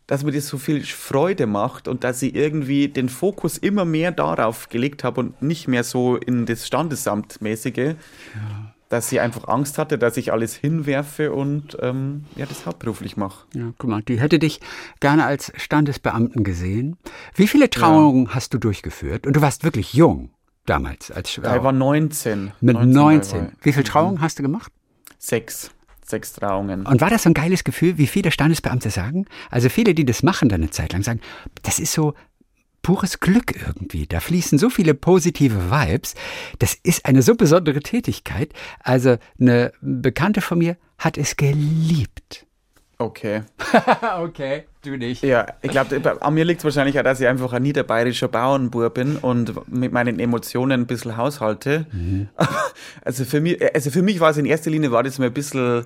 dass 0.09 0.23
mir 0.23 0.31
das 0.31 0.47
so 0.47 0.57
viel 0.57 0.83
Freude 0.83 1.45
macht 1.45 1.87
und 1.87 2.03
dass 2.03 2.23
ich 2.23 2.33
irgendwie 2.33 2.87
den 2.87 3.09
Fokus 3.09 3.59
immer 3.59 3.85
mehr 3.85 4.11
darauf 4.11 4.67
gelegt 4.67 5.03
habe 5.03 5.19
und 5.19 5.43
nicht 5.43 5.67
mehr 5.67 5.83
so 5.83 6.15
in 6.15 6.47
das 6.47 6.65
Standesamtmäßige, 6.65 7.93
dass 8.89 9.07
sie 9.07 9.19
einfach 9.19 9.47
Angst 9.47 9.77
hatte, 9.77 9.99
dass 9.99 10.17
ich 10.17 10.31
alles 10.31 10.55
hinwerfe 10.55 11.31
und 11.31 11.77
ähm, 11.79 12.25
ja, 12.35 12.47
das 12.47 12.65
hauptberuflich 12.65 13.17
mache. 13.17 13.45
Ja, 13.53 13.71
guck 13.77 13.87
mal, 13.87 14.01
die 14.01 14.19
hätte 14.19 14.39
dich 14.39 14.61
gerne 14.99 15.25
als 15.25 15.53
Standesbeamten 15.57 16.43
gesehen. 16.43 16.97
Wie 17.35 17.47
viele 17.47 17.69
Trauungen 17.69 18.33
hast 18.33 18.55
du 18.55 18.57
durchgeführt? 18.57 19.27
Und 19.27 19.35
du 19.35 19.41
warst 19.41 19.63
wirklich 19.63 19.93
jung 19.93 20.31
damals 20.65 21.11
als 21.11 21.37
Ich 21.37 21.43
war 21.43 21.71
19. 21.71 22.51
Mit 22.61 22.73
19. 22.73 22.93
19. 22.93 23.39
war 23.41 23.47
ich. 23.47 23.65
Wie 23.65 23.73
viele 23.73 23.83
Trauungen 23.83 24.21
hast 24.21 24.39
du 24.39 24.43
gemacht? 24.43 24.71
Sechs. 25.19 25.69
Sechs 26.09 26.33
Trauungen. 26.33 26.87
Und 26.87 27.01
war 27.01 27.11
das 27.11 27.23
so 27.23 27.29
ein 27.29 27.35
geiles 27.35 27.63
Gefühl, 27.63 27.99
wie 27.99 28.07
viele 28.07 28.31
Standesbeamte 28.31 28.89
sagen? 28.89 29.25
Also 29.51 29.69
viele, 29.69 29.93
die 29.93 30.05
das 30.05 30.23
machen 30.23 30.49
dann 30.49 30.61
eine 30.61 30.71
Zeit 30.71 30.91
lang, 30.91 31.03
sagen, 31.03 31.21
das 31.61 31.77
ist 31.77 31.93
so 31.93 32.15
pures 32.81 33.19
Glück 33.19 33.53
irgendwie. 33.55 34.07
Da 34.07 34.19
fließen 34.19 34.57
so 34.57 34.71
viele 34.71 34.95
positive 34.95 35.69
Vibes. 35.69 36.15
Das 36.57 36.73
ist 36.81 37.05
eine 37.05 37.21
so 37.21 37.35
besondere 37.35 37.81
Tätigkeit. 37.81 38.51
Also 38.79 39.17
eine 39.39 39.71
Bekannte 39.81 40.41
von 40.41 40.57
mir 40.57 40.77
hat 40.97 41.15
es 41.15 41.37
geliebt. 41.37 42.47
Okay. 43.01 43.43
okay, 44.19 44.65
du 44.83 44.97
nicht. 44.97 45.23
Ja, 45.23 45.45
ich 45.61 45.71
glaube, 45.71 46.21
an 46.21 46.33
mir 46.33 46.43
liegt 46.43 46.59
es 46.59 46.65
wahrscheinlich 46.65 46.99
auch, 46.99 47.03
dass 47.03 47.21
ich 47.21 47.27
einfach 47.27 47.53
ein 47.53 47.61
niederbayerischer 47.61 48.27
Bauernbub 48.27 48.93
bin 48.93 49.15
und 49.15 49.53
mit 49.71 49.93
meinen 49.93 50.19
Emotionen 50.19 50.81
ein 50.81 50.87
bisschen 50.87 51.15
haushalte. 51.17 51.85
Also, 53.03 53.25
für 53.25 53.41
mich, 53.41 53.57
also 53.73 53.91
für 53.91 54.01
mich 54.01 54.19
war 54.19 54.31
es 54.31 54.37
in 54.37 54.45
erster 54.45 54.71
Linie, 54.71 54.91
war 54.91 55.03
das 55.03 55.19
mir 55.19 55.27
ein 55.27 55.33
bisschen, 55.33 55.85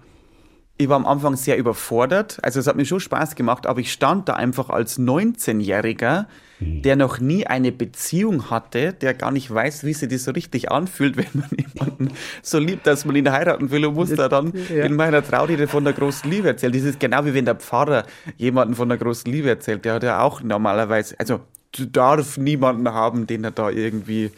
ich 0.78 0.90
war 0.90 0.96
am 0.96 1.06
Anfang 1.06 1.36
sehr 1.36 1.58
überfordert. 1.58 2.40
Also 2.42 2.60
es 2.60 2.68
hat 2.68 2.76
mir 2.76 2.86
schon 2.86 3.00
Spaß 3.00 3.36
gemacht, 3.36 3.68
aber 3.68 3.80
ich 3.80 3.92
stand 3.92 4.28
da 4.28 4.34
einfach 4.34 4.70
als 4.70 4.98
19-Jähriger, 5.00 6.26
der 6.60 6.96
noch 6.96 7.20
nie 7.20 7.46
eine 7.46 7.72
Beziehung 7.72 8.50
hatte, 8.50 8.94
der 8.94 9.14
gar 9.14 9.32
nicht 9.32 9.54
weiß, 9.54 9.84
wie 9.84 9.94
sich 9.94 10.10
das 10.10 10.24
so 10.24 10.32
richtig 10.32 10.72
anfühlt, 10.72 11.18
wenn 11.18 11.28
man 11.34 11.50
jemanden 11.58 12.12
so 12.42 12.58
liebt, 12.58 12.88
dass 12.88 13.06
man 13.06 13.16
ihn 13.16 13.32
heiraten 13.32 13.70
will 13.70 13.86
und 13.86 13.96
muss 13.96 14.10
da 14.16 14.30
dann 14.30 14.54
Ja. 14.74 14.86
in 14.86 14.96
meiner 14.96 15.24
Traurede 15.24 15.68
von 15.68 15.84
der 15.84 15.94
großen 15.94 16.30
Liebe 16.30 16.48
erzählen. 16.50 16.74
Das 16.74 16.84
ist 16.84 17.00
genau 17.00 17.26
wie 17.26 17.34
wenn 17.34 17.46
der 17.46 17.56
Pfarrer 17.56 18.04
jemanden 18.38 18.76
von 18.76 18.90
der 18.90 18.98
großen 18.98 19.32
Liebe 19.32 19.50
erzählt. 19.50 19.86
Der 19.86 19.96
hat 19.96 20.04
ja 20.04 20.22
auch 20.22 20.42
normalerweise, 20.42 21.16
also 21.20 21.42
du 21.74 21.86
darf 21.86 22.38
niemanden 22.38 22.90
haben, 22.90 23.28
den 23.28 23.44
er 23.44 23.52
da 23.52 23.70
irgendwie 23.70 24.32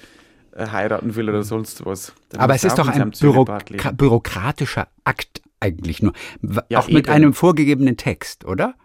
äh, 0.55 0.67
heiraten 0.67 1.15
will 1.15 1.29
oder 1.29 1.43
sonst 1.43 1.85
was. 1.85 2.11
Der 2.31 2.39
Aber 2.41 2.55
es 2.55 2.63
ist 2.63 2.77
doch 2.77 2.87
in 2.87 2.93
ein 2.93 2.99
seinem 2.99 3.11
Büro 3.11 3.45
Zölibat 3.45 3.69
leben. 3.69 3.95
bürokratischer 3.97 4.87
Akt 5.03 5.41
eigentlich 5.65 6.01
nur. 6.01 6.13
Ja, 6.69 6.79
auch 6.79 6.87
mit 6.87 7.07
eben. 7.07 7.09
einem 7.09 7.33
vorgegebenen 7.33 7.97
Text, 7.97 8.45
oder? 8.45 8.75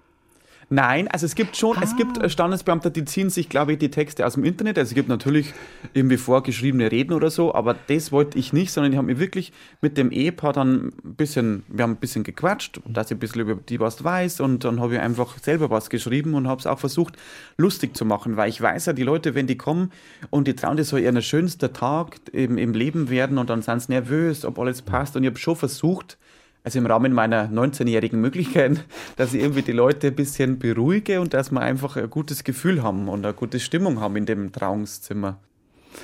Nein, 0.72 1.08
also 1.08 1.26
es 1.26 1.34
gibt 1.34 1.56
schon, 1.56 1.76
es 1.82 1.96
gibt 1.96 2.18
äh, 2.18 2.30
Standesbeamte, 2.30 2.92
die 2.92 3.04
ziehen 3.04 3.28
sich, 3.28 3.48
glaube 3.48 3.72
ich, 3.72 3.78
die 3.78 3.90
Texte 3.90 4.24
aus 4.24 4.34
dem 4.34 4.44
Internet. 4.44 4.78
Also 4.78 4.90
es 4.90 4.94
gibt 4.94 5.08
natürlich 5.08 5.52
irgendwie 5.94 6.16
vorgeschriebene 6.16 6.92
Reden 6.92 7.12
oder 7.12 7.28
so, 7.28 7.52
aber 7.52 7.74
das 7.88 8.12
wollte 8.12 8.38
ich 8.38 8.52
nicht, 8.52 8.70
sondern 8.70 8.92
ich 8.92 8.96
habe 8.96 9.08
mir 9.08 9.18
wirklich 9.18 9.52
mit 9.80 9.98
dem 9.98 10.12
Ehepaar 10.12 10.52
dann 10.52 10.92
ein 11.04 11.14
bisschen, 11.16 11.64
wir 11.66 11.82
haben 11.82 11.94
ein 11.94 11.96
bisschen 11.96 12.22
gequatscht, 12.22 12.80
dass 12.86 13.10
ich 13.10 13.16
ein 13.16 13.18
bisschen 13.18 13.40
über 13.40 13.56
die 13.56 13.80
was 13.80 14.04
weiß 14.04 14.38
und 14.38 14.62
dann 14.62 14.78
habe 14.78 14.94
ich 14.94 15.00
einfach 15.00 15.38
selber 15.38 15.70
was 15.70 15.90
geschrieben 15.90 16.34
und 16.34 16.46
habe 16.46 16.60
es 16.60 16.68
auch 16.68 16.78
versucht, 16.78 17.16
lustig 17.58 17.96
zu 17.96 18.04
machen, 18.04 18.36
weil 18.36 18.48
ich 18.48 18.62
weiß 18.62 18.86
ja, 18.86 18.92
die 18.92 19.02
Leute, 19.02 19.34
wenn 19.34 19.48
die 19.48 19.56
kommen 19.56 19.90
und 20.30 20.46
die 20.46 20.54
trauen, 20.54 20.76
das 20.76 20.90
soll 20.90 21.00
ihr 21.00 21.20
schönster 21.20 21.72
Tag 21.72 22.20
im, 22.30 22.58
im 22.58 22.74
Leben 22.74 23.10
werden 23.10 23.38
und 23.38 23.50
dann 23.50 23.62
sind 23.62 23.82
sie 23.82 23.90
nervös, 23.90 24.44
ob 24.44 24.56
alles 24.60 24.82
passt 24.82 25.16
und 25.16 25.24
ich 25.24 25.30
habe 25.30 25.38
schon 25.38 25.56
versucht, 25.56 26.16
also 26.64 26.78
im 26.78 26.86
Rahmen 26.86 27.12
meiner 27.12 27.46
19-jährigen 27.48 28.20
Möglichkeiten, 28.20 28.80
dass 29.16 29.34
ich 29.34 29.42
irgendwie 29.42 29.62
die 29.62 29.72
Leute 29.72 30.08
ein 30.08 30.14
bisschen 30.14 30.58
beruhige 30.58 31.20
und 31.20 31.34
dass 31.34 31.50
wir 31.50 31.60
einfach 31.60 31.96
ein 31.96 32.10
gutes 32.10 32.44
Gefühl 32.44 32.82
haben 32.82 33.08
und 33.08 33.24
eine 33.24 33.34
gute 33.34 33.60
Stimmung 33.60 34.00
haben 34.00 34.16
in 34.16 34.26
dem 34.26 34.52
Trauungszimmer. 34.52 35.38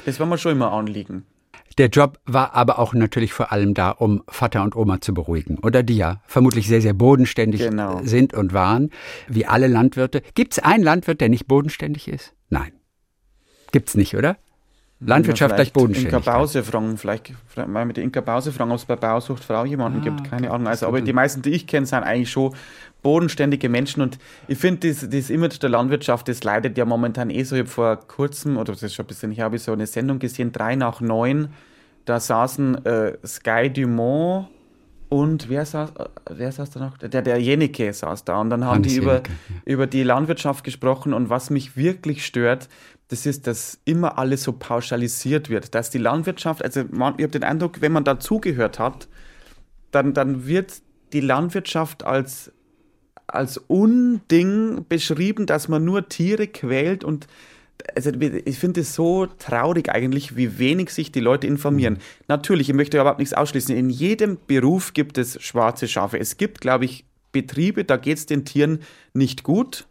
Das 0.05 0.19
war 0.19 0.27
mir 0.27 0.39
schon 0.39 0.53
immer 0.53 0.73
Anliegen. 0.73 1.25
Der 1.79 1.89
Job 1.89 2.19
war 2.25 2.55
aber 2.55 2.79
auch 2.79 2.95
natürlich 2.95 3.35
vor 3.35 3.53
allem 3.53 3.75
da, 3.75 3.91
um 3.91 4.23
Vater 4.29 4.63
und 4.63 4.75
Oma 4.75 5.01
zu 5.03 5.13
beruhigen. 5.13 5.59
Oder 5.59 5.83
die 5.83 5.97
ja 5.97 6.23
vermutlich 6.27 6.69
sehr, 6.69 6.81
sehr 6.81 6.95
bodenständig 6.95 7.61
Genau. 7.61 8.01
sind 8.03 8.33
und 8.33 8.55
waren, 8.55 8.91
wie 9.29 9.45
alle 9.45 9.67
Landwirte. 9.67 10.23
Gibt 10.35 10.55
es 10.55 10.59
einen 10.59 10.83
Landwirt, 10.83 11.21
der 11.21 11.29
nicht 11.29 11.47
bodenständig 11.47 12.09
ist? 12.09 12.33
Nein. 12.49 12.73
Gibt's 13.73 13.95
nicht, 13.95 14.17
oder? 14.17 14.39
Landwirtschaft 15.01 15.55
gleich 15.55 15.73
vielleicht 15.75 16.05
Inka. 16.05 16.19
Bause 16.21 16.63
fragen, 16.63 16.97
vielleicht 16.97 17.35
mal 17.67 17.85
mit 17.85 17.99
der 17.99 18.05
Inka 18.05 18.23
Bause 18.23 18.51
fragen, 18.51 18.71
ob 18.71 18.79
es 18.79 18.87
bei 18.87 18.97
Bausucht 18.97 19.45
Frau 19.45 19.65
jemanden 19.65 20.01
Ah, 20.01 20.05
gibt. 20.05 20.25
Keine 20.25 20.47
okay. 20.47 20.55
Ahnung. 20.55 20.69
Also, 20.69 20.87
aber 20.87 21.03
die 21.03 21.13
meisten, 21.13 21.43
die 21.43 21.51
ich 21.51 21.67
kenne, 21.67 21.85
sind 21.85 22.03
eigentlich 22.03 22.31
schon 22.31 22.55
bodenständige 23.03 23.69
Menschen. 23.69 24.03
Und 24.03 24.19
ich 24.49 24.59
finde, 24.59 24.89
das, 24.89 25.09
das 25.09 25.29
Image 25.29 25.63
der 25.63 25.69
Landwirtschaft, 25.69 26.29
das 26.29 26.43
leidet 26.45 26.79
ja 26.79 26.87
momentan 26.87 27.29
eh 27.29 27.43
so. 27.43 27.57
Ich 27.57 27.61
habe 27.61 27.71
vor 27.71 27.97
kurzem, 27.97 28.57
oder 28.57 28.73
das 28.73 28.83
ist 28.83 28.95
schon 28.95 29.05
ein 29.05 29.09
bisschen, 29.09 29.33
ich 29.33 29.41
habe 29.41 29.59
so 29.59 29.73
eine 29.73 29.87
Sendung 29.87 30.19
gesehen, 30.19 30.51
drei 30.51 30.77
nach 30.77 31.01
neun. 31.03 31.49
Da 32.07 32.19
saßen 32.19 32.85
äh, 32.87 33.19
Sky 33.27 33.71
Dumont 33.71 34.49
und 35.09 35.49
wer 35.49 35.65
saß, 35.65 35.93
wer 36.31 36.51
saß 36.51 36.71
da 36.71 36.81
noch? 36.81 36.99
Der, 36.99 37.23
der 37.23 37.41
Jenike 37.41 37.93
saß 37.93 38.25
da. 38.25 38.41
Und 38.41 38.51
dann 38.51 38.65
haben 38.65 38.77
Hannes 38.77 38.93
die 38.93 38.99
über, 38.99 39.23
über 39.65 39.87
die 39.87 40.03
Landwirtschaft 40.03 40.65
gesprochen. 40.65 41.13
Und 41.13 41.31
was 41.31 41.51
mich 41.51 41.77
wirklich 41.77 42.27
stört, 42.27 42.69
das 43.09 43.25
ist, 43.25 43.47
dass 43.47 43.79
immer 43.85 44.19
alles 44.19 44.43
so 44.43 44.53
pauschalisiert 44.53 45.49
wird. 45.49 45.75
Dass 45.75 45.91
die 45.91 45.99
Landwirtschaft, 45.99 46.63
also 46.65 46.85
man, 46.91 47.15
ich 47.19 47.23
habe 47.23 47.31
den 47.31 47.45
Eindruck, 47.45 47.81
wenn 47.81 47.93
man 47.93 48.05
dazugehört 48.05 48.79
hat, 48.79 49.09
dann, 49.93 50.13
dann 50.13 50.47
wird 50.47 50.83
die 51.13 51.21
Landwirtschaft 51.21 52.05
als, 52.05 52.53
als 53.27 53.59
Unding 53.59 54.87
beschrieben, 54.89 55.47
dass 55.47 55.69
man 55.69 55.85
nur 55.85 56.09
Tiere 56.09 56.49
quält 56.49 57.05
und 57.05 57.27
also 57.95 58.11
ich 58.11 58.59
finde 58.59 58.81
es 58.81 58.95
so 58.95 59.27
traurig 59.27 59.91
eigentlich, 59.91 60.35
wie 60.35 60.59
wenig 60.59 60.91
sich 60.91 61.13
die 61.13 61.21
Leute 61.21 61.47
informieren. 61.47 61.99
Natürlich, 62.27 62.71
ich 62.71 62.75
möchte 62.75 62.99
überhaupt 62.99 63.19
nichts 63.19 63.35
ausschließen. 63.35 63.77
In 63.77 63.91
jedem 63.91 64.39
Beruf 64.47 64.95
gibt 64.95 65.19
es 65.19 65.41
schwarze 65.43 65.87
Schafe. 65.87 66.19
Es 66.19 66.39
gibt, 66.39 66.61
glaube 66.61 66.87
ich, 66.87 67.05
Betriebe, 67.33 67.85
da 67.85 67.99
geht 67.99 68.17
es 68.17 68.27
den 68.27 68.47
Tieren 68.47 68.81
nicht 69.13 69.43
gut. 69.43 69.87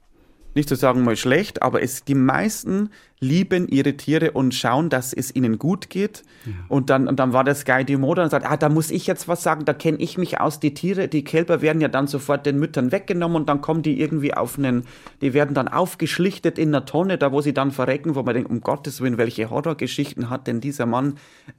Nicht 0.55 0.69
zu 0.69 0.75
sagen 0.75 1.03
mal 1.03 1.17
schlecht, 1.17 1.61
aber 1.61 1.83
es, 1.83 2.05
die 2.05 2.15
meisten 2.15 2.89
lieben 3.19 3.67
ihre 3.67 3.97
Tiere 3.97 4.31
und 4.31 4.53
schauen, 4.53 4.89
dass 4.89 5.11
es 5.11 5.35
ihnen 5.35 5.57
gut 5.57 5.89
geht. 5.89 6.23
Und, 6.69 6.89
dann, 6.89 7.07
und 7.07 7.19
dann 7.19 7.33
war 7.33 7.43
der 7.43 7.55
Sky 7.55 7.83
Dumont 7.83 8.19
und 8.19 8.29
sagt, 8.29 8.45
ah, 8.45 8.55
da 8.55 8.69
muss 8.69 8.91
ich 8.91 9.07
jetzt 9.07 9.27
was 9.27 9.43
sagen, 9.43 9.65
da 9.65 9.73
kenne 9.73 9.97
ich 9.99 10.17
mich 10.17 10.39
aus. 10.39 10.59
Die 10.59 10.73
Tiere, 10.73 11.07
die 11.07 11.23
Kälber 11.23 11.61
werden 11.61 11.81
ja 11.81 11.87
dann 11.87 12.07
sofort 12.07 12.45
den 12.45 12.59
Müttern 12.59 12.91
weggenommen 12.91 13.35
und 13.35 13.49
dann 13.49 13.61
kommen 13.61 13.81
die 13.81 13.99
irgendwie 13.99 14.33
auf 14.33 14.57
einen, 14.57 14.83
die 15.21 15.33
werden 15.33 15.55
dann 15.55 15.67
aufgeschlichtet 15.67 16.57
in 16.57 16.69
einer 16.69 16.85
Tonne, 16.85 17.17
da 17.17 17.31
wo 17.31 17.41
sie 17.41 17.53
dann 17.53 17.71
verrecken, 17.71 18.15
wo 18.15 18.23
man 18.23 18.35
denkt, 18.35 18.49
um 18.49 18.61
Gottes 18.61 19.01
Willen, 19.01 19.17
welche 19.17 19.49
Horrorgeschichten 19.49 20.29
hat 20.29 20.47
denn 20.47 20.61
dieser 20.61 20.85
Mann 20.85 21.15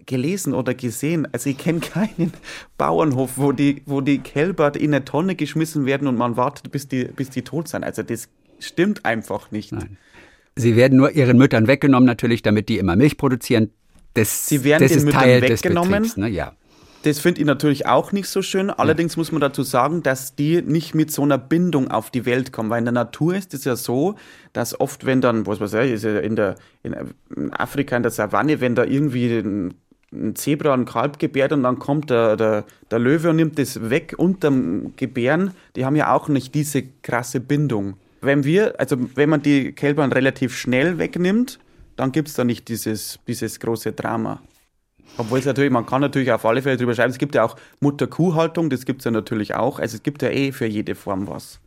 gelesen 0.07 0.55
oder 0.55 0.73
gesehen? 0.75 1.29
Also 1.33 1.51
ich 1.51 1.59
kenne 1.59 1.81
keinen 1.81 2.33
Bauernhof, 2.79 3.33
wo 3.37 3.53
die, 3.53 3.83
wo 3.87 4.01
die 4.01 4.19
Kälber 4.19 4.75
in 4.75 4.95
eine 4.95 5.05
Tonne 5.05 5.35
geschmissen 5.35 5.85
werden 5.85 6.09
und 6.09 6.17
man 6.17 6.37
wartet, 6.37 6.71
bis 6.71 6.89
die, 6.89 7.05
bis 7.05 7.31
die 7.31 7.43
tot 7.43 7.69
sind. 7.69 7.85
Also 7.85 8.03
das 8.03 8.29
stimmt 8.59 9.05
einfach 9.05 9.51
nicht. 9.51 9.75
Sie 10.57 10.77
werden 10.77 10.97
nur 10.97 11.13
ihren 11.13 11.37
Müttern 11.37 11.67
weggenommen, 11.67 12.07
natürlich, 12.07 12.43
damit 12.43 12.69
die 12.69 12.79
immer 12.79 12.97
Milch 12.97 13.19
produzieren. 13.19 13.71
Das, 14.15 14.49
Sie 14.49 14.65
werden 14.65 14.83
das 14.83 14.93
den 14.93 14.99
ist 14.99 15.05
Müttern 15.05 15.21
Teil 15.21 15.43
weggenommen. 15.43 16.03
des 16.03 16.15
Betriebs. 16.15 16.17
Ne? 16.17 16.29
Ja. 16.29 16.53
Das 17.03 17.21
finde 17.21 17.41
ich 17.41 17.47
natürlich 17.47 17.87
auch 17.87 18.11
nicht 18.11 18.27
so 18.27 18.43
schön. 18.43 18.69
Allerdings 18.69 19.17
muss 19.17 19.31
man 19.31 19.41
dazu 19.41 19.63
sagen, 19.63 20.03
dass 20.03 20.35
die 20.35 20.63
nicht 20.63 20.95
mit 20.95 21.13
so 21.13 21.23
einer 21.23 21.39
Bindung 21.39 21.89
auf 21.89 22.11
die 22.11 22.27
Welt 22.27 22.53
kommen. 22.53 22.69
Weil 22.71 22.81
in 22.81 22.87
der 22.87 22.93
Natur 22.93 23.37
ist 23.37 23.55
es 23.55 23.65
ja 23.65 23.77
so, 23.77 24.17
dass 24.53 24.81
oft, 24.81 25.07
wenn 25.07 25.21
dann, 25.21 25.47
was 25.47 25.61
weiß 25.61 25.75
ich, 25.87 25.93
ist 25.93 26.05
ja 26.05 26.19
in, 26.19 26.35
der, 26.35 26.57
in 26.83 26.97
Afrika, 27.53 27.97
in 27.97 28.03
der 28.03 28.11
Savanne, 28.11 28.61
wenn 28.61 28.75
da 28.75 28.83
irgendwie 28.83 29.39
ein, 29.39 29.75
ein 30.13 30.35
Zebra 30.35 30.75
ein 30.75 30.85
Kalb 30.85 31.21
gebärt 31.21 31.53
und 31.53 31.63
dann 31.63 31.79
kommt 31.79 32.11
der, 32.11 32.37
der, 32.37 32.65
der 32.91 32.99
Löwe 32.99 33.31
und 33.31 33.37
nimmt 33.37 33.59
das 33.59 33.89
weg 33.89 34.15
unterm 34.17 34.95
Gebären, 34.97 35.53
die 35.77 35.85
haben 35.85 35.95
ja 35.95 36.13
auch 36.13 36.27
nicht 36.29 36.57
diese 36.57 36.83
krasse 37.03 37.39
Bindung. 37.39 37.95
Wenn 38.27 38.45
wir, 38.45 38.79
also 38.79 38.97
wenn 39.15 39.29
man 39.31 39.43
die 39.43 39.73
Kälbern 39.73 40.13
relativ 40.13 40.57
schnell 40.57 40.99
wegnimmt, 40.99 41.59
dann 41.97 42.13
gibt 42.13 42.29
es 42.29 42.35
da 42.35 42.45
nicht 42.45 42.69
dieses, 42.69 43.19
dieses 43.27 43.61
große 43.61 43.93
Drama. 43.93 44.41
Obwohl 45.19 45.39
es 45.39 45.47
natürlich, 45.47 45.71
man 45.71 45.87
kann 45.87 46.03
natürlich 46.03 46.31
auf 46.31 46.45
alle 46.45 46.61
Fälle 46.61 46.77
drüber 46.77 46.95
schreiben, 46.95 47.11
es 47.11 47.19
gibt 47.19 47.35
ja 47.35 47.45
auch 47.45 47.57
Mutter-Kuh-Haltung, 47.81 48.69
das 48.69 48.85
gibt 48.85 49.01
es 49.01 49.07
ja 49.07 49.11
natürlich 49.11 49.55
auch. 49.55 49.79
Also 49.79 49.97
es 49.97 50.03
gibt 50.03 50.23
ja 50.23 50.29
eh 50.29 50.53
für 50.53 50.67
jede 50.67 50.95
Form 50.95 51.27
was. 51.27 51.61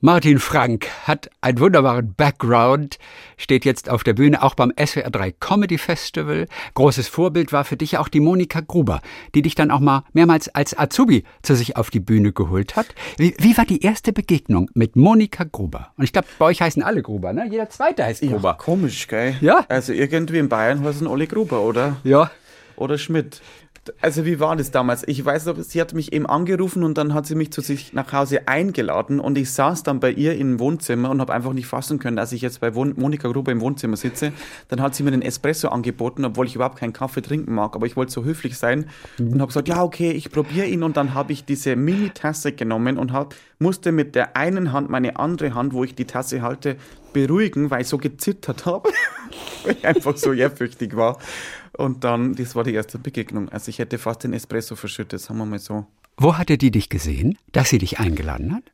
Martin 0.00 0.38
Frank 0.38 0.86
hat 1.08 1.28
einen 1.40 1.58
wunderbaren 1.58 2.14
Background, 2.14 2.98
steht 3.36 3.64
jetzt 3.64 3.90
auf 3.90 4.04
der 4.04 4.12
Bühne, 4.14 4.44
auch 4.44 4.54
beim 4.54 4.70
SWR3 4.70 5.34
Comedy 5.40 5.76
Festival. 5.76 6.46
Großes 6.74 7.08
Vorbild 7.08 7.52
war 7.52 7.64
für 7.64 7.76
dich 7.76 7.98
auch 7.98 8.06
die 8.06 8.20
Monika 8.20 8.60
Gruber, 8.60 9.00
die 9.34 9.42
dich 9.42 9.56
dann 9.56 9.72
auch 9.72 9.80
mal 9.80 10.04
mehrmals 10.12 10.54
als 10.54 10.78
Azubi 10.78 11.24
zu 11.42 11.56
sich 11.56 11.76
auf 11.76 11.90
die 11.90 11.98
Bühne 11.98 12.30
geholt 12.30 12.76
hat. 12.76 12.86
Wie, 13.16 13.34
wie 13.40 13.56
war 13.58 13.64
die 13.64 13.82
erste 13.82 14.12
Begegnung 14.12 14.70
mit 14.72 14.94
Monika 14.94 15.42
Gruber? 15.42 15.88
Und 15.96 16.04
ich 16.04 16.12
glaube, 16.12 16.28
bei 16.38 16.44
euch 16.46 16.62
heißen 16.62 16.80
alle 16.84 17.02
Gruber, 17.02 17.32
ne? 17.32 17.48
Jeder 17.50 17.68
zweite 17.68 18.04
heißt 18.04 18.22
Ja, 18.22 18.30
Gruber. 18.30 18.54
komisch, 18.54 19.08
gell? 19.08 19.34
Ja. 19.40 19.66
Also 19.68 19.92
irgendwie 19.92 20.38
in 20.38 20.48
Bayern 20.48 20.84
heißen 20.84 21.08
Olli 21.08 21.26
Gruber, 21.26 21.62
oder? 21.62 21.96
Ja. 22.04 22.30
Oder 22.76 22.98
Schmidt. 22.98 23.40
Also 24.00 24.24
wie 24.24 24.40
war 24.40 24.56
das 24.56 24.70
damals? 24.70 25.06
Ich 25.06 25.24
weiß 25.24 25.46
noch, 25.46 25.56
sie 25.58 25.80
hat 25.80 25.94
mich 25.94 26.12
eben 26.12 26.26
angerufen 26.26 26.82
und 26.82 26.98
dann 26.98 27.14
hat 27.14 27.26
sie 27.26 27.34
mich 27.34 27.50
zu 27.52 27.60
sich 27.60 27.92
nach 27.92 28.12
Hause 28.12 28.48
eingeladen 28.48 29.20
und 29.20 29.38
ich 29.38 29.50
saß 29.52 29.82
dann 29.82 30.00
bei 30.00 30.10
ihr 30.10 30.36
im 30.36 30.58
Wohnzimmer 30.58 31.10
und 31.10 31.20
habe 31.20 31.32
einfach 31.32 31.52
nicht 31.52 31.66
fassen 31.66 31.98
können, 31.98 32.16
dass 32.16 32.32
ich 32.32 32.42
jetzt 32.42 32.60
bei 32.60 32.70
Monika 32.70 33.28
Gruber 33.28 33.52
im 33.52 33.60
Wohnzimmer 33.60 33.96
sitze. 33.96 34.32
Dann 34.68 34.80
hat 34.80 34.94
sie 34.94 35.02
mir 35.02 35.10
den 35.10 35.22
Espresso 35.22 35.68
angeboten, 35.68 36.24
obwohl 36.24 36.46
ich 36.46 36.54
überhaupt 36.54 36.78
keinen 36.78 36.92
Kaffee 36.92 37.22
trinken 37.22 37.54
mag, 37.54 37.74
aber 37.74 37.86
ich 37.86 37.96
wollte 37.96 38.12
so 38.12 38.24
höflich 38.24 38.58
sein 38.58 38.86
und 39.18 39.40
habe 39.40 39.48
gesagt, 39.48 39.68
ja 39.68 39.82
okay, 39.82 40.10
ich 40.10 40.30
probiere 40.30 40.66
ihn 40.66 40.82
und 40.82 40.96
dann 40.96 41.14
habe 41.14 41.32
ich 41.32 41.44
diese 41.44 41.76
Mini-Tasse 41.76 42.52
genommen 42.52 42.98
und 42.98 43.12
hab, 43.12 43.34
musste 43.58 43.92
mit 43.92 44.14
der 44.14 44.36
einen 44.36 44.72
Hand 44.72 44.90
meine 44.90 45.18
andere 45.18 45.54
Hand, 45.54 45.72
wo 45.72 45.84
ich 45.84 45.94
die 45.94 46.04
Tasse 46.04 46.42
halte, 46.42 46.76
beruhigen, 47.12 47.70
weil 47.70 47.82
ich 47.82 47.88
so 47.88 47.98
gezittert 47.98 48.66
habe, 48.66 48.90
weil 49.64 49.76
ich 49.78 49.86
einfach 49.86 50.16
so 50.16 50.32
ehrfürchtig 50.32 50.96
war. 50.96 51.18
Und 51.78 52.02
dann, 52.02 52.34
das 52.34 52.56
war 52.56 52.64
die 52.64 52.74
erste 52.74 52.98
Begegnung. 52.98 53.48
Also 53.50 53.68
ich 53.68 53.78
hätte 53.78 53.98
fast 53.98 54.24
den 54.24 54.32
Espresso 54.32 54.74
verschüttet, 54.74 55.20
sagen 55.20 55.38
wir 55.38 55.46
mal 55.46 55.60
so. 55.60 55.86
Wo 56.16 56.36
hatte 56.36 56.58
die 56.58 56.72
dich 56.72 56.88
gesehen, 56.88 57.38
dass 57.52 57.68
sie 57.68 57.78
dich 57.78 58.00
eingeladen 58.00 58.52
hat? 58.52 58.64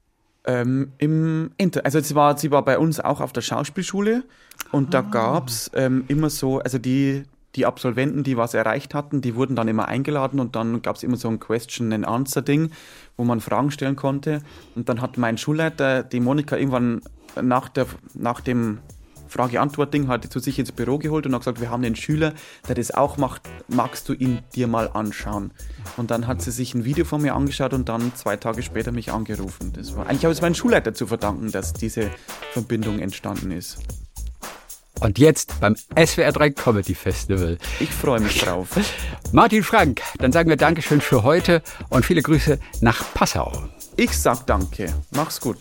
Ähm, 0.46 0.92
Im 0.96 1.50
Inter 1.58 1.84
also 1.84 2.00
sie 2.00 2.14
war, 2.14 2.38
sie 2.38 2.50
war 2.50 2.64
bei 2.64 2.78
uns 2.78 3.00
auch 3.00 3.20
auf 3.20 3.34
der 3.34 3.42
Schauspielschule 3.42 4.24
und 4.72 4.94
da 4.94 5.02
gab's 5.02 5.70
ähm, 5.74 6.04
immer 6.08 6.30
so, 6.30 6.60
also 6.60 6.78
die, 6.78 7.24
die 7.56 7.66
Absolventen, 7.66 8.24
die 8.24 8.38
was 8.38 8.54
erreicht 8.54 8.94
hatten, 8.94 9.20
die 9.20 9.34
wurden 9.34 9.54
dann 9.54 9.68
immer 9.68 9.86
eingeladen 9.86 10.40
und 10.40 10.56
dann 10.56 10.80
gab's 10.80 11.02
immer 11.02 11.18
so 11.18 11.28
ein 11.28 11.40
Question-and-Answer-Ding, 11.40 12.70
wo 13.18 13.24
man 13.24 13.40
Fragen 13.40 13.70
stellen 13.70 13.96
konnte. 13.96 14.40
Und 14.74 14.88
dann 14.88 15.02
hat 15.02 15.18
mein 15.18 15.36
Schulleiter 15.36 16.02
die 16.02 16.20
Monika 16.20 16.56
irgendwann 16.56 17.02
nach, 17.40 17.68
der, 17.68 17.86
nach 18.14 18.40
dem 18.40 18.78
Frage-Antwort-Ding 19.35 20.07
hat 20.09 20.33
zu 20.33 20.38
sich 20.38 20.59
ins 20.59 20.70
Büro 20.70 20.99
geholt 20.99 21.27
und 21.27 21.35
hat 21.35 21.40
gesagt, 21.40 21.61
wir 21.61 21.70
haben 21.70 21.85
einen 21.85 21.97
Schüler, 21.97 22.35
der 22.68 22.77
das 22.77 22.92
auch 22.92 23.16
macht, 23.16 23.42
magst 23.68 24.09
du 24.09 24.12
ihn 24.12 24.40
dir 24.55 24.68
mal 24.68 24.90
anschauen? 24.92 25.51
Und 25.97 26.11
dann 26.11 26.27
hat 26.27 26.40
sie 26.40 26.53
sich 26.53 26.75
ein 26.75 26.85
Video 26.85 27.05
von 27.05 27.20
mir 27.20 27.35
angeschaut 27.35 27.75
und 27.75 27.88
dann 27.88 28.14
zwei 28.14 28.37
Tage 28.37 28.62
später 28.62 28.92
mich 28.92 29.12
angerufen. 29.12 29.73
Das 29.75 29.97
war, 29.97 30.07
eigentlich 30.07 30.25
habe 30.25 30.33
ich 30.33 30.38
es 30.38 30.42
meinem 30.42 30.55
Schulleiter 30.55 30.94
zu 30.94 31.09
verdanken, 31.09 31.51
dass 31.51 31.73
diese 31.73 32.11
Verbindung 32.53 33.01
entstanden 33.01 33.51
ist. 33.51 33.79
Und 35.01 35.18
jetzt 35.18 35.61
beim 35.61 35.75
SWR3 35.97 36.53
Comedy 36.53 36.94
Festival. 36.94 37.59
Ich 37.81 37.90
freue 37.90 38.20
mich 38.20 38.38
drauf. 38.38 38.68
Martin 39.33 39.64
Frank, 39.64 40.01
dann 40.18 40.31
sagen 40.31 40.49
wir 40.49 40.57
Dankeschön 40.57 41.01
für 41.01 41.25
heute 41.25 41.62
und 41.88 42.07
viele 42.07 42.23
Grüße 42.23 42.61
nach 42.81 43.12
Passau. 43.12 43.53
Ich 43.97 44.16
sag 44.16 44.47
danke. 44.47 44.94
Mach's 45.11 45.40
gut. 45.40 45.59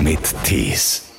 Mit 0.00 0.34
Tees. 0.44 1.09